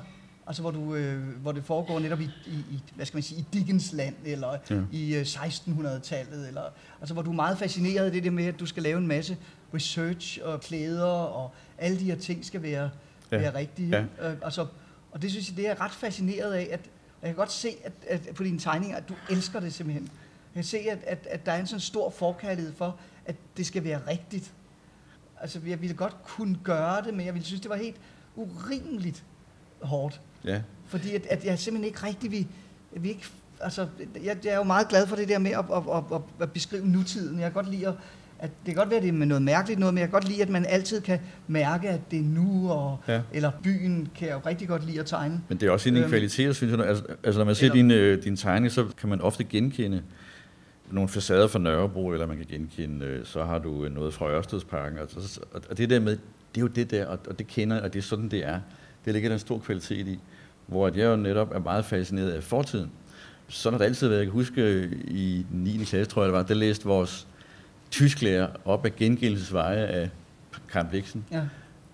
altså 0.48 0.62
hvor, 0.62 0.72
du, 0.72 0.96
øh, 0.96 1.24
hvor 1.42 1.52
det 1.52 1.64
foregår 1.64 2.00
netop 2.00 2.22
i, 2.22 2.30
i, 2.46 2.56
i, 2.72 2.82
hvad 2.96 3.06
skal 3.06 3.18
man 3.18 3.24
sige, 3.24 3.40
i 3.40 3.46
Dickens 3.54 3.94
land, 3.94 4.16
eller 4.26 4.58
ja. 4.70 4.82
i 4.92 5.16
øh, 5.16 5.22
1600-tallet, 5.22 6.48
eller, 6.48 6.62
altså 7.00 7.14
hvor 7.14 7.24
du 7.24 7.32
er 7.32 7.36
meget 7.36 7.58
fascineret 7.58 8.06
af 8.06 8.12
det 8.12 8.24
der 8.24 8.32
med, 8.32 8.46
at 8.46 8.60
du 8.60 8.66
skal 8.66 8.84
lave 8.84 8.98
en 8.98 9.08
masse 9.08 9.38
research 9.74 10.40
og 10.44 10.62
klæder, 10.62 11.06
og 11.12 11.52
alle 11.78 12.00
de 12.00 12.04
her 12.04 12.16
ting 12.16 12.46
skal 12.46 12.64
være, 12.64 12.90
ja. 13.32 13.38
være 13.38 13.56
rigtige. 13.56 13.90
Ja. 14.20 14.30
Øh, 14.30 14.38
altså, 14.42 14.66
og 15.12 15.22
det 15.22 15.32
synes 15.32 15.50
jeg, 15.50 15.58
det 15.58 15.68
er 15.68 15.82
ret 15.82 15.92
fascineret 15.92 16.54
af, 16.54 16.68
at 16.72 16.80
jeg 17.22 17.30
kan 17.30 17.36
godt 17.36 17.52
se 17.52 17.76
at, 17.84 17.94
at 18.08 18.36
på 18.36 18.44
dine 18.44 18.60
tegninger, 18.60 18.98
at 18.98 19.10
du 19.10 19.14
elsker 19.30 19.60
det 19.60 19.74
simpelthen. 19.74 20.04
Jeg 20.04 20.54
kan 20.54 20.64
se, 20.64 20.78
at, 20.78 21.00
at, 21.04 21.28
at 21.30 21.46
der 21.46 21.52
er 21.52 21.60
en 21.60 21.68
sådan 21.68 21.80
stor 21.80 22.10
forkærlighed 22.10 22.74
for, 22.74 23.00
at 23.26 23.36
det 23.58 23.66
skal 23.66 23.84
være 23.84 24.02
rigtigt. 24.08 24.54
Altså, 25.42 25.60
jeg 25.68 25.82
ville 25.82 25.96
godt 25.96 26.24
kunne 26.24 26.60
gøre 26.64 27.02
det, 27.02 27.14
men 27.14 27.26
jeg 27.26 27.34
ville 27.34 27.46
synes, 27.46 27.62
det 27.62 27.70
var 27.70 27.76
helt 27.76 27.98
urimeligt 28.36 29.24
hårdt. 29.82 30.22
Ja. 30.46 30.62
Fordi 30.86 31.16
at, 31.16 31.26
at 31.26 31.46
jeg 31.46 31.60
simpelthen 31.60 31.88
ikke 31.88 32.04
rigtig 32.04 32.32
vil, 32.32 32.48
vi 32.92 33.10
ikke, 33.10 33.26
altså, 33.60 33.88
jeg, 34.24 34.38
jeg 34.46 34.52
er 34.52 34.58
jo 34.58 34.64
meget 34.64 34.88
glad 34.88 35.08
for 35.08 35.16
det 35.16 35.30
der 35.30 35.40
med 35.40 35.52
at, 35.52 35.66
at, 35.74 35.84
at, 35.96 36.04
at, 36.14 36.22
at 36.40 36.52
beskrive 36.52 36.88
nutiden. 36.88 37.40
Jeg 37.40 37.46
kan 37.46 37.54
godt 37.54 37.70
lide 37.72 37.88
at, 37.88 37.94
at 38.40 38.50
det 38.66 38.66
kan 38.66 38.76
godt 38.76 38.90
være, 38.90 38.98
at 38.98 39.04
det 39.04 39.10
er 39.10 39.14
med 39.14 39.26
noget 39.26 39.42
mærkeligt 39.42 39.80
noget, 39.80 39.94
men 39.94 40.02
jeg 40.02 40.08
kan 40.08 40.12
godt 40.12 40.28
lide, 40.28 40.42
at 40.42 40.50
man 40.50 40.66
altid 40.66 41.02
kan 41.02 41.20
mærke, 41.48 41.90
at 41.90 42.12
det 42.12 42.20
er 42.20 42.24
nu, 42.24 42.72
og, 42.72 42.98
ja. 43.08 43.22
eller 43.34 43.52
byen 43.64 44.08
kan 44.16 44.28
jeg 44.28 44.34
jo 44.34 44.50
rigtig 44.50 44.68
godt 44.68 44.86
lide 44.86 45.00
at 45.00 45.06
tegne. 45.06 45.42
Men 45.50 45.58
det 45.58 45.68
er 45.68 45.72
også 45.72 45.90
en 45.90 45.98
øhm, 45.98 46.10
kvalitet, 46.10 46.56
synes 46.56 46.78
jeg. 46.78 46.88
Altså, 46.88 47.04
altså 47.24 47.40
når 47.40 47.46
man 47.46 47.56
ser 47.56 47.72
din, 47.72 47.92
øh, 47.92 48.24
din 48.24 48.36
tegning, 48.36 48.72
så 48.72 48.86
kan 48.98 49.10
man 49.10 49.22
ofte 49.22 49.44
genkende 49.44 50.02
nogle 50.92 51.10
facader 51.10 51.48
fra 51.48 51.60
Nørrebro, 51.60 52.10
eller 52.10 52.28
man 52.28 52.38
kan 52.38 52.46
genkende, 52.50 53.06
øh, 53.06 53.26
så 53.26 53.44
har 53.44 53.60
du 53.60 53.86
øh, 53.86 53.96
noget 53.96 54.14
fra 54.14 54.30
Ørstedsparken. 54.30 54.98
Altså, 54.98 55.40
og 55.70 55.78
det 55.78 55.90
der 55.90 56.00
med, 56.00 56.12
det 56.56 56.58
er 56.58 56.62
jo 56.62 56.68
det 56.68 56.92
der, 56.92 57.06
og 57.06 57.40
det 57.40 57.48
kender, 57.48 57.82
og 57.82 57.94
det 57.94 58.00
er 58.00 58.04
sådan, 58.04 58.30
det 58.30 58.46
er. 58.46 58.60
Det 59.06 59.14
ligger 59.14 59.30
der 59.30 59.36
en 59.36 59.40
stor 59.40 59.60
kvalitet 59.60 60.08
i, 60.08 60.20
hvor 60.68 60.88
jeg 60.88 61.06
jo 61.06 61.16
netop 61.16 61.52
er 61.56 61.60
meget 61.60 61.86
fascineret 61.86 62.32
af 62.32 62.44
fortiden. 62.44 62.92
Sådan 63.48 63.74
har 63.74 63.78
det 63.78 63.86
altid 63.86 64.08
været. 64.08 64.20
Jeg 64.20 64.28
kan 64.28 64.34
huske, 64.34 64.62
øh, 64.62 64.92
i 65.08 65.46
9. 65.52 65.78
klasse, 65.78 66.06
tror 66.06 66.22
jeg 66.22 66.28
det 66.28 66.38
var, 66.38 66.44
der 66.44 66.54
læste 66.54 66.86
vores 66.86 67.28
tysklærer 67.92 68.48
op 68.66 68.86
ad 68.86 68.92
gengældelsesveje 68.98 69.86
af 69.86 70.10
Karl 70.72 70.86
Bliksen. 70.90 71.26
Ja. 71.32 71.42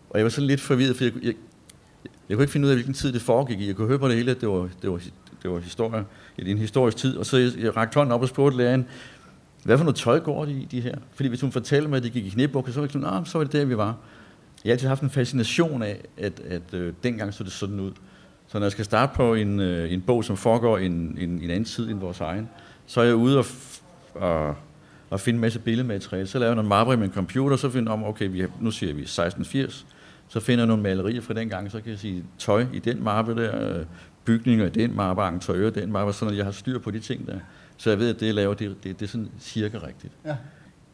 Og 0.10 0.20
jeg 0.20 0.24
var 0.24 0.30
sådan 0.30 0.48
lidt 0.48 0.62
forvirret, 0.62 0.96
for 0.96 1.04
jeg, 1.04 1.14
jeg, 1.24 1.34
jeg 2.30 2.38
kunne 2.38 2.44
ikke 2.44 2.52
finde 2.52 2.66
ud 2.66 2.72
af, 2.72 2.76
hvilken 2.76 2.94
tid 2.94 3.14
det 3.14 3.22
foregik 3.22 3.62
i. 3.62 3.68
Jeg 3.68 3.76
kunne 3.76 3.88
høre 3.88 4.00
på 4.00 4.08
det 4.08 4.16
hele, 4.16 4.32
at 4.32 4.42
det 4.42 4.50
var, 4.50 4.70
det 4.82 4.92
var, 4.92 5.02
det 5.44 5.52
var 5.52 5.60
historie, 5.60 6.06
i 6.38 6.52
en 6.52 6.58
historisk 6.58 6.98
tid. 6.98 7.18
Og 7.18 7.26
så 7.26 7.38
jeg, 7.38 7.52
jeg 7.60 7.78
rakte 7.78 7.96
hånden 7.96 8.12
op 8.12 8.22
og 8.22 8.28
spurgte 8.28 8.58
læreren, 8.58 8.86
hvad 9.64 9.78
for 9.78 9.86
noget 9.86 9.96
tøj 9.96 10.20
går 10.20 10.46
de 10.46 10.52
i, 10.52 10.68
de 10.72 10.82
her? 10.82 10.96
Fordi 11.14 11.30
hvis 11.30 11.42
hun 11.42 11.52
fortalte 11.52 11.90
mig, 11.90 11.98
at 11.98 12.04
de 12.04 12.10
gik 12.10 12.26
i 12.26 12.30
knæbukser, 12.30 12.74
så 12.74 12.80
var 12.80 12.86
jeg 12.86 12.92
sådan, 12.92 13.08
ah, 13.08 13.26
så 13.26 13.38
var 13.38 13.46
det 13.46 13.54
der, 13.54 13.66
vi 13.66 13.78
var. 13.78 13.98
Jeg 14.64 14.70
har 14.70 14.72
altid 14.72 14.88
haft 14.88 15.02
en 15.02 15.10
fascination 15.10 15.84
af, 15.84 16.02
at, 16.18 16.40
at 16.40 16.74
øh, 16.74 16.94
dengang 17.04 17.34
så 17.34 17.44
det 17.44 17.52
sådan 17.52 17.80
ud. 17.80 17.92
Så 18.48 18.60
når 18.60 18.66
jeg 18.66 18.72
skal 18.72 18.86
starte 18.86 19.16
på 19.16 19.34
en, 19.34 19.60
øh, 19.60 19.94
en 19.94 20.02
bog, 20.02 20.24
som 20.24 20.38
foregår 20.38 20.78
i 20.78 20.86
en, 20.86 21.18
en, 21.20 21.30
en 21.30 21.50
anden 21.50 21.66
tid 21.66 21.90
end 21.90 22.00
vores 22.00 22.20
egen, 22.20 22.50
så 22.86 23.02
er 23.02 23.06
jeg 23.06 23.16
ude 23.16 23.40
og, 23.40 23.46
og 24.16 24.56
og 25.13 25.19
finde 25.19 25.38
en 25.38 25.41
masse 25.41 25.60
billedmateriale. 25.60 26.28
Så 26.28 26.39
laver 26.39 26.49
jeg 26.49 26.56
nogle 26.56 26.69
mapper 26.69 26.93
i 26.93 26.97
min 26.97 27.12
computer, 27.12 27.58
så 27.58 27.69
finder 27.69 27.91
jeg 27.91 28.02
om, 28.02 28.04
okay, 28.04 28.30
vi 28.30 28.39
har, 28.39 28.49
nu 28.62 28.71
siger 28.71 28.93
vi 28.93 29.02
1680, 29.02 29.86
så 30.28 30.39
finder 30.39 30.63
jeg 30.63 30.67
nogle 30.67 30.84
malerier 30.84 31.21
fra 31.21 31.34
den 31.34 31.49
gang, 31.49 31.71
så 31.71 31.82
kan 31.82 31.91
jeg 31.91 31.99
sige 31.99 32.23
tøj 32.38 32.65
i 32.73 32.80
den 32.80 33.04
mappe 33.04 33.36
der, 33.36 33.80
øh, 33.80 33.86
bygninger 34.26 34.65
i 34.65 34.69
den 34.69 34.95
mappe, 34.95 35.28
interiører 35.36 35.71
i 35.71 35.82
den 35.82 35.91
mappe, 35.91 36.13
sådan 36.13 36.32
at 36.32 36.38
jeg 36.38 36.45
har 36.45 36.52
styr 36.52 36.80
på 36.80 36.91
de 36.91 36.99
ting 36.99 37.28
der. 37.28 37.39
Så 37.78 37.89
jeg 37.89 37.99
ved, 37.99 38.10
at 38.10 38.19
det, 38.19 38.26
jeg 38.26 38.36
laver, 38.36 38.54
det, 38.54 38.84
det, 38.84 38.99
det 38.99 39.06
er 39.06 39.10
sådan 39.10 39.30
cirka 39.39 39.78
rigtigt. 39.88 40.13
Ja. 40.26 40.36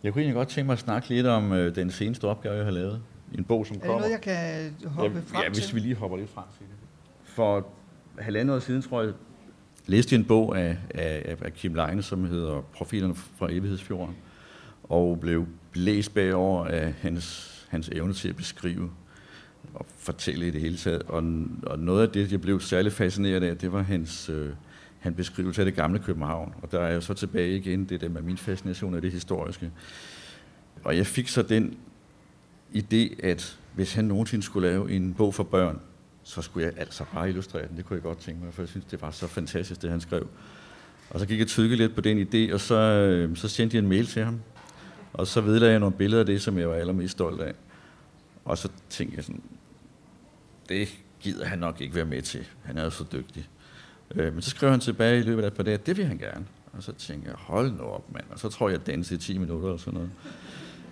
Jeg 0.04 0.14
kunne 0.14 0.22
egentlig 0.22 0.36
godt 0.36 0.48
tænke 0.48 0.66
mig 0.66 0.74
at 0.74 0.80
snakke 0.80 1.10
lidt 1.10 1.28
om 1.28 1.54
øh, 1.54 1.76
den 1.76 1.92
seneste 1.92 2.26
opgave, 2.26 2.56
jeg 2.56 2.66
har 2.66 2.72
lavet. 2.72 3.02
En 3.38 3.44
bog, 3.44 3.66
som 3.66 3.80
kommer. 3.80 3.94
Er 3.94 3.98
det 3.98 4.02
noget, 4.02 4.12
jeg 4.28 4.72
kan 4.82 4.90
hoppe 4.90 5.18
ja, 5.18 5.38
frem 5.38 5.44
Ja, 5.44 5.50
hvis 5.50 5.76
vi 5.76 5.80
lige 5.80 5.96
hopper 5.96 6.18
lidt 6.18 6.30
frem 6.30 6.46
til 6.58 6.66
det. 6.68 6.76
For 7.24 7.68
halvandet 8.20 8.56
år 8.56 8.60
siden, 8.60 8.82
tror 8.82 9.02
jeg, 9.04 9.14
læste 9.90 10.16
en 10.16 10.26
bog 10.26 10.60
af, 10.60 10.78
af, 10.90 11.38
af 11.42 11.54
Kim 11.54 11.74
Leine, 11.74 12.04
som 12.04 12.26
hedder 12.26 12.62
Profilerne 12.62 13.16
fra 13.16 13.52
Evighedsfjorden, 13.52 14.16
og 14.84 15.20
blev 15.20 15.48
blæst 15.72 16.14
bagover 16.14 16.66
af 16.66 16.94
hans, 17.02 17.56
hans 17.70 17.90
evne 17.90 18.14
til 18.14 18.30
at 18.30 18.36
beskrive 18.36 18.90
og 19.74 19.86
fortælle 19.98 20.48
i 20.48 20.52
det 20.52 20.62
hele 20.62 20.78
taget. 20.78 21.02
Og, 21.02 21.24
og 21.64 21.80
noget 21.80 22.08
af 22.08 22.10
det, 22.10 22.32
jeg 22.32 22.42
blev 22.42 22.60
særlig 22.60 22.92
fascineret 22.92 23.44
af, 23.44 23.58
det 23.58 23.72
var 23.72 23.82
hans, 23.82 24.30
øh, 24.30 24.50
han 25.00 25.14
beskrivelse 25.14 25.62
af 25.62 25.66
det 25.66 25.76
gamle 25.76 26.00
København. 26.00 26.54
Og 26.62 26.72
der 26.72 26.80
er 26.80 26.92
jeg 26.92 27.04
så 27.04 27.14
tilbage 27.14 27.58
igen, 27.58 27.86
det 27.86 28.02
der 28.02 28.10
med 28.10 28.22
min 28.22 28.38
fascination 28.38 28.96
af 28.96 29.02
det 29.02 29.12
historiske. 29.12 29.72
Og 30.84 30.98
jeg 30.98 31.06
fik 31.06 31.28
så 31.28 31.42
den 31.42 31.78
idé, 32.76 33.26
at 33.26 33.60
hvis 33.76 33.94
han 33.94 34.06
nogensinde 34.06 34.44
skulle 34.44 34.68
lave 34.68 34.92
en 34.92 35.14
bog 35.14 35.34
for 35.34 35.44
børn, 35.44 35.80
så 36.24 36.42
skulle 36.42 36.66
jeg 36.66 36.74
altså 36.78 37.04
bare 37.14 37.30
illustrere 37.30 37.68
den. 37.68 37.78
Det 37.78 37.86
kunne 37.86 37.96
jeg 37.96 38.04
godt 38.04 38.20
tænke 38.20 38.44
mig, 38.44 38.54
for 38.54 38.62
jeg 38.62 38.70
synes, 38.70 38.86
det 38.86 39.02
var 39.02 39.12
så 39.12 39.28
fantastisk, 39.28 39.82
det 39.82 39.90
han 39.90 40.02
skrev. 40.02 40.28
Og 41.10 41.20
så 41.20 41.26
gik 41.26 41.40
jeg 41.40 41.48
tykke 41.48 41.76
lidt 41.76 41.96
på 41.96 42.02
den 42.02 42.28
idé, 42.28 42.54
og 42.54 42.60
så, 42.60 42.76
øhm, 42.76 43.36
så 43.36 43.48
sendte 43.48 43.78
jeg 43.78 43.84
en 43.84 43.90
mail 43.90 44.08
til 44.08 44.24
ham. 44.24 44.42
Og 45.14 45.28
så 45.28 45.42
vedlagde 45.42 45.72
jeg 45.72 45.80
nogle 45.80 45.96
billeder 45.96 46.20
af 46.20 46.26
det, 46.26 46.42
som 46.42 46.58
jeg 46.58 46.70
var 46.70 46.76
allermest 46.76 47.12
stolt 47.12 47.42
af. 47.42 47.54
Og 48.46 48.58
så 48.58 48.70
tænkte 48.90 49.18
jeg 49.18 49.24
sådan, 49.24 49.42
det 50.70 50.90
gider 51.20 51.46
han 51.46 51.60
nok 51.60 51.82
ikke 51.82 51.96
være 51.96 52.06
med 52.06 52.22
til. 52.22 52.48
Han 52.64 52.78
er 52.78 52.84
jo 52.84 52.90
så 52.90 53.06
dygtig. 53.12 53.50
Øh, 54.16 54.34
men 54.34 54.42
så 54.42 54.50
skrev 54.50 54.72
han 54.72 54.80
tilbage 54.80 55.20
i 55.20 55.24
løbet 55.24 55.44
af 55.44 55.48
et 55.48 55.54
par 55.54 55.64
dage, 55.64 55.78
det 55.78 55.98
vil 55.98 56.06
han 56.06 56.18
gerne. 56.18 56.46
Og 56.74 56.84
så 56.84 56.92
tænkte 56.92 57.30
jeg, 57.30 57.36
hold 57.38 57.72
nu 57.72 57.84
op, 57.84 58.14
mand. 58.14 58.26
Og 58.30 58.40
så 58.40 58.50
tror 58.50 58.70
jeg, 58.70 58.78
jeg 58.78 58.88
dansede 58.88 59.16
i 59.16 59.22
10 59.22 59.38
minutter 59.38 59.70
og 59.70 59.80
sådan 59.80 59.94
noget. 59.94 60.12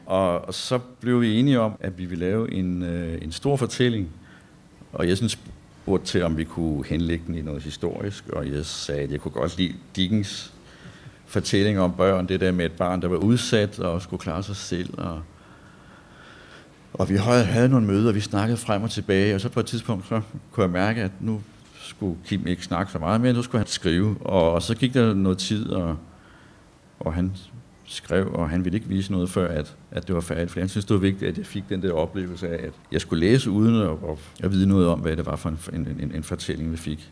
Og, 0.06 0.46
og 0.46 0.54
så 0.54 0.78
blev 0.78 1.22
vi 1.22 1.40
enige 1.40 1.60
om, 1.60 1.78
at 1.80 1.98
vi 1.98 2.06
ville 2.06 2.26
lave 2.26 2.54
en, 2.54 2.84
øh, 2.84 3.22
en 3.22 3.32
stor 3.32 3.56
fortælling, 3.56 4.10
og 4.94 5.08
jeg 5.08 5.18
synes, 5.18 5.40
spurgte 5.88 6.06
til, 6.06 6.24
om 6.24 6.38
vi 6.38 6.44
kunne 6.44 6.86
henlægge 6.86 7.24
den 7.28 7.36
i 7.36 7.42
noget 7.42 7.64
historisk, 7.64 8.30
og 8.30 8.52
jeg 8.52 8.66
sagde, 8.66 9.02
at 9.02 9.12
jeg 9.12 9.20
kunne 9.20 9.32
godt 9.32 9.58
lide 9.58 9.74
Dickens 9.96 10.54
fortælling 11.26 11.80
om 11.80 11.94
børn, 11.94 12.28
det 12.28 12.40
der 12.40 12.52
med 12.52 12.66
et 12.66 12.72
barn, 12.72 13.02
der 13.02 13.08
var 13.08 13.18
udsat 13.18 13.80
og 13.80 14.02
skulle 14.02 14.22
klare 14.22 14.44
sig 14.44 14.56
selv. 14.56 15.00
Og, 15.00 15.22
og 16.94 17.10
vi 17.10 17.16
havde, 17.16 17.44
havde 17.44 17.70
nogle 17.70 17.86
møder, 17.86 18.10
og 18.10 18.16
vi 18.16 18.20
snakkede 18.20 18.58
frem 18.58 18.84
og 18.84 18.92
tilbage, 18.92 19.36
og 19.36 19.42
så 19.42 19.50
på 19.50 19.60
et 19.60 19.66
tidspunkt 19.66 20.08
så 20.08 20.22
kunne 20.52 20.64
jeg 20.64 20.72
mærke, 20.72 21.02
at 21.02 21.12
nu 21.20 21.42
skulle 21.76 22.18
Kim 22.26 22.48
ikke 22.48 22.64
snakke 22.64 22.92
så 22.92 23.00
meget 23.00 23.22
mere, 23.22 23.34
nu 23.34 23.42
skulle 23.42 23.60
han 23.60 23.68
skrive. 23.68 24.16
Og, 24.22 24.52
og 24.52 24.62
så 24.62 24.76
gik 24.76 24.94
der 24.94 25.14
noget 25.14 25.38
tid, 25.38 25.70
og, 25.70 25.98
og 27.00 27.14
han 27.14 27.32
skrev, 27.88 28.32
og 28.34 28.50
han 28.50 28.66
ville 28.66 28.78
ikke 28.78 28.90
vise 28.90 29.12
noget 29.12 29.30
før, 29.30 29.48
at, 29.48 29.76
at 29.92 30.08
det 30.08 30.16
var 30.16 30.22
færdigt. 30.22 30.52
For 30.52 30.60
han 30.60 30.70
synes, 30.70 30.86
det 30.86 30.94
var 30.94 31.00
vigtigt, 31.00 31.30
at 31.32 31.38
jeg 31.38 31.46
fik 31.46 31.70
den 31.70 31.82
der 31.82 31.92
oplevelse 31.92 32.50
af, 32.50 32.66
at 32.66 32.74
jeg 32.92 33.02
skulle 33.02 33.20
læse 33.26 33.52
uden 33.52 33.82
at, 33.82 34.18
at 34.44 34.52
vide 34.52 34.68
noget 34.68 34.88
om, 34.88 35.00
hvad 35.00 35.16
det 35.16 35.26
var 35.26 35.36
for 35.36 35.50
en, 35.50 35.58
en, 35.74 35.98
en, 36.00 36.12
en 36.16 36.24
fortælling, 36.24 36.72
vi 36.72 36.78
fik. 36.78 37.12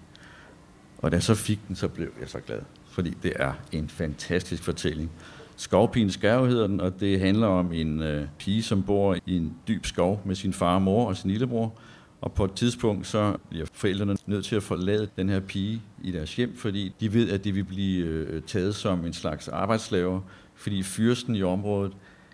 Og 0.98 1.12
da 1.12 1.16
jeg 1.16 1.24
så 1.24 1.36
fik 1.36 1.60
den, 1.68 1.76
så 1.76 1.88
blev 1.88 2.08
jeg 2.20 2.30
så 2.30 2.40
glad. 2.40 2.60
Fordi 2.92 3.18
det 3.24 3.34
er 3.36 3.54
en 3.72 3.90
fantastisk 3.90 4.64
fortælling. 4.64 5.12
Skovpigen 5.56 6.12
Skærv 6.12 6.48
hedder 6.48 6.68
den, 6.68 6.82
og 6.82 7.00
det 7.00 7.20
handler 7.20 7.48
om 7.48 7.74
en 7.74 8.02
øh, 8.02 8.28
pige, 8.40 8.64
som 8.64 8.84
bor 8.84 9.18
i 9.26 9.38
en 9.38 9.54
dyb 9.68 9.86
skov 9.86 10.22
med 10.26 10.36
sin 10.36 10.54
far 10.54 10.76
og 10.76 10.82
mor 10.82 11.08
og 11.08 11.18
sin 11.18 11.32
lillebror. 11.32 11.74
Og 12.22 12.32
på 12.32 12.46
et 12.46 12.54
tidspunkt 12.54 13.08
så 13.08 13.38
bliver 13.50 13.66
forældrene 13.74 14.16
nødt 14.26 14.46
til 14.46 14.56
at 14.56 14.64
forlade 14.64 15.10
den 15.18 15.30
her 15.30 15.40
pige 15.40 15.82
i 16.04 16.12
deres 16.12 16.36
hjem, 16.36 16.56
fordi 16.58 16.96
de 17.00 17.14
ved, 17.14 17.30
at 17.30 17.44
de 17.44 17.52
vil 17.52 17.64
blive 17.64 18.06
øh, 18.06 18.42
taget 18.42 18.76
som 18.76 19.06
en 19.06 19.14
slags 19.14 19.48
arbejdsslaver, 19.48 20.22
fordi 20.56 20.84
fyrsten 20.84 21.36
i 21.36 21.44
området, 21.44 21.94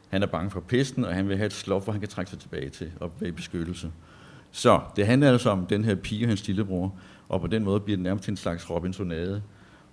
Han 0.10 0.23
er 0.23 0.27
bange 0.27 0.51
for 0.51 0.60
pesten, 0.60 1.05
og 1.05 1.13
han 1.13 1.29
vil 1.29 1.38
have 1.38 1.45
et 1.45 1.53
slot, 1.53 1.84
hvor 1.84 1.93
han 1.93 1.99
kan 1.99 2.10
trække 2.10 2.29
sig 2.31 2.39
tilbage 2.39 2.69
til 2.69 2.91
og 2.99 3.12
være 3.19 3.27
i 3.27 3.31
beskyttelse. 3.31 3.91
Så 4.51 4.81
det 4.95 5.05
handler 5.05 5.31
altså 5.31 5.49
om 5.49 5.65
den 5.65 5.86
her 5.86 5.95
pige 5.95 6.25
og 6.25 6.27
hans 6.27 6.47
lillebror, 6.47 6.95
og 7.29 7.41
på 7.41 7.47
den 7.47 7.63
måde 7.63 7.79
bliver 7.79 7.97
det 7.97 8.03
nærmest 8.03 8.29
en 8.29 8.38
slags 8.38 8.69
Robinsonade, 8.69 9.41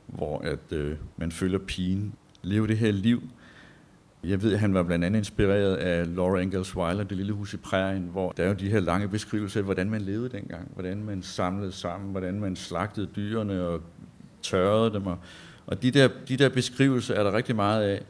hvor 0.07 0.39
at, 0.39 0.73
øh, 0.73 0.97
man 1.17 1.33
følger 1.33 1.59
pigen 1.59 2.15
leve 2.43 2.67
det 2.67 2.79
her 2.79 2.93
liv. 2.93 3.23
Jeg 4.25 4.43
ved, 4.43 4.53
at 4.53 4.59
han 4.59 4.75
var 4.75 4.83
blandt 4.83 5.05
andet 5.05 5.19
inspireret 5.19 5.77
af 5.77 6.17
Laura 6.17 6.39
Ingalls 6.39 6.77
Wilder, 6.77 7.05
Det 7.05 7.17
lille 7.17 7.33
hus 7.33 7.55
i 7.55 7.57
prærien, 7.57 8.03
hvor 8.03 8.33
der 8.33 8.45
er 8.45 8.49
jo 8.49 8.55
de 8.55 8.71
her 8.71 8.81
lange 8.81 9.09
beskrivelser 9.09 9.61
af, 9.61 9.65
hvordan 9.65 9.91
man 9.91 10.01
levede 10.01 10.29
dengang, 10.29 10.71
hvordan 10.75 11.05
man 11.05 11.23
samlede 11.23 11.73
sammen, 11.73 12.11
hvordan 12.11 12.41
man 12.41 12.57
slagtede 12.57 13.09
dyrene 13.17 13.63
og 13.63 13.81
tørrede 14.43 14.93
dem. 14.95 15.07
Og, 15.07 15.19
og 15.67 15.83
de, 15.83 15.91
der, 15.91 16.09
de 16.29 16.37
der 16.37 16.49
beskrivelser 16.49 17.15
er 17.15 17.23
der 17.23 17.33
rigtig 17.33 17.57
meget 17.57 17.83
af. 17.83 18.03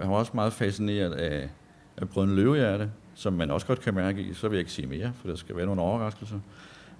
Han 0.00 0.10
var 0.10 0.16
også 0.16 0.32
meget 0.34 0.52
fascineret 0.52 1.12
af, 1.12 1.48
af 1.96 2.08
Brøden 2.08 2.36
Løvehjerte, 2.36 2.90
som 3.14 3.32
man 3.32 3.50
også 3.50 3.66
godt 3.66 3.80
kan 3.80 3.94
mærke 3.94 4.20
i, 4.22 4.34
så 4.34 4.48
vil 4.48 4.56
jeg 4.56 4.60
ikke 4.60 4.72
sige 4.72 4.86
mere, 4.86 5.12
for 5.14 5.28
der 5.28 5.36
skal 5.36 5.56
være 5.56 5.66
nogle 5.66 5.80
overraskelser. 5.80 6.40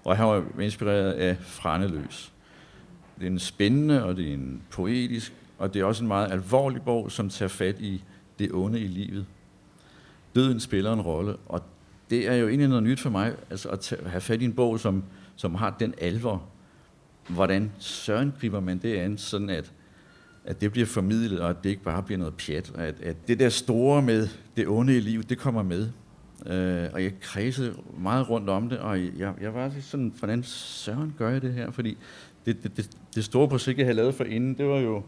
Og 0.04 0.16
han 0.16 0.26
var 0.26 0.44
inspireret 0.60 1.12
af 1.12 1.36
Franeløs. 1.40 2.32
Det 3.18 3.26
er 3.26 3.30
en 3.30 3.38
spændende, 3.38 4.04
og 4.04 4.16
det 4.16 4.28
er 4.28 4.34
en 4.34 4.62
poetisk, 4.70 5.34
og 5.58 5.74
det 5.74 5.80
er 5.80 5.84
også 5.84 6.04
en 6.04 6.08
meget 6.08 6.32
alvorlig 6.32 6.82
bog, 6.82 7.12
som 7.12 7.28
tager 7.28 7.48
fat 7.48 7.80
i 7.80 8.02
det 8.38 8.52
onde 8.52 8.80
i 8.80 8.86
livet. 8.86 9.26
Døden 10.34 10.60
spiller 10.60 10.92
en 10.92 11.00
rolle, 11.00 11.36
og 11.46 11.62
det 12.10 12.28
er 12.28 12.34
jo 12.34 12.48
egentlig 12.48 12.68
noget 12.68 12.82
nyt 12.82 13.00
for 13.00 13.10
mig, 13.10 13.34
altså 13.50 13.68
at 13.68 13.80
tage, 13.80 14.08
have 14.08 14.20
fat 14.20 14.42
i 14.42 14.44
en 14.44 14.52
bog, 14.52 14.80
som, 14.80 15.04
som 15.36 15.54
har 15.54 15.76
den 15.80 15.94
alvor. 15.98 16.42
Hvordan 17.28 17.72
søren 17.78 18.34
griber 18.40 18.60
man 18.60 18.78
det 18.78 18.96
an, 18.96 19.18
sådan 19.18 19.50
at, 19.50 19.72
at 20.44 20.60
det 20.60 20.72
bliver 20.72 20.86
formidlet, 20.86 21.40
og 21.40 21.50
at 21.50 21.64
det 21.64 21.70
ikke 21.70 21.82
bare 21.82 22.02
bliver 22.02 22.18
noget 22.18 22.34
pjat. 22.34 22.72
At, 22.74 22.94
at 23.02 23.28
det 23.28 23.38
der 23.38 23.48
store 23.48 24.02
med 24.02 24.28
det 24.56 24.68
onde 24.68 24.96
i 24.96 25.00
livet, 25.00 25.30
det 25.30 25.38
kommer 25.38 25.62
med. 25.62 25.88
Øh, 26.46 26.88
og 26.92 27.02
jeg 27.02 27.12
kredsede 27.20 27.74
meget 27.98 28.30
rundt 28.30 28.48
om 28.50 28.68
det, 28.68 28.78
og 28.78 28.98
jeg, 29.18 29.34
jeg 29.40 29.54
var 29.54 29.72
sådan, 29.80 30.12
hvordan 30.18 30.42
søren 30.42 31.14
gør 31.18 31.30
jeg 31.30 31.42
det 31.42 31.52
her? 31.52 31.70
Fordi 31.70 31.96
det, 32.46 32.62
det, 32.62 32.76
det, 32.76 32.90
det 33.14 33.24
store 33.24 33.48
projekt, 33.48 33.78
jeg 33.78 33.86
havde 33.86 33.96
lavet 33.96 34.14
for 34.14 34.24
inden, 34.24 34.54
det 34.54 34.66
var 34.66 34.78
jo 34.78 35.02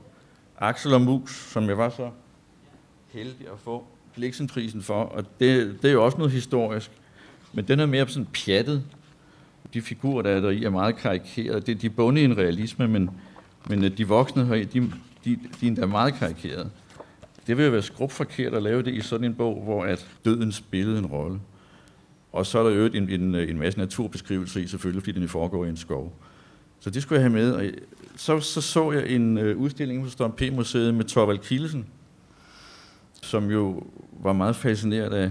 Axel 0.59 0.95
og 0.95 1.01
Mus, 1.01 1.31
som 1.31 1.69
jeg 1.69 1.79
var 1.79 1.89
så 1.89 2.11
heldig 3.13 3.47
at 3.53 3.59
få 3.59 3.85
Blixenprisen 4.15 4.83
for, 4.83 5.03
og 5.03 5.25
det, 5.41 5.79
det 5.83 5.89
er 5.89 5.93
jo 5.93 6.05
også 6.05 6.19
noget 6.19 6.33
historisk, 6.33 6.91
men 7.53 7.69
den 7.69 7.81
er 7.81 7.87
mere 7.87 8.09
sådan 8.09 8.29
pjattet. 8.33 8.83
De 9.75 9.83
figurer, 9.83 10.23
der 10.23 10.31
er 10.31 10.41
der 10.41 10.51
i, 10.51 10.65
er 10.65 10.71
meget 10.71 10.97
karikerede. 10.97 11.61
Det, 11.61 11.83
de 11.83 11.87
er 11.87 11.91
bundet 11.91 12.23
i 12.23 12.25
en 12.25 12.37
realisme, 12.39 12.89
men, 12.89 13.11
men 13.69 13.85
øh, 13.85 13.99
de 13.99 14.09
voksne, 14.09 14.47
her, 14.47 14.65
de, 14.65 14.93
de, 15.27 15.39
de 15.61 15.81
er 15.81 15.87
meget 15.87 16.15
karikerede. 16.15 16.71
Det 17.47 17.57
vil 17.57 17.65
jo 17.65 17.71
være 17.71 17.83
skrubforkert 17.83 18.55
at 18.55 18.63
lave 18.63 18.83
det 18.83 18.95
i 18.95 19.01
sådan 19.01 19.25
en 19.25 19.35
bog, 19.35 19.63
hvor 19.63 19.85
at 19.85 20.09
døden 20.25 20.53
spillede 20.53 20.99
en 20.99 21.07
rolle. 21.07 21.41
Og 22.33 22.47
så 22.47 22.59
er 22.59 22.69
der 22.71 22.77
jo 22.77 22.85
en, 22.85 23.09
en, 23.09 23.35
en 23.35 23.59
masse 23.59 23.79
naturbeskrivelser 23.79 24.61
i, 24.61 24.67
selvfølgelig, 24.67 25.03
fordi 25.03 25.21
den 25.21 25.29
foregår 25.29 25.65
i 25.65 25.69
en 25.69 25.77
skov. 25.77 26.13
Så 26.81 26.91
det 26.91 27.03
skulle 27.03 27.21
jeg 27.21 27.31
have 27.31 27.43
med. 27.43 27.53
Og 27.53 27.65
så, 28.17 28.41
så 28.41 28.61
så 28.61 28.93
jeg 28.93 29.09
en 29.09 29.39
øh, 29.39 29.57
udstilling 29.57 30.05
på 30.05 30.11
Storm 30.11 30.33
P-museet 30.33 30.95
med 30.95 31.05
Torvald 31.05 31.39
Kielsen, 31.39 31.87
som 33.23 33.51
jo 33.51 33.83
var 34.23 34.33
meget 34.33 34.57
fascineret 34.57 35.15
af, 35.15 35.31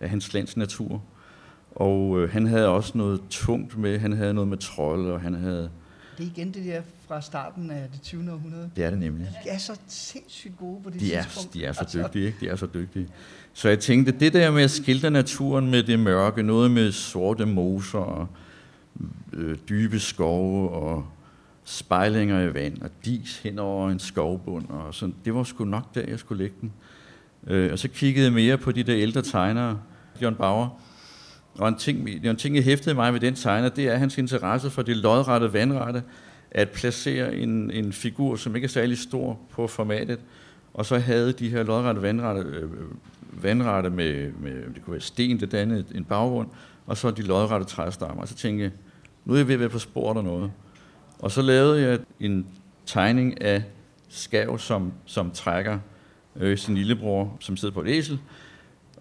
af 0.00 0.10
hans 0.10 0.34
lands 0.34 0.56
natur. 0.56 1.02
Og 1.70 2.20
øh, 2.20 2.32
han 2.32 2.46
havde 2.46 2.68
også 2.68 2.98
noget 2.98 3.20
tungt 3.30 3.78
med, 3.78 3.98
han 3.98 4.12
havde 4.12 4.34
noget 4.34 4.48
med 4.48 4.58
trolde, 4.58 5.12
og 5.12 5.20
han 5.20 5.34
havde... 5.34 5.70
Det 6.18 6.26
er 6.26 6.30
igen 6.30 6.54
det 6.54 6.64
der 6.64 6.82
fra 7.08 7.20
starten 7.20 7.70
af 7.70 7.88
det 7.92 8.02
20. 8.02 8.32
århundrede. 8.32 8.70
Det 8.76 8.84
er 8.84 8.90
det 8.90 8.98
nemlig. 8.98 9.28
De 9.44 9.48
er 9.48 9.58
så 9.58 9.78
sindssygt 9.88 10.56
gode 10.58 10.82
på 10.82 10.90
det 10.90 11.00
de 11.00 11.14
er, 11.14 11.22
tidspunkt. 11.22 11.54
De 11.54 11.64
er 11.64 11.72
så 11.72 11.80
altså. 11.80 11.98
dygtige, 11.98 12.26
ikke? 12.26 12.38
De 12.40 12.48
er 12.48 12.56
så 12.56 12.66
dygtige. 12.74 13.08
Så 13.52 13.68
jeg 13.68 13.78
tænkte, 13.78 14.12
det 14.12 14.32
der 14.32 14.50
med 14.50 14.62
at 14.62 14.70
skildre 14.70 15.10
naturen 15.10 15.70
med 15.70 15.82
det 15.82 15.98
mørke, 15.98 16.42
noget 16.42 16.70
med 16.70 16.92
sorte 16.92 17.46
moser 17.46 17.98
og 17.98 18.28
øh, 19.32 19.56
dybe 19.68 20.00
skove 20.00 20.70
og 20.70 21.06
spejlinger 21.64 22.40
i 22.40 22.54
vand 22.54 22.82
og 22.82 22.90
dis 23.04 23.38
hen 23.38 23.58
over 23.58 23.90
en 23.90 23.98
skovbund. 23.98 24.68
Og 24.68 24.94
sådan. 24.94 25.14
Det 25.24 25.34
var 25.34 25.44
sgu 25.44 25.64
nok 25.64 25.94
der, 25.94 26.02
jeg 26.08 26.18
skulle 26.18 26.42
lægge 26.42 26.56
den. 26.60 26.72
Øh, 27.46 27.72
og 27.72 27.78
så 27.78 27.88
kiggede 27.88 28.24
jeg 28.24 28.32
mere 28.32 28.58
på 28.58 28.72
de 28.72 28.82
der 28.82 28.96
ældre 28.96 29.22
tegnere, 29.22 29.80
John 30.22 30.34
Bauer. 30.34 30.80
Og 31.58 31.68
en 31.68 31.76
ting, 31.76 32.08
en 32.24 32.36
ting, 32.36 32.56
jeg 32.56 32.64
hæftede 32.64 32.94
mig 32.94 33.12
ved 33.12 33.20
den 33.20 33.34
tegner, 33.34 33.68
det 33.68 33.84
er 33.88 33.96
hans 33.96 34.18
interesse 34.18 34.70
for 34.70 34.82
det 34.82 34.96
lodrette 34.96 35.52
vandrette, 35.52 36.02
at 36.50 36.70
placere 36.70 37.36
en, 37.36 37.70
en 37.70 37.92
figur, 37.92 38.36
som 38.36 38.54
ikke 38.56 38.64
er 38.64 38.68
særlig 38.68 38.98
stor 38.98 39.38
på 39.50 39.66
formatet, 39.66 40.18
og 40.74 40.86
så 40.86 40.98
havde 40.98 41.32
de 41.32 41.48
her 41.48 41.62
lodrette 41.62 42.02
vandrette, 42.02 42.40
øh, 42.40 42.70
vandrette 43.32 43.90
med, 43.90 44.32
med, 44.32 44.74
det 44.74 44.84
kunne 44.84 44.92
være 44.92 45.00
sten, 45.00 45.40
det 45.40 45.52
dannede 45.52 45.84
en 45.94 46.04
baggrund, 46.04 46.48
og 46.86 46.96
så 46.96 47.10
de 47.10 47.22
lodrette 47.22 47.66
træstammer. 47.66 48.22
Og 48.22 48.28
så 48.28 48.34
tænkte 48.34 48.64
jeg, 48.64 48.72
nu 49.24 49.32
er 49.32 49.36
jeg 49.36 49.48
ved 49.48 49.54
at 49.54 49.60
være 49.60 49.68
på 49.68 49.78
spor 49.78 50.10
eller 50.10 50.22
noget. 50.22 50.50
Og 51.18 51.30
så 51.30 51.42
lavede 51.42 51.82
jeg 51.82 51.98
en 52.20 52.46
tegning 52.86 53.42
af 53.42 53.62
Skav, 54.08 54.58
som, 54.58 54.92
som 55.04 55.30
trækker 55.30 55.78
øh, 56.36 56.58
sin 56.58 56.74
lillebror, 56.74 57.36
som 57.40 57.56
sidder 57.56 57.74
på 57.74 57.80
et 57.80 57.88
æsel. 57.88 58.18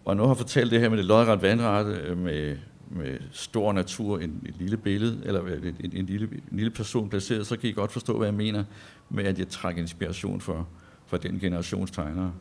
Og 0.06 0.18
nu 0.18 0.24
har 0.24 0.30
jeg 0.30 0.38
fortalt 0.38 0.72
det 0.72 0.80
her 0.80 0.90
med 0.90 0.98
det 0.98 1.06
lodret 1.06 1.42
vandrette, 1.42 1.92
øh, 1.92 2.18
med, 2.18 2.58
med 2.90 3.18
stor 3.32 3.74
natur, 3.74 4.20
en, 4.20 4.42
et 4.46 4.56
lille 4.60 4.78
billede, 4.78 5.22
eller 5.26 5.42
en, 5.46 5.76
en, 5.80 5.92
en, 5.94 6.06
lille, 6.06 6.30
en 6.52 6.58
lille 6.58 6.72
person 6.72 7.10
placeret, 7.10 7.48
så 7.48 7.58
kan 7.58 7.70
I 7.70 7.74
godt 7.74 7.92
forstå, 7.92 8.18
hvad 8.18 8.28
jeg 8.28 8.34
mener 8.34 8.64
med, 9.10 9.24
at 9.24 9.40
jeg 9.40 9.48
trækker 9.48 9.82
inspiration 9.82 10.42
for, 10.42 10.68
for 11.06 11.18
den 11.18 11.40
generations 11.40 11.92
tegnere. 11.92 12.34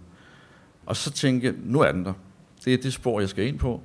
Og 0.86 0.96
så 0.96 1.10
tænker 1.10 1.48
jeg, 1.48 1.58
nu 1.64 1.80
er 1.80 1.92
den 1.92 2.04
der. 2.04 2.12
Det 2.64 2.74
er 2.74 2.78
det 2.78 2.92
spor, 2.92 3.20
jeg 3.20 3.28
skal 3.28 3.46
ind 3.46 3.58
på. 3.58 3.82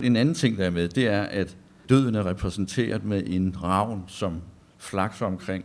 En 0.00 0.16
anden 0.16 0.34
ting, 0.34 0.58
der 0.58 0.64
er 0.66 0.70
med, 0.70 0.88
det 0.88 1.06
er, 1.06 1.22
at 1.22 1.56
døden 1.88 2.14
er 2.14 2.26
repræsenteret 2.26 3.04
med 3.04 3.22
en 3.26 3.62
ravn, 3.62 4.04
som 4.06 4.42
flakser 4.78 5.26
omkring 5.26 5.64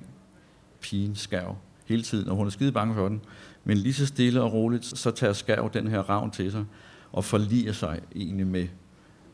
pigen 0.81 1.15
skærv 1.15 1.57
hele 1.85 2.03
tiden, 2.03 2.29
og 2.29 2.35
hun 2.35 2.45
er 2.47 2.51
skide 2.51 2.71
bange 2.71 2.95
for 2.95 3.07
den. 3.07 3.21
Men 3.63 3.77
lige 3.77 3.93
så 3.93 4.05
stille 4.05 4.41
og 4.41 4.53
roligt, 4.53 4.85
så 4.85 5.11
tager 5.11 5.33
skærv 5.33 5.69
den 5.73 5.87
her 5.87 5.99
ravn 5.99 6.31
til 6.31 6.51
sig, 6.51 6.65
og 7.11 7.25
forliger 7.25 7.71
sig 7.71 7.99
egentlig 8.15 8.47
med, 8.47 8.67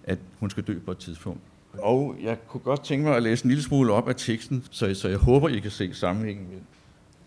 at 0.08 0.18
hun 0.40 0.50
skal 0.50 0.64
dø 0.64 0.80
på 0.86 0.92
et 0.92 0.98
tidspunkt. 0.98 1.42
Og 1.78 2.16
jeg 2.24 2.38
kunne 2.48 2.62
godt 2.62 2.84
tænke 2.84 3.06
mig 3.06 3.16
at 3.16 3.24
læse 3.24 3.46
en 3.46 3.50
lille 3.50 3.64
smule 3.64 3.94
op 3.94 4.10
af 4.10 4.16
teksten, 4.16 4.64
så, 4.72 4.94
så 4.94 5.08
jeg 5.08 5.18
håber, 5.18 5.50
I 5.50 5.60
kan 5.60 5.72
se 5.72 5.94
sammenhængen 5.94 6.48
med 6.50 6.58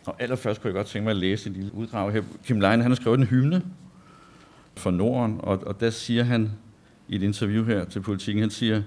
Og 0.06 0.22
allerførst 0.22 0.62
kunne 0.62 0.68
jeg 0.68 0.74
godt 0.74 0.86
tænke 0.86 1.04
mig 1.04 1.10
at 1.10 1.16
læse 1.16 1.48
en 1.48 1.56
lille 1.56 1.74
uddrag 1.74 2.12
her. 2.12 2.22
Kim 2.44 2.60
Leine, 2.60 2.82
han 2.82 2.90
har 2.90 2.96
skrevet 2.96 3.18
en 3.18 3.26
hymne 3.26 3.62
for 4.76 4.90
Norden, 4.90 5.40
og, 5.42 5.66
og 5.66 5.80
der 5.80 5.90
siger 5.90 6.24
han 6.24 6.50
i 7.08 7.16
et 7.16 7.22
interview 7.22 7.64
her 7.64 7.84
til 7.84 8.00
politikken, 8.00 8.42
han 8.42 8.50
siger, 8.50 8.82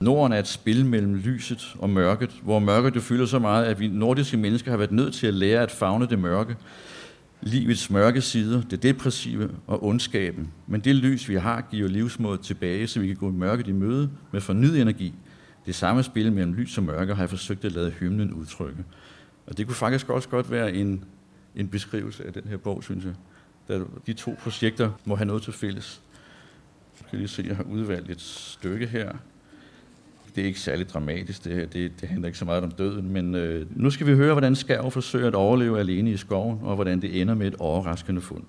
Norden 0.00 0.32
er 0.32 0.38
et 0.38 0.48
spil 0.48 0.86
mellem 0.86 1.14
lyset 1.14 1.74
og 1.78 1.90
mørket, 1.90 2.30
hvor 2.42 2.58
mørket 2.58 2.96
jo 2.96 3.00
fylder 3.00 3.26
så 3.26 3.38
meget, 3.38 3.64
at 3.64 3.80
vi 3.80 3.88
nordiske 3.88 4.36
mennesker 4.36 4.70
har 4.70 4.78
været 4.78 4.92
nødt 4.92 5.14
til 5.14 5.26
at 5.26 5.34
lære 5.34 5.62
at 5.62 5.70
fagne 5.70 6.06
det 6.06 6.18
mørke. 6.18 6.56
Livets 7.46 7.90
mørke 7.90 8.20
sider, 8.20 8.62
det 8.62 8.82
depressive 8.82 9.50
og 9.66 9.84
ondskaben. 9.84 10.52
Men 10.66 10.80
det 10.80 10.94
lys, 10.94 11.28
vi 11.28 11.34
har, 11.34 11.60
giver 11.70 11.88
livsmådet 11.88 12.40
tilbage, 12.40 12.86
så 12.86 13.00
vi 13.00 13.06
kan 13.06 13.16
gå 13.16 13.28
i 13.28 13.32
mørket 13.32 13.68
i 13.68 13.72
møde 13.72 14.10
med 14.32 14.40
fornyet 14.40 14.80
energi. 14.80 15.14
Det 15.66 15.74
samme 15.74 16.02
spil 16.02 16.32
mellem 16.32 16.54
lys 16.54 16.78
og 16.78 16.84
mørke 16.84 17.14
har 17.14 17.22
jeg 17.22 17.30
forsøgt 17.30 17.64
at 17.64 17.72
lade 17.72 17.90
hymnen 17.90 18.32
udtrykke. 18.32 18.84
Og 19.46 19.58
det 19.58 19.66
kunne 19.66 19.74
faktisk 19.74 20.08
også 20.08 20.28
godt 20.28 20.50
være 20.50 20.74
en, 20.74 21.04
en 21.56 21.68
beskrivelse 21.68 22.26
af 22.26 22.32
den 22.32 22.44
her 22.48 22.56
bog, 22.56 22.84
synes 22.84 23.04
jeg. 23.04 23.14
Da 23.68 23.80
de 24.06 24.12
to 24.12 24.36
projekter 24.42 24.90
må 25.04 25.16
have 25.16 25.26
noget 25.26 25.42
til 25.42 25.52
fælles. 25.52 26.02
Jeg 27.00 27.08
kan 27.10 27.18
lige 27.18 27.28
se, 27.28 27.44
jeg 27.48 27.56
har 27.56 27.64
udvalgt 27.64 28.10
et 28.10 28.20
stykke 28.20 28.86
her 28.86 29.12
det 30.34 30.42
er 30.42 30.46
ikke 30.46 30.60
særlig 30.60 30.88
dramatisk, 30.88 31.44
det 31.44 31.54
her. 31.54 31.66
Det, 31.66 32.00
det 32.00 32.08
handler 32.08 32.26
ikke 32.26 32.38
så 32.38 32.44
meget 32.44 32.64
om 32.64 32.70
døden, 32.70 33.10
men 33.10 33.34
øh, 33.34 33.66
nu 33.70 33.90
skal 33.90 34.06
vi 34.06 34.12
høre, 34.12 34.32
hvordan 34.32 34.56
Skærv 34.56 34.90
forsøger 34.90 35.26
at 35.26 35.34
overleve 35.34 35.78
alene 35.78 36.10
i 36.10 36.16
skoven, 36.16 36.58
og 36.62 36.74
hvordan 36.74 37.02
det 37.02 37.20
ender 37.20 37.34
med 37.34 37.46
et 37.46 37.54
overraskende 37.58 38.20
fund. 38.20 38.42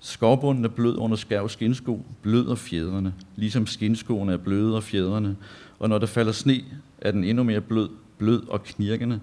Skovbunden 0.00 0.64
er 0.64 0.68
blød 0.68 0.96
under 0.96 1.16
Skærvs 1.16 1.52
skinsko, 1.52 2.04
bløder 2.22 2.54
fjedrene, 2.54 3.14
ligesom 3.36 3.66
skinskoene 3.66 4.32
er 4.32 4.36
bløde 4.36 4.76
og 4.76 4.82
fjedrene, 4.82 5.36
og 5.78 5.88
når 5.88 5.98
der 5.98 6.06
falder 6.06 6.32
sne, 6.32 6.60
er 6.98 7.10
den 7.10 7.24
endnu 7.24 7.42
mere 7.42 7.60
blød, 7.60 7.88
blød 8.18 8.48
og 8.48 8.64
knirkende, 8.64 9.20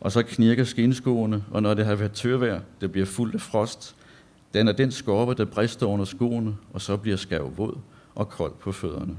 og 0.00 0.12
så 0.12 0.22
knirker 0.22 0.64
skinskoene, 0.64 1.44
og 1.50 1.62
når 1.62 1.74
det 1.74 1.86
har 1.86 1.94
været 1.94 2.12
tørvejr, 2.12 2.60
det 2.80 2.92
bliver 2.92 3.06
fuldt 3.06 3.34
af 3.34 3.40
frost, 3.40 3.96
den 4.54 4.68
er 4.68 4.72
den 4.72 4.90
skorpe, 4.90 5.34
der 5.34 5.44
brister 5.44 5.86
under 5.86 6.04
skoene, 6.04 6.56
og 6.72 6.80
så 6.80 6.96
bliver 6.96 7.16
skærv 7.16 7.52
våd 7.56 7.78
og 8.14 8.28
kold 8.28 8.52
på 8.60 8.72
fødderne. 8.72 9.16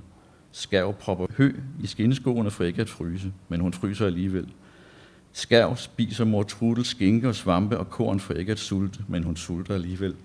Skærv 0.52 0.94
propper 0.94 1.28
hø 1.38 1.60
i 1.84 1.88
skinneskoene 1.88 2.52
for 2.52 2.64
ikke 2.64 2.82
at 2.82 2.90
fryse, 2.90 3.34
men 3.50 3.60
hun 3.60 3.74
fryser 3.74 4.06
alligevel. 4.06 4.48
Skærv 5.34 5.76
spiser 5.76 6.26
mor 6.26 6.44
Trudel 6.44 6.86
skinke 6.86 7.28
og 7.28 7.36
svampe 7.36 7.78
og 7.78 7.90
korn 7.90 8.20
for 8.20 8.34
ikke 8.34 8.52
at 8.52 8.60
sulte, 8.60 9.00
men 9.08 9.24
hun 9.24 9.36
sulter 9.36 9.74
alligevel. 9.74 10.16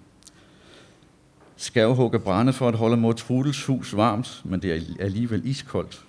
Skærv 1.57 1.95
hugger 1.95 2.19
brænde 2.19 2.53
for 2.53 2.69
at 2.69 2.75
holde 2.75 2.97
mor 2.97 3.13
Trudels 3.13 3.65
hus 3.67 3.97
varmt, 3.97 4.43
men 4.45 4.63
det 4.63 4.73
er 4.75 4.81
alligevel 5.01 5.47
iskoldt. 5.47 6.05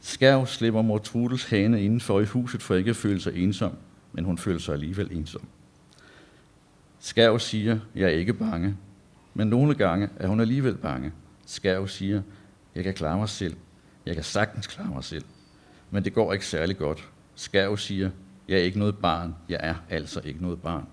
Skærv 0.00 0.46
slipper 0.46 0.82
mor 0.82 0.98
Trudels 0.98 1.44
hane 1.44 1.82
indenfor 1.82 2.20
i 2.20 2.24
huset 2.24 2.62
for 2.62 2.74
ikke 2.74 2.90
at 2.90 2.96
føle 2.96 3.20
sig 3.20 3.36
ensom, 3.36 3.72
men 4.12 4.24
hun 4.24 4.38
føler 4.38 4.58
sig 4.58 4.72
alligevel 4.72 5.08
ensom. 5.12 5.42
Skærv 7.00 7.38
siger, 7.38 7.78
jeg 7.94 8.04
er 8.04 8.08
ikke 8.08 8.34
bange. 8.34 8.76
Men 9.34 9.48
nogle 9.48 9.74
gange 9.74 10.08
er 10.16 10.28
hun 10.28 10.40
alligevel 10.40 10.76
bange. 10.76 11.12
Skærv 11.46 11.88
siger, 11.88 12.22
jeg 12.80 12.84
kan 12.84 12.94
klare 12.94 13.18
mig 13.18 13.28
selv. 13.28 13.56
Jeg 14.06 14.14
kan 14.14 14.24
sagtens 14.24 14.66
klare 14.66 14.88
mig 14.94 15.04
selv. 15.04 15.24
Men 15.90 16.04
det 16.04 16.14
går 16.14 16.32
ikke 16.32 16.46
særlig 16.46 16.78
godt. 16.78 17.08
Skærv 17.34 17.76
siger, 17.76 18.10
jeg 18.48 18.58
er 18.58 18.62
ikke 18.62 18.78
noget 18.78 18.98
barn. 18.98 19.34
Jeg 19.48 19.60
er 19.62 19.74
altså 19.90 20.20
ikke 20.24 20.42
noget 20.42 20.62
barn. 20.62 20.86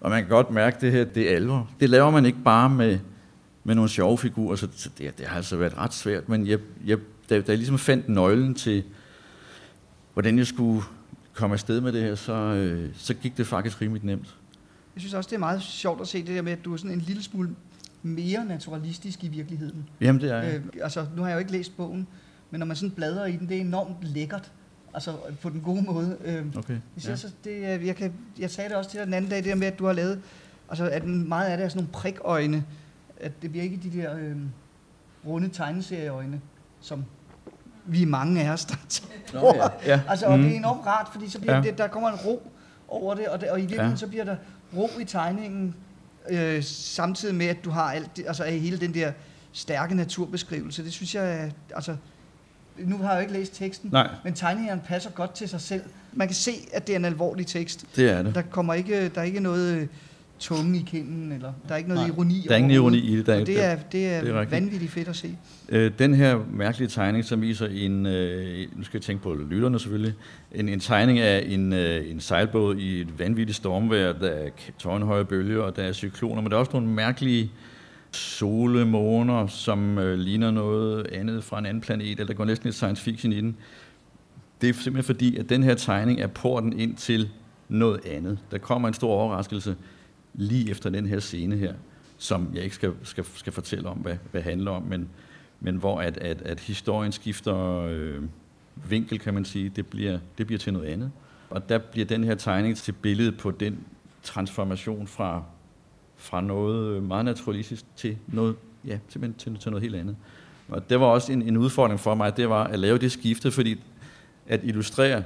Og 0.00 0.10
man 0.10 0.22
kan 0.22 0.28
godt 0.28 0.50
mærke 0.50 0.76
det 0.80 0.92
her, 0.92 1.04
det 1.04 1.30
er 1.30 1.36
alvor. 1.36 1.70
Det 1.80 1.90
laver 1.90 2.10
man 2.10 2.26
ikke 2.26 2.38
bare 2.44 2.70
med, 2.70 2.98
med 3.64 3.74
nogle 3.74 3.90
sjove 3.90 4.18
figurer, 4.18 4.56
så 4.56 4.66
det, 4.98 5.18
det 5.18 5.26
har 5.26 5.36
altså 5.36 5.56
været 5.56 5.78
ret 5.78 5.94
svært. 5.94 6.28
Men 6.28 6.46
jeg, 6.46 6.58
jeg, 6.86 6.98
da, 7.30 7.40
da 7.40 7.44
jeg 7.48 7.56
ligesom 7.58 7.78
fandt 7.78 8.08
nøglen 8.08 8.54
til, 8.54 8.84
hvordan 10.12 10.38
jeg 10.38 10.46
skulle 10.46 10.82
komme 11.34 11.54
afsted 11.54 11.80
med 11.80 11.92
det 11.92 12.02
her, 12.02 12.14
så, 12.14 12.32
øh, 12.32 12.90
så 12.94 13.14
gik 13.14 13.36
det 13.36 13.46
faktisk 13.46 13.80
rimelig 13.80 14.04
nemt. 14.04 14.36
Jeg 14.94 15.00
synes 15.00 15.14
også, 15.14 15.28
det 15.28 15.34
er 15.34 15.40
meget 15.40 15.62
sjovt 15.62 16.00
at 16.00 16.08
se 16.08 16.18
det 16.18 16.28
der 16.28 16.42
med, 16.42 16.52
at 16.52 16.64
du 16.64 16.72
er 16.72 16.76
sådan 16.76 16.90
en 16.90 17.00
lille 17.00 17.22
smule 17.22 17.50
mere 18.02 18.44
naturalistisk 18.44 19.24
i 19.24 19.28
virkeligheden. 19.28 19.88
Jamen, 20.00 20.20
det 20.20 20.30
er 20.30 20.42
jeg. 20.42 20.54
Øh, 20.54 20.64
altså, 20.82 21.06
nu 21.16 21.22
har 21.22 21.28
jeg 21.28 21.34
jo 21.34 21.38
ikke 21.38 21.52
læst 21.52 21.76
bogen, 21.76 22.06
men 22.50 22.58
når 22.58 22.66
man 22.66 22.76
sådan 22.76 22.90
bladrer 22.90 23.26
i 23.26 23.36
den, 23.36 23.48
det 23.48 23.56
er 23.56 23.60
enormt 23.60 23.96
lækkert. 24.02 24.52
Altså 24.94 25.14
på 25.42 25.48
den 25.50 25.60
gode 25.60 25.82
måde. 25.82 26.16
Øh, 26.24 26.46
Okay. 26.56 26.74
jeg, 26.74 27.04
Ja. 27.04 27.12
at 27.12 27.34
det, 27.44 27.66
er- 27.66 27.78
jeg, 27.86 27.96
kan, 27.96 28.12
jeg 28.38 28.50
sagde 28.50 28.68
det 28.70 28.76
også 28.76 28.90
til 28.90 28.98
dig 28.98 29.06
den 29.06 29.14
anden 29.14 29.30
dag, 29.30 29.38
det 29.38 29.46
der 29.46 29.54
med, 29.54 29.66
at 29.66 29.78
du 29.78 29.86
har 29.86 29.92
lavet, 29.92 30.20
altså 30.68 30.88
at 30.88 31.04
meget 31.06 31.46
af 31.46 31.56
det 31.56 31.64
er 31.64 31.68
sådan 31.68 31.78
nogle 31.82 31.92
prikøjne, 31.92 32.64
at 33.20 33.42
det 33.42 33.50
bliver 33.50 33.64
ikke 33.64 33.80
de 33.82 33.98
der 33.98 34.16
øh, 34.18 34.36
runde 35.26 35.48
tegneserieøjne, 35.48 36.40
som 36.80 37.04
vi 37.86 38.02
er 38.02 38.06
mange 38.06 38.42
af 38.42 38.50
os, 38.52 38.64
der 38.64 38.74
Nå, 39.34 39.54
ja. 39.54 39.68
ja. 39.86 40.00
Altså, 40.08 40.26
og 40.26 40.36
Mm. 40.38 40.42
det 40.44 40.52
er 40.52 40.56
enormt 40.56 40.86
rart, 40.86 41.08
fordi 41.12 41.28
så 41.30 41.40
bliver 41.40 41.56
Ja. 41.56 41.62
det, 41.62 41.78
der 41.78 41.88
kommer 41.88 42.08
en 42.08 42.16
ro 42.26 42.50
over 42.88 43.14
det, 43.14 43.28
og, 43.28 43.40
det, 43.40 43.50
og 43.50 43.58
i 43.58 43.60
virkeligheden 43.62 43.90
ja. 43.92 43.96
så 43.96 44.06
bliver 44.08 44.24
der 44.24 44.36
ro 44.76 44.88
i 45.00 45.04
tegningen, 45.04 45.74
øh, 46.30 46.62
samtidig 46.64 47.34
med, 47.34 47.46
at 47.46 47.64
du 47.64 47.70
har 47.70 47.82
alt 47.92 48.16
det, 48.16 48.24
altså 48.28 48.44
hele 48.44 48.76
den 48.80 48.94
der 48.94 49.12
stærke 49.52 49.94
naturbeskrivelse. 49.94 50.84
Det 50.84 50.92
synes 50.92 51.14
jeg, 51.14 51.40
er- 51.44 51.50
altså, 51.74 51.96
nu 52.78 52.98
har 52.98 53.08
jeg 53.10 53.16
jo 53.16 53.20
ikke 53.20 53.32
læst 53.32 53.54
teksten, 53.56 53.90
Nej, 53.92 54.08
men 54.24 54.34
tegningen 54.34 54.80
passer 54.80 55.10
godt 55.10 55.34
til 55.34 55.48
sig 55.48 55.60
selv. 55.60 55.82
Man 56.12 56.28
kan 56.28 56.34
se, 56.34 56.52
at 56.72 56.86
det 56.86 56.92
er 56.92 56.96
en 56.96 57.04
alvorlig 57.04 57.46
tekst. 57.46 57.84
det 57.96 58.10
er 58.10 58.22
det. 58.22 58.34
Der 58.34 58.42
kommer 58.42 58.74
ikke, 58.74 59.08
der 59.08 59.20
er 59.20 59.24
ikke 59.24 59.40
noget 59.40 59.74
øh, 59.76 59.86
tunge 60.40 60.78
i 60.78 60.82
kinden, 60.86 61.32
eller 61.32 61.52
der 61.68 61.74
er 61.74 61.78
ikke 61.78 61.88
noget 61.88 62.08
Nej, 62.08 62.14
ironi 62.16 62.44
Der 62.48 62.54
er 62.54 62.58
ingen 62.58 62.70
ironi 62.70 62.98
i 62.98 63.16
det. 63.16 63.26
Der, 63.26 63.40
Og 63.40 63.46
det 63.46 63.64
er, 63.64 63.76
det 63.76 64.06
er, 64.06 64.20
det 64.20 64.30
er 64.30 64.44
vanvittigt 64.44 64.92
fedt 64.92 65.08
at 65.08 65.16
se. 65.16 65.36
Øh, 65.68 65.92
den 65.98 66.14
her 66.14 66.38
mærkelige 66.52 66.88
tegning, 66.88 67.24
som 67.24 67.42
viser 67.42 67.66
en, 67.66 68.06
øh, 68.06 68.66
nu 68.76 68.84
skal 68.84 68.98
jeg 68.98 69.02
tænke 69.02 69.22
på 69.22 69.34
lytterne 69.34 69.78
selvfølgelig, 69.78 70.14
en, 70.52 70.68
en 70.68 70.80
tegning 70.80 71.18
af 71.18 71.44
en, 71.46 71.72
øh, 71.72 72.10
en 72.10 72.20
sejlbåd 72.20 72.76
i 72.76 73.00
et 73.00 73.18
vanvittigt 73.18 73.56
stormvejr, 73.56 74.12
der 74.12 74.28
er 74.28 74.48
tårnhøje 74.78 75.24
bølger, 75.24 75.62
og 75.62 75.76
der 75.76 75.82
er 75.82 75.92
cykloner, 75.92 76.42
men 76.42 76.50
der 76.50 76.56
er 76.56 76.60
også 76.60 76.72
nogle 76.72 76.88
mærkelige 76.88 77.50
solemåner, 78.12 79.46
som 79.46 79.98
øh, 79.98 80.18
ligner 80.18 80.50
noget 80.50 81.06
andet 81.06 81.44
fra 81.44 81.58
en 81.58 81.66
anden 81.66 81.80
planet, 81.80 82.10
eller 82.10 82.26
der 82.26 82.34
går 82.34 82.44
næsten 82.44 82.66
lidt 82.66 82.76
science 82.76 83.02
fiction 83.02 83.32
i 83.32 83.40
den. 83.40 83.56
Det 84.60 84.68
er 84.68 84.72
simpelthen 84.72 85.04
fordi, 85.14 85.36
at 85.36 85.48
den 85.48 85.62
her 85.62 85.74
tegning 85.74 86.20
er 86.20 86.26
porten 86.26 86.80
ind 86.80 86.96
til 86.96 87.28
noget 87.68 88.00
andet. 88.06 88.38
Der 88.50 88.58
kommer 88.58 88.88
en 88.88 88.94
stor 88.94 89.12
overraskelse 89.12 89.76
lige 90.34 90.70
efter 90.70 90.90
den 90.90 91.06
her 91.06 91.20
scene 91.20 91.56
her, 91.56 91.74
som 92.18 92.50
jeg 92.54 92.64
ikke 92.64 92.76
skal, 92.76 92.92
skal, 93.02 93.24
skal 93.34 93.52
fortælle 93.52 93.88
om, 93.88 93.96
hvad, 93.96 94.16
hvad 94.30 94.42
handler 94.42 94.70
om, 94.70 94.82
men, 94.82 95.08
men 95.60 95.76
hvor 95.76 96.00
at, 96.00 96.18
at, 96.18 96.42
at 96.42 96.60
historien 96.60 97.12
skifter 97.12 97.82
øh, 97.88 98.22
vinkel, 98.88 99.18
kan 99.18 99.34
man 99.34 99.44
sige, 99.44 99.68
det 99.76 99.86
bliver, 99.86 100.18
det 100.38 100.46
bliver 100.46 100.58
til 100.58 100.72
noget 100.72 100.86
andet. 100.86 101.10
Og 101.50 101.68
der 101.68 101.78
bliver 101.78 102.06
den 102.06 102.24
her 102.24 102.34
tegning 102.34 102.76
til 102.76 102.92
billedet 102.92 103.38
på 103.38 103.50
den 103.50 103.78
transformation 104.22 105.06
fra, 105.06 105.42
fra 106.16 106.40
noget 106.40 106.96
øh, 106.96 107.02
meget 107.02 107.24
naturalistisk 107.24 107.84
til 107.96 108.16
noget, 108.26 108.56
ja, 108.86 108.98
simpelthen 109.08 109.38
til, 109.38 109.62
til 109.62 109.70
noget 109.70 109.82
helt 109.82 109.96
andet. 109.96 110.16
Og 110.68 110.90
det 110.90 111.00
var 111.00 111.06
også 111.06 111.32
en, 111.32 111.42
en 111.42 111.56
udfordring 111.56 112.00
for 112.00 112.14
mig, 112.14 112.36
det 112.36 112.48
var 112.48 112.64
at 112.64 112.78
lave 112.78 112.98
det 112.98 113.12
skifte, 113.12 113.50
fordi 113.50 113.80
at 114.46 114.60
illustrere 114.64 115.22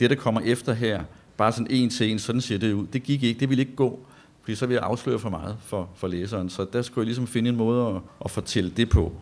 det, 0.00 0.10
der 0.10 0.16
kommer 0.16 0.40
efter 0.40 0.72
her, 0.72 1.04
bare 1.36 1.52
sådan 1.52 1.66
en 1.70 1.90
til 1.90 2.10
en, 2.10 2.18
sådan 2.18 2.40
ser 2.40 2.58
det 2.58 2.72
ud, 2.72 2.86
det 2.86 3.02
gik 3.02 3.22
ikke, 3.22 3.40
det 3.40 3.48
ville 3.48 3.60
ikke 3.60 3.76
gå, 3.76 4.06
fordi 4.48 4.56
så 4.56 4.66
ville 4.66 4.80
jeg 4.80 4.90
afsløre 4.90 5.18
for 5.18 5.30
meget 5.30 5.56
for, 5.60 5.88
for 5.94 6.08
læseren. 6.08 6.50
Så 6.50 6.66
der 6.72 6.82
skulle 6.82 7.02
jeg 7.02 7.06
ligesom 7.06 7.26
finde 7.26 7.50
en 7.50 7.56
måde 7.56 7.86
at, 7.86 8.02
at 8.24 8.30
fortælle 8.30 8.70
det 8.70 8.88
på. 8.88 9.12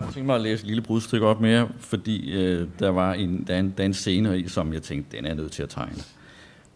Jeg 0.00 0.08
tænkte 0.08 0.22
mig 0.22 0.34
at 0.34 0.40
læse 0.40 0.62
et 0.62 0.66
lille 0.66 0.82
brudstykke 0.82 1.26
op 1.26 1.40
mere, 1.40 1.68
fordi 1.78 2.32
øh, 2.32 2.68
der, 2.78 2.88
var 2.88 3.12
en, 3.12 3.44
der, 3.46 3.54
er 3.54 3.58
en, 3.58 3.74
der 3.76 3.82
er 3.82 3.86
en 3.86 3.94
scene 3.94 4.38
i, 4.38 4.48
som 4.48 4.72
jeg 4.72 4.82
tænkte, 4.82 5.16
den 5.16 5.24
er 5.24 5.28
jeg 5.28 5.36
nødt 5.36 5.52
til 5.52 5.62
at 5.62 5.68
tegne. 5.68 6.02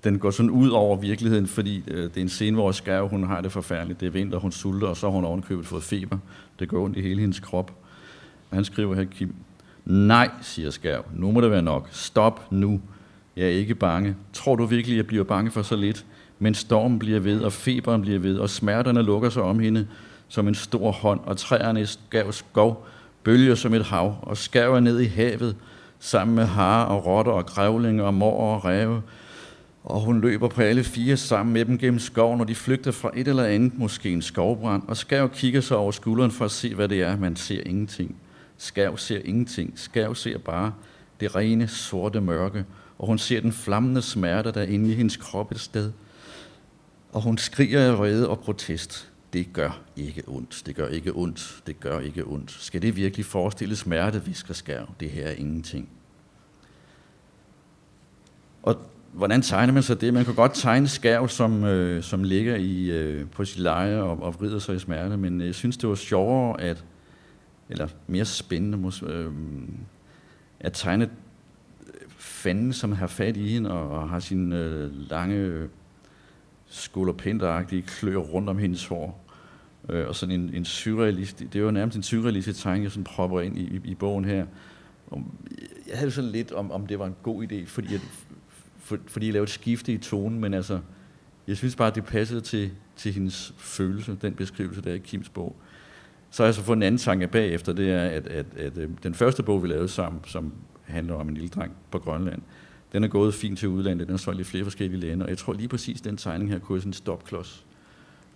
Den 0.04 0.18
går 0.18 0.30
sådan 0.30 0.50
ud 0.50 0.68
over 0.68 0.96
virkeligheden, 0.96 1.46
fordi 1.46 1.84
øh, 1.88 2.04
det 2.04 2.16
er 2.16 2.20
en 2.20 2.28
scene, 2.28 2.54
hvor 2.56 2.72
Skærv, 2.72 3.08
hun 3.08 3.26
har 3.26 3.40
det 3.40 3.52
forfærdeligt. 3.52 4.00
Det 4.00 4.06
er 4.06 4.10
vinter, 4.10 4.38
hun 4.38 4.52
sulter, 4.52 4.86
og 4.86 4.96
så 4.96 5.06
har 5.06 5.14
hun 5.14 5.24
ovenkøbet 5.24 5.66
fået 5.66 5.82
feber. 5.82 6.18
Det 6.58 6.68
går 6.68 6.84
ondt 6.84 6.96
i 6.96 7.00
hele 7.00 7.20
hendes 7.20 7.40
krop. 7.40 7.72
Han 8.52 8.64
skriver 8.64 8.94
her, 8.94 9.04
Kim, 9.04 9.34
Nej, 9.84 10.30
siger 10.42 10.70
Skærv. 10.70 11.04
Nu 11.14 11.30
må 11.30 11.40
det 11.40 11.50
være 11.50 11.62
nok. 11.62 11.88
Stop 11.90 12.52
nu. 12.52 12.80
Jeg 13.36 13.44
er 13.44 13.50
ikke 13.50 13.74
bange. 13.74 14.16
Tror 14.32 14.56
du 14.56 14.64
virkelig, 14.64 14.96
jeg 14.96 15.06
bliver 15.06 15.24
bange 15.24 15.50
for 15.50 15.62
så 15.62 15.76
lidt? 15.76 16.06
Men 16.38 16.54
stormen 16.54 16.98
bliver 16.98 17.20
ved, 17.20 17.40
og 17.40 17.52
feberen 17.52 18.02
bliver 18.02 18.18
ved, 18.18 18.38
og 18.38 18.50
smerterne 18.50 19.02
lukker 19.02 19.30
sig 19.30 19.42
om 19.42 19.58
hende 19.58 19.86
som 20.28 20.48
en 20.48 20.54
stor 20.54 20.90
hånd, 20.90 21.20
og 21.24 21.36
træerne 21.36 21.86
gav 22.10 22.32
skov 22.32 22.86
bølger 23.24 23.54
som 23.54 23.74
et 23.74 23.84
hav, 23.84 24.16
og 24.22 24.36
Skav 24.36 24.74
er 24.74 24.80
ned 24.80 25.00
i 25.00 25.06
havet, 25.06 25.56
sammen 25.98 26.34
med 26.36 26.44
hare 26.44 26.86
og 26.86 27.06
rotter 27.06 27.32
og 27.32 27.46
grævlinger 27.46 28.04
og 28.04 28.14
mor 28.14 28.54
og 28.54 28.64
ræve. 28.64 29.02
Og 29.84 30.00
hun 30.00 30.20
løber 30.20 30.48
på 30.48 30.62
alle 30.62 30.84
fire 30.84 31.16
sammen 31.16 31.52
med 31.52 31.64
dem 31.64 31.78
gennem 31.78 31.98
skoven, 31.98 32.40
og 32.40 32.48
de 32.48 32.54
flygter 32.54 32.90
fra 32.90 33.10
et 33.16 33.28
eller 33.28 33.44
andet, 33.44 33.78
måske 33.78 34.10
en 34.10 34.22
skovbrand. 34.22 34.82
Og 34.88 34.96
Skav 34.96 35.28
kigger 35.28 35.60
sig 35.60 35.76
over 35.76 35.92
skulderen 35.92 36.30
for 36.30 36.44
at 36.44 36.50
se, 36.50 36.74
hvad 36.74 36.88
det 36.88 37.02
er. 37.02 37.16
Man 37.16 37.36
ser 37.36 37.60
ingenting. 37.66 38.16
Skav 38.58 38.98
ser 38.98 39.20
ingenting. 39.24 39.72
Skav 39.76 40.14
ser 40.14 40.38
bare 40.38 40.72
det 41.20 41.36
rene, 41.36 41.68
sorte 41.68 42.20
mørke, 42.20 42.64
og 42.98 43.06
hun 43.06 43.18
ser 43.18 43.40
den 43.40 43.52
flammende 43.52 44.02
smerte, 44.02 44.52
der 44.52 44.60
er 44.60 44.66
inde 44.66 44.90
i 44.92 44.94
hendes 44.94 45.16
krop 45.16 45.52
et 45.52 45.60
sted. 45.60 45.92
Og 47.12 47.22
hun 47.22 47.38
skriger 47.38 47.92
af 47.92 47.98
vrede 47.98 48.28
og 48.28 48.40
protest. 48.40 49.12
Det 49.32 49.52
gør 49.52 49.82
ikke 49.96 50.22
ondt. 50.26 50.62
Det 50.66 50.76
gør 50.76 50.88
ikke 50.88 51.12
ondt. 51.14 51.62
Det 51.66 51.80
gør 51.80 52.00
ikke 52.00 52.24
ondt. 52.24 52.50
Skal 52.50 52.82
det 52.82 52.96
virkelig 52.96 53.26
forestille 53.26 53.76
smerte, 53.76 54.24
visker 54.24 54.54
Skærv. 54.54 54.88
Det 55.00 55.10
her 55.10 55.26
er 55.26 55.32
ingenting. 55.32 55.88
Og 58.62 58.76
hvordan 59.12 59.42
tegner 59.42 59.72
man 59.72 59.82
så 59.82 59.94
det? 59.94 60.14
Man 60.14 60.24
kan 60.24 60.34
godt 60.34 60.54
tegne 60.54 60.88
skærv, 60.88 61.28
som, 61.28 61.64
øh, 61.64 62.02
som 62.02 62.24
ligger 62.24 62.56
i, 62.56 62.90
øh, 62.90 63.30
på 63.30 63.44
sit 63.44 63.58
leje 63.58 63.96
og, 63.96 64.22
og 64.22 64.40
vrider 64.40 64.58
sig 64.58 64.76
i 64.76 64.78
smerte, 64.78 65.16
men 65.16 65.40
jeg 65.40 65.54
synes, 65.54 65.76
det 65.76 65.88
var 65.88 65.94
sjovere, 65.94 66.60
at, 66.60 66.84
eller 67.68 67.88
mere 68.06 68.24
spændende, 68.24 68.78
mås, 68.78 69.02
øh, 69.02 69.32
at 70.60 70.72
tegne 70.72 71.10
fanden, 72.18 72.72
som 72.72 72.92
har 72.92 73.06
fat 73.06 73.36
i 73.36 73.48
hende 73.48 73.70
og, 73.70 73.90
og 73.90 74.08
har 74.08 74.20
sine 74.20 74.56
øh, 74.56 75.10
lange 75.10 75.68
skulderpinteragtige 76.68 77.82
klør 77.82 78.16
rundt 78.16 78.48
om 78.48 78.58
hendes 78.58 78.86
hår. 78.86 79.24
Øh, 79.88 80.08
og 80.08 80.14
sådan 80.14 80.40
en, 80.40 80.54
en 80.54 80.64
surrealistisk, 80.64 81.52
det 81.52 81.58
er 81.58 81.62
jo 81.62 81.70
nærmest 81.70 81.96
en 81.96 82.02
surrealistisk 82.02 82.62
tegning, 82.62 82.84
jeg 82.84 82.92
sådan 82.92 83.04
propper 83.04 83.40
ind 83.40 83.58
i, 83.58 83.62
i, 83.62 83.80
i 83.84 83.94
bogen 83.94 84.24
her. 84.24 84.46
Jeg 85.88 85.98
havde 85.98 86.10
sådan 86.10 86.30
lidt 86.30 86.52
om, 86.52 86.70
om 86.70 86.86
det 86.86 86.98
var 86.98 87.06
en 87.06 87.16
god 87.22 87.44
idé, 87.44 87.66
fordi, 87.66 87.94
at, 87.94 88.00
for, 88.78 88.98
fordi 89.06 89.26
jeg 89.26 89.32
lavede 89.32 89.44
et 89.44 89.50
skifte 89.50 89.92
i 89.92 89.98
tonen, 89.98 90.40
men 90.40 90.54
altså, 90.54 90.80
jeg 91.46 91.56
synes 91.56 91.76
bare, 91.76 91.88
at 91.88 91.94
det 91.94 92.04
passede 92.04 92.40
til, 92.40 92.70
til 92.96 93.12
hendes 93.12 93.54
følelse, 93.58 94.18
den 94.22 94.34
beskrivelse, 94.34 94.82
der 94.82 94.90
er 94.90 94.94
i 94.94 94.98
Kims 94.98 95.28
bog. 95.28 95.56
Så 96.30 96.42
har 96.42 96.46
jeg 96.46 96.54
så 96.54 96.62
fået 96.62 96.76
en 96.76 96.82
anden 96.82 96.98
tanke 96.98 97.26
bagefter, 97.26 97.72
det 97.72 97.90
er, 97.90 98.04
at, 98.04 98.26
at, 98.26 98.46
at, 98.56 98.78
at 98.78 98.88
den 99.02 99.14
første 99.14 99.42
bog, 99.42 99.62
vi 99.62 99.68
lavede 99.68 99.88
sammen, 99.88 100.20
som 100.26 100.52
handler 100.84 101.14
om 101.14 101.28
en 101.28 101.34
lille 101.34 101.48
dreng 101.48 101.72
på 101.90 101.98
Grønland, 101.98 102.42
den 102.92 103.04
er 103.04 103.08
gået 103.08 103.34
fint 103.34 103.58
til 103.58 103.68
udlandet, 103.68 104.06
den 104.06 104.14
er 104.14 104.18
solgt 104.18 104.40
i 104.40 104.44
flere 104.44 104.64
forskellige 104.64 105.00
lande, 105.00 105.24
og 105.24 105.28
jeg 105.28 105.38
tror 105.38 105.52
lige 105.52 105.68
præcis, 105.68 106.00
den 106.00 106.16
tegning 106.16 106.50
her 106.50 106.58
kunne 106.58 106.74
være 106.74 106.80
sådan 106.80 106.88
en 106.90 106.94
stopklods. 106.94 107.66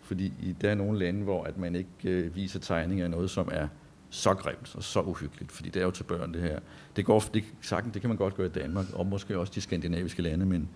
Fordi 0.03 0.32
i, 0.42 0.55
der 0.61 0.70
er 0.70 0.74
nogle 0.74 0.98
lande, 0.98 1.22
hvor 1.22 1.44
at 1.44 1.59
man 1.59 1.74
ikke 1.76 1.88
øh, 2.05 2.36
viser 2.36 2.59
tegninger 2.61 3.05
af 3.05 3.11
noget, 3.11 3.30
som 3.30 3.48
er 3.53 3.68
så 4.11 4.34
grimt 4.34 4.74
og 4.76 4.82
så 4.82 5.00
uhyggeligt, 5.00 5.53
fordi 5.53 5.68
det 5.68 5.80
er 5.80 5.84
jo 5.84 5.90
til 5.90 6.05
børn 6.05 6.34
det 6.34 6.42
her. 6.42 6.59
Det, 6.96 7.05
går, 7.05 7.24
det, 7.34 7.44
sagtens, 7.61 7.92
det 7.92 8.03
kan 8.03 8.09
man 8.09 8.16
godt 8.16 8.34
gøre 8.34 8.46
i 8.46 8.50
Danmark, 8.50 8.86
og 8.92 9.07
måske 9.07 9.38
også 9.38 9.53
de 9.55 9.61
skandinaviske 9.61 10.22
lande, 10.22 10.46
men, 10.46 10.68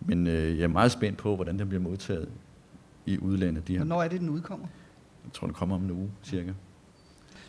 men 0.00 0.26
øh, 0.26 0.58
jeg 0.58 0.64
er 0.64 0.68
meget 0.68 0.92
spændt 0.92 1.18
på, 1.18 1.36
hvordan 1.36 1.58
den 1.58 1.68
bliver 1.68 1.82
modtaget 1.82 2.28
i 3.06 3.18
udlandet. 3.18 3.68
De 3.68 3.72
her, 3.72 3.78
Hvornår 3.78 4.02
er 4.02 4.08
det, 4.08 4.20
den 4.20 4.28
udkommer? 4.28 4.66
jeg 5.24 5.32
tror, 5.32 5.46
den 5.46 5.54
kommer 5.54 5.74
om 5.74 5.84
en 5.84 5.90
uge, 5.90 6.10
cirka. 6.24 6.52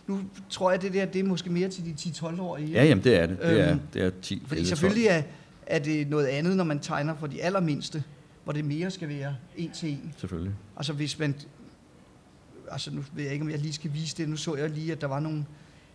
Nu 0.08 0.20
tror 0.50 0.72
jeg, 0.72 0.82
det 0.82 0.94
der 0.94 1.06
det 1.06 1.20
er 1.20 1.24
måske 1.24 1.50
mere 1.50 1.70
til 1.70 1.86
de 1.86 1.92
10-12-årige. 2.00 2.68
Ja, 2.68 2.84
jamen 2.84 3.04
det 3.04 3.16
er 3.16 3.26
det. 3.26 3.38
Det 3.42 3.62
er, 3.62 3.72
Øhm, 3.72 3.80
det 3.94 4.02
er 4.02 4.12
10 4.22 4.44
Fordi 4.48 4.60
11, 4.60 4.68
selvfølgelig 4.68 5.06
er, 5.06 5.24
er 5.68 5.80
det 5.80 6.10
noget 6.10 6.26
andet, 6.26 6.58
når 6.58 6.64
man 6.64 6.80
tegner 6.80 7.16
for 7.16 7.28
de 7.28 7.44
allermindste, 7.44 8.04
hvor 8.44 8.54
det 8.54 8.66
mere 8.66 8.92
skal 8.92 9.10
være 9.10 9.36
en 9.56 9.72
til 9.72 9.90
en. 9.90 10.02
12, 10.02 10.14
Selvfølgelig. 10.18 10.54
Altså 10.78 10.94
hvis 10.94 11.20
man... 11.20 11.36
Altså 12.72 12.92
nu 12.92 13.04
ved 13.14 13.24
jeg 13.24 13.34
ikke, 13.34 13.44
om 13.44 13.50
jeg 13.50 13.60
lige 13.60 13.74
skal 13.74 13.94
vise 13.94 14.18
det. 14.18 14.30
Nu 14.30 14.36
så 14.36 14.56
jeg 14.56 14.70
lige, 14.70 14.92
at 14.92 15.02
der 15.02 15.08
var 15.08 15.20
nogle, 15.20 15.46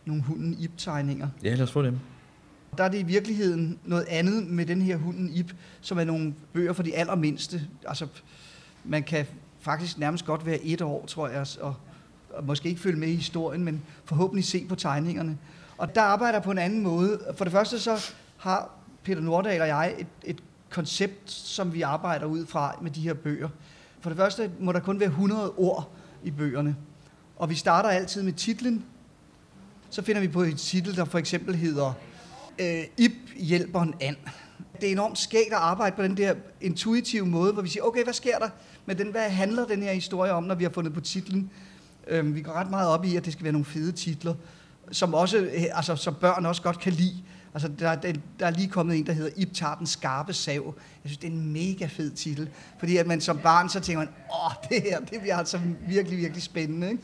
nogle 0.04 0.22
hunden 0.22 0.56
ip-tegninger. 0.58 1.28
Ja, 1.42 1.54
lad 1.54 1.62
os 1.62 1.72
få 1.72 1.82
dem. 1.82 1.98
Der 2.78 2.84
er 2.84 2.88
det 2.88 2.98
i 2.98 3.02
virkeligheden 3.02 3.78
noget 3.84 4.04
andet 4.08 4.46
med 4.46 4.66
den 4.66 4.82
her 4.82 4.96
hunden 4.96 5.30
ip, 5.34 5.54
som 5.80 5.98
er 5.98 6.04
nogle 6.04 6.34
bøger 6.52 6.72
for 6.72 6.82
de 6.82 6.94
allermindste. 6.96 7.62
Altså 7.86 8.06
man 8.84 9.02
kan 9.02 9.26
faktisk 9.60 9.98
nærmest 9.98 10.24
godt 10.24 10.46
være 10.46 10.64
et 10.64 10.82
år, 10.82 11.06
tror 11.06 11.28
jeg, 11.28 11.46
og, 11.60 11.74
og 12.30 12.44
måske 12.44 12.68
ikke 12.68 12.80
følge 12.80 12.98
med 12.98 13.08
i 13.08 13.14
historien, 13.14 13.64
men 13.64 13.82
forhåbentlig 14.04 14.44
se 14.44 14.66
på 14.68 14.74
tegningerne. 14.74 15.38
Og 15.78 15.94
der 15.94 16.02
arbejder 16.02 16.34
jeg 16.34 16.42
på 16.42 16.50
en 16.50 16.58
anden 16.58 16.82
måde. 16.82 17.20
For 17.36 17.44
det 17.44 17.52
første 17.52 17.78
så 17.78 18.12
har 18.36 18.81
Peter 19.04 19.20
Nordahl 19.20 19.60
og 19.60 19.68
jeg 19.68 19.94
et, 19.98 20.06
et 20.24 20.42
koncept, 20.70 21.30
som 21.30 21.74
vi 21.74 21.82
arbejder 21.82 22.26
ud 22.26 22.46
fra 22.46 22.78
med 22.82 22.90
de 22.90 23.00
her 23.00 23.14
bøger. 23.14 23.48
For 24.00 24.10
det 24.10 24.18
første 24.18 24.50
må 24.60 24.72
der 24.72 24.80
kun 24.80 25.00
være 25.00 25.08
100 25.08 25.50
ord 25.50 25.90
i 26.24 26.30
bøgerne. 26.30 26.76
Og 27.36 27.50
vi 27.50 27.54
starter 27.54 27.88
altid 27.88 28.22
med 28.22 28.32
titlen. 28.32 28.84
Så 29.90 30.02
finder 30.02 30.20
vi 30.20 30.28
på 30.28 30.42
et 30.42 30.58
titel, 30.58 30.96
der 30.96 31.04
for 31.04 31.18
eksempel 31.18 31.56
hedder 31.56 31.92
øh, 32.58 32.84
Ip 32.98 33.12
hjælper 33.36 33.80
en 33.80 33.94
and. 34.00 34.16
Det 34.80 34.88
er 34.88 34.92
enormt 34.92 35.18
skægt 35.18 35.52
at 35.52 35.58
arbejde 35.58 35.96
på 35.96 36.02
den 36.02 36.16
der 36.16 36.34
intuitive 36.60 37.26
måde, 37.26 37.52
hvor 37.52 37.62
vi 37.62 37.68
siger, 37.68 37.82
okay, 37.82 38.04
hvad 38.04 38.14
sker 38.14 38.38
der 38.38 38.48
med 38.86 38.94
den? 38.94 39.10
Hvad 39.10 39.30
handler 39.30 39.66
den 39.66 39.82
her 39.82 39.92
historie 39.92 40.32
om, 40.32 40.44
når 40.44 40.54
vi 40.54 40.64
har 40.64 40.70
fundet 40.70 40.94
på 40.94 41.00
titlen? 41.00 41.50
Øh, 42.08 42.34
vi 42.34 42.42
går 42.42 42.52
ret 42.52 42.70
meget 42.70 42.88
op 42.88 43.04
i, 43.04 43.16
at 43.16 43.24
det 43.24 43.32
skal 43.32 43.44
være 43.44 43.52
nogle 43.52 43.64
fede 43.64 43.92
titler, 43.92 44.34
som, 44.90 45.14
også, 45.14 45.48
altså, 45.72 45.96
som 45.96 46.14
børn 46.14 46.46
også 46.46 46.62
godt 46.62 46.78
kan 46.78 46.92
lide. 46.92 47.22
Altså, 47.54 47.68
der, 47.78 47.94
der, 47.94 48.12
der 48.40 48.46
er 48.46 48.50
lige 48.50 48.68
kommet 48.68 48.98
en, 48.98 49.06
der 49.06 49.12
hedder 49.12 49.30
Ip 49.36 49.54
tager 49.54 49.74
den 49.74 49.86
skarpe 49.86 50.32
sav. 50.32 50.74
Jeg 50.76 51.10
synes, 51.10 51.18
det 51.18 51.28
er 51.28 51.32
en 51.32 51.52
mega 51.52 51.86
fed 51.86 52.10
titel. 52.10 52.48
Fordi 52.78 52.96
at 52.96 53.06
man 53.06 53.20
som 53.20 53.38
barn, 53.38 53.68
så 53.68 53.80
tænker 53.80 53.98
man, 53.98 54.08
åh, 54.44 54.52
det 54.70 54.82
her, 54.82 55.00
det 55.00 55.20
bliver 55.20 55.36
altså 55.36 55.60
virkelig, 55.88 56.18
virkelig 56.18 56.42
spændende. 56.42 56.90
Ikke? 56.90 57.02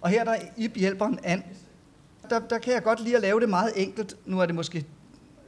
Og 0.00 0.10
her 0.10 0.24
der 0.24 0.36
Ip 0.56 0.76
hjælper 0.76 1.06
en 1.06 1.18
and. 1.24 1.42
Der, 2.30 2.38
der 2.38 2.58
kan 2.58 2.72
jeg 2.72 2.82
godt 2.82 3.00
lide 3.00 3.16
at 3.16 3.22
lave 3.22 3.40
det 3.40 3.48
meget 3.48 3.72
enkelt. 3.76 4.16
Nu 4.26 4.40
er 4.40 4.46
det 4.46 4.54
måske, 4.54 4.84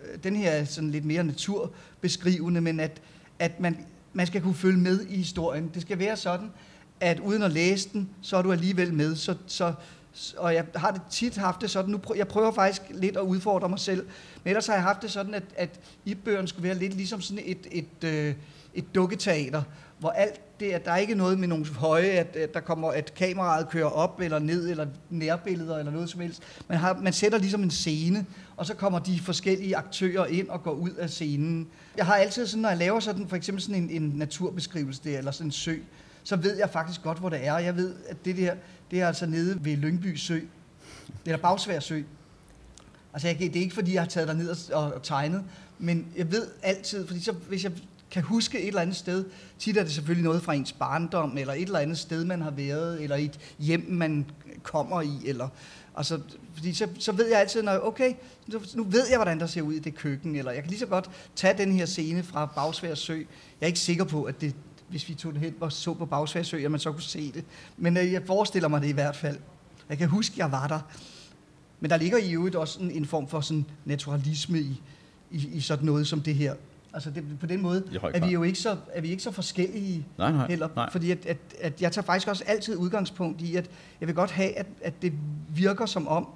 øh, 0.04 0.18
den 0.24 0.36
her 0.36 0.64
sådan 0.64 0.90
lidt 0.90 1.04
mere 1.04 1.24
naturbeskrivende, 1.24 2.60
men 2.60 2.80
at, 2.80 3.02
at 3.38 3.60
man, 3.60 3.86
man 4.12 4.26
skal 4.26 4.42
kunne 4.42 4.54
følge 4.54 4.78
med 4.78 5.06
i 5.08 5.16
historien. 5.16 5.70
Det 5.74 5.82
skal 5.82 5.98
være 5.98 6.16
sådan, 6.16 6.50
at 7.00 7.20
uden 7.20 7.42
at 7.42 7.52
læse 7.52 7.88
den, 7.92 8.08
så 8.22 8.36
er 8.36 8.42
du 8.42 8.52
alligevel 8.52 8.94
med. 8.94 9.16
Så, 9.16 9.34
så, 9.46 9.72
og 10.36 10.54
jeg 10.54 10.64
har 10.74 10.90
det 10.90 11.02
tit 11.10 11.36
haft 11.36 11.60
det 11.60 11.70
sådan, 11.70 11.90
nu 11.90 11.98
prøver, 11.98 12.16
jeg 12.16 12.28
prøver 12.28 12.52
faktisk 12.52 12.82
lidt 12.90 13.16
at 13.16 13.22
udfordre 13.22 13.68
mig 13.68 13.78
selv, 13.78 14.06
men 14.44 14.50
ellers 14.50 14.66
har 14.66 14.74
jeg 14.74 14.82
haft 14.82 15.02
det 15.02 15.10
sådan, 15.10 15.34
at, 15.34 15.42
at 15.56 15.80
i-bøgerne 16.04 16.48
skulle 16.48 16.68
være 16.68 16.78
lidt 16.78 16.94
ligesom 16.94 17.20
sådan 17.20 17.42
et, 17.46 17.66
et, 17.70 17.84
et, 18.02 18.08
øh, 18.08 18.34
et 18.74 18.94
dukketeater, 18.94 19.62
hvor 19.98 20.10
alt 20.10 20.60
det, 20.60 20.72
at 20.72 20.84
der 20.84 20.92
er 20.92 20.96
ikke 20.96 21.14
noget 21.14 21.38
med 21.38 21.48
nogle 21.48 21.66
høje, 21.66 22.06
at, 22.06 22.36
at 22.36 22.54
der 22.54 22.60
kommer, 22.60 22.88
at 22.88 23.14
kameraet 23.14 23.68
kører 23.68 23.88
op 23.88 24.20
eller 24.20 24.38
ned, 24.38 24.70
eller 24.70 24.86
nærbilleder 25.10 25.78
eller 25.78 25.92
noget 25.92 26.10
som 26.10 26.20
helst. 26.20 26.42
Man, 26.68 26.78
har, 26.78 26.98
man 27.02 27.12
sætter 27.12 27.38
ligesom 27.38 27.62
en 27.62 27.70
scene, 27.70 28.26
og 28.56 28.66
så 28.66 28.74
kommer 28.74 28.98
de 28.98 29.20
forskellige 29.20 29.76
aktører 29.76 30.26
ind 30.26 30.48
og 30.48 30.62
går 30.62 30.72
ud 30.72 30.90
af 30.90 31.10
scenen. 31.10 31.68
Jeg 31.96 32.06
har 32.06 32.14
altid 32.14 32.46
sådan, 32.46 32.62
når 32.62 32.68
jeg 32.68 32.78
laver 32.78 33.00
sådan, 33.00 33.28
for 33.28 33.36
eksempel 33.36 33.62
sådan 33.62 33.82
en, 33.82 33.90
en 34.02 34.12
naturbeskrivelse 34.14 35.00
der, 35.04 35.18
eller 35.18 35.30
sådan 35.30 35.46
en 35.46 35.52
sø, 35.52 35.76
så 36.24 36.36
ved 36.36 36.56
jeg 36.56 36.70
faktisk 36.70 37.02
godt, 37.02 37.18
hvor 37.18 37.28
det 37.28 37.46
er. 37.46 37.58
Jeg 37.58 37.76
ved, 37.76 37.94
at 38.08 38.24
det 38.24 38.36
der, 38.36 38.54
det 38.90 39.00
er 39.00 39.06
altså 39.06 39.26
nede 39.26 39.64
ved 39.64 39.76
Lyngby 39.76 40.16
Sø, 40.16 40.40
eller 41.24 41.38
Bagsvær 41.38 41.80
Sø. 41.80 42.02
Altså, 43.12 43.28
jeg, 43.28 43.38
det 43.38 43.56
er 43.56 43.60
ikke, 43.60 43.74
fordi 43.74 43.94
jeg 43.94 44.02
har 44.02 44.08
taget 44.08 44.36
ned 44.36 44.72
og, 44.72 44.92
og 44.92 45.02
tegnet, 45.02 45.44
men 45.78 46.06
jeg 46.16 46.32
ved 46.32 46.48
altid, 46.62 47.06
fordi 47.06 47.20
så, 47.20 47.32
hvis 47.32 47.64
jeg 47.64 47.72
kan 48.10 48.22
huske 48.22 48.60
et 48.60 48.68
eller 48.68 48.80
andet 48.80 48.96
sted, 48.96 49.24
tit 49.58 49.76
er 49.76 49.82
det 49.82 49.92
selvfølgelig 49.92 50.24
noget 50.24 50.42
fra 50.42 50.54
ens 50.54 50.72
barndom, 50.72 51.38
eller 51.38 51.52
et 51.52 51.62
eller 51.62 51.78
andet 51.78 51.98
sted, 51.98 52.24
man 52.24 52.42
har 52.42 52.50
været, 52.50 53.02
eller 53.02 53.16
et 53.16 53.38
hjem, 53.58 53.86
man 53.88 54.26
kommer 54.62 55.02
i, 55.02 55.20
eller 55.24 55.48
Altså, 55.96 56.20
fordi 56.54 56.74
så, 56.74 56.88
så 56.98 57.12
ved 57.12 57.28
jeg 57.28 57.40
altid, 57.40 57.62
når 57.62 57.78
okay, 57.82 58.14
nu 58.74 58.84
ved 58.84 59.08
jeg, 59.08 59.18
hvordan 59.18 59.40
der 59.40 59.46
ser 59.46 59.62
ud 59.62 59.72
i 59.72 59.78
det 59.78 59.94
køkken, 59.94 60.36
eller 60.36 60.52
jeg 60.52 60.62
kan 60.62 60.70
lige 60.70 60.80
så 60.80 60.86
godt 60.86 61.10
tage 61.36 61.58
den 61.58 61.72
her 61.72 61.86
scene 61.86 62.22
fra 62.22 62.46
Bagsvær 62.46 62.94
Sø. 62.94 63.14
Jeg 63.14 63.26
er 63.60 63.66
ikke 63.66 63.78
sikker 63.78 64.04
på, 64.04 64.22
at 64.22 64.40
det, 64.40 64.54
hvis 64.88 65.08
vi 65.08 65.14
tog 65.14 65.32
det 65.32 65.40
hen 65.40 65.54
og 65.60 65.72
så 65.72 65.94
på 65.94 66.06
Bagsværsø, 66.06 66.64
at 66.64 66.70
man 66.70 66.80
så 66.80 66.92
kunne 66.92 67.02
se 67.02 67.32
det. 67.32 67.44
Men 67.76 67.96
øh, 67.96 68.12
jeg 68.12 68.22
forestiller 68.26 68.68
mig 68.68 68.80
det 68.82 68.88
i 68.88 68.92
hvert 68.92 69.16
fald. 69.16 69.38
Jeg 69.88 69.98
kan 69.98 70.08
huske, 70.08 70.32
at 70.32 70.38
jeg 70.38 70.52
var 70.52 70.66
der. 70.66 70.80
Men 71.80 71.90
der 71.90 71.96
ligger 71.96 72.18
i 72.18 72.32
øvrigt 72.32 72.56
også 72.56 72.80
en, 72.80 72.90
en 72.90 73.06
form 73.06 73.28
for 73.28 73.40
sådan 73.40 73.64
naturalisme 73.84 74.58
i, 74.58 74.82
i, 75.30 75.48
i 75.52 75.60
sådan 75.60 75.86
noget 75.86 76.06
som 76.06 76.20
det 76.20 76.34
her. 76.34 76.54
Altså 76.94 77.10
det, 77.10 77.24
på 77.40 77.46
den 77.46 77.62
måde 77.62 77.84
er 78.14 78.26
vi 78.26 78.32
jo 78.32 78.42
ikke 78.42 78.58
så, 78.58 78.76
er 78.92 79.00
vi 79.00 79.08
ikke 79.08 79.22
så 79.22 79.30
forskellige 79.30 80.06
nej, 80.18 80.32
nej, 80.32 80.48
heller. 80.48 80.68
Nej. 80.76 80.90
Fordi 80.90 81.10
at, 81.10 81.26
at, 81.26 81.36
at 81.60 81.82
jeg 81.82 81.92
tager 81.92 82.04
faktisk 82.04 82.28
også 82.28 82.44
altid 82.46 82.76
udgangspunkt 82.76 83.42
i, 83.42 83.56
at 83.56 83.70
jeg 84.00 84.06
vil 84.06 84.14
godt 84.14 84.30
have, 84.30 84.58
at, 84.58 84.66
at 84.82 85.02
det 85.02 85.12
virker 85.48 85.86
som 85.86 86.08
om, 86.08 86.28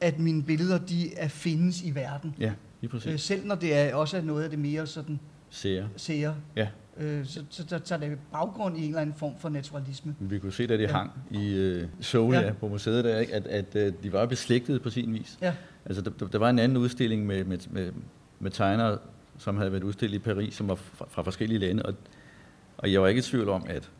at 0.00 0.18
mine 0.18 0.42
billeder 0.42 0.78
de 0.78 1.14
er 1.14 1.28
findes 1.28 1.82
i 1.82 1.94
verden. 1.94 2.34
Ja, 2.38 2.52
lige 2.80 2.90
præcis. 2.90 3.12
Øh, 3.12 3.18
selv 3.18 3.46
når 3.46 3.54
det 3.54 3.74
er 3.74 3.94
også 3.94 4.16
er 4.16 4.22
noget 4.22 4.44
af 4.44 4.50
det 4.50 4.58
mere 4.58 4.86
sådan... 4.86 5.20
Seer. 5.50 5.88
Seer. 5.96 6.34
Ja. 6.56 6.68
Øh, 6.98 7.26
så, 7.26 7.44
så 7.50 7.64
der 7.70 7.78
tager 7.78 8.00
det 8.00 8.18
baggrund 8.32 8.78
i 8.78 8.80
en 8.80 8.88
eller 8.88 9.00
anden 9.00 9.14
form 9.18 9.32
for 9.38 9.48
naturalisme. 9.48 10.14
Vi 10.20 10.38
kunne 10.38 10.52
se, 10.52 10.66
da 10.66 10.76
det 10.76 10.82
ja. 10.82 10.92
hang 10.92 11.10
i 11.30 11.54
øh, 11.54 11.88
Solia 12.00 12.40
ja. 12.40 12.52
på 12.52 12.68
museet, 12.68 13.04
der, 13.04 13.18
ikke? 13.18 13.34
at, 13.34 13.46
at 13.46 13.76
øh, 13.76 13.92
de 14.02 14.12
var 14.12 14.26
beslægtet 14.26 14.82
på 14.82 14.90
sin 14.90 15.14
vis. 15.14 15.38
Ja. 15.42 15.54
Altså, 15.84 16.02
der, 16.02 16.26
der 16.26 16.38
var 16.38 16.50
en 16.50 16.58
anden 16.58 16.78
udstilling 16.78 17.26
med, 17.26 17.44
med, 17.44 17.58
med, 17.70 17.92
med 18.38 18.50
tegnere, 18.50 18.98
som 19.38 19.56
havde 19.56 19.72
været 19.72 19.82
udstillet 19.82 20.16
i 20.16 20.18
Paris, 20.18 20.54
som 20.54 20.68
var 20.68 20.74
fra, 20.74 21.06
fra 21.08 21.22
forskellige 21.22 21.58
lande, 21.58 21.82
og, 21.82 21.94
og 22.78 22.92
jeg 22.92 23.02
var 23.02 23.08
ikke 23.08 23.18
i 23.18 23.22
tvivl 23.22 23.48
om, 23.48 23.64
at 23.68 23.90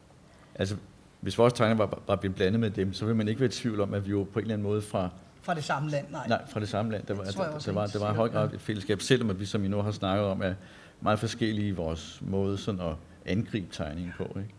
altså, 0.55 0.77
hvis 1.21 1.39
vores 1.39 1.53
tegner 1.53 1.75
var, 1.75 1.99
var 2.07 2.17
blevet 2.17 2.37
blandet 2.37 2.61
med 2.61 2.71
dem, 2.71 2.93
så 2.93 3.05
ville 3.05 3.17
man 3.17 3.29
ikke 3.29 3.41
være 3.41 3.49
i 3.49 3.53
tvivl 3.53 3.81
om, 3.81 3.95
at 3.95 4.07
vi 4.07 4.17
var 4.17 4.25
på 4.25 4.39
en 4.39 4.43
eller 4.43 4.55
anden 4.55 4.69
måde 4.69 4.83
fra... 4.83 5.09
Fra 5.43 5.55
det 5.55 5.65
samme 5.65 5.91
land, 5.91 6.07
nej. 6.11 6.29
Nej, 6.29 6.43
fra 6.49 6.61
det 6.61 6.69
samme 6.69 6.93
land. 6.93 7.07
Der 7.07 7.15
var, 7.15 7.25
der, 7.25 7.31
der, 7.31 7.73
var, 7.73 7.87
der 7.87 7.99
var 7.99 8.13
i 8.13 8.17
høj 8.17 8.29
grad 8.29 8.53
et 8.53 8.61
fællesskab, 8.61 9.01
selvom 9.01 9.41
vi, 9.41 9.45
som 9.45 9.65
I 9.65 9.69
nu 9.69 9.83
har 9.83 9.91
snakket 9.91 10.27
om, 10.27 10.43
er 10.43 10.55
meget 11.01 11.19
forskellige 11.19 11.69
i 11.69 11.73
vores 11.73 12.23
måde 12.23 12.59
sådan 12.59 12.81
at 12.81 12.97
angribe 13.25 13.67
tegningen 13.73 14.13
på. 14.17 14.39
Ikke? 14.39 14.55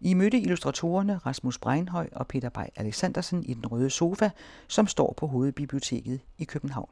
I 0.00 0.14
mødte 0.14 0.38
illustratorerne 0.38 1.16
Rasmus 1.16 1.58
Breinhøj 1.58 2.08
og 2.12 2.26
Peter 2.26 2.48
Bay 2.48 2.66
Alexandersen 2.76 3.44
i 3.44 3.54
den 3.54 3.66
røde 3.66 3.90
sofa, 3.90 4.30
som 4.68 4.86
står 4.86 5.14
på 5.16 5.26
Hovedbiblioteket 5.26 6.20
i 6.38 6.44
København. 6.44 6.88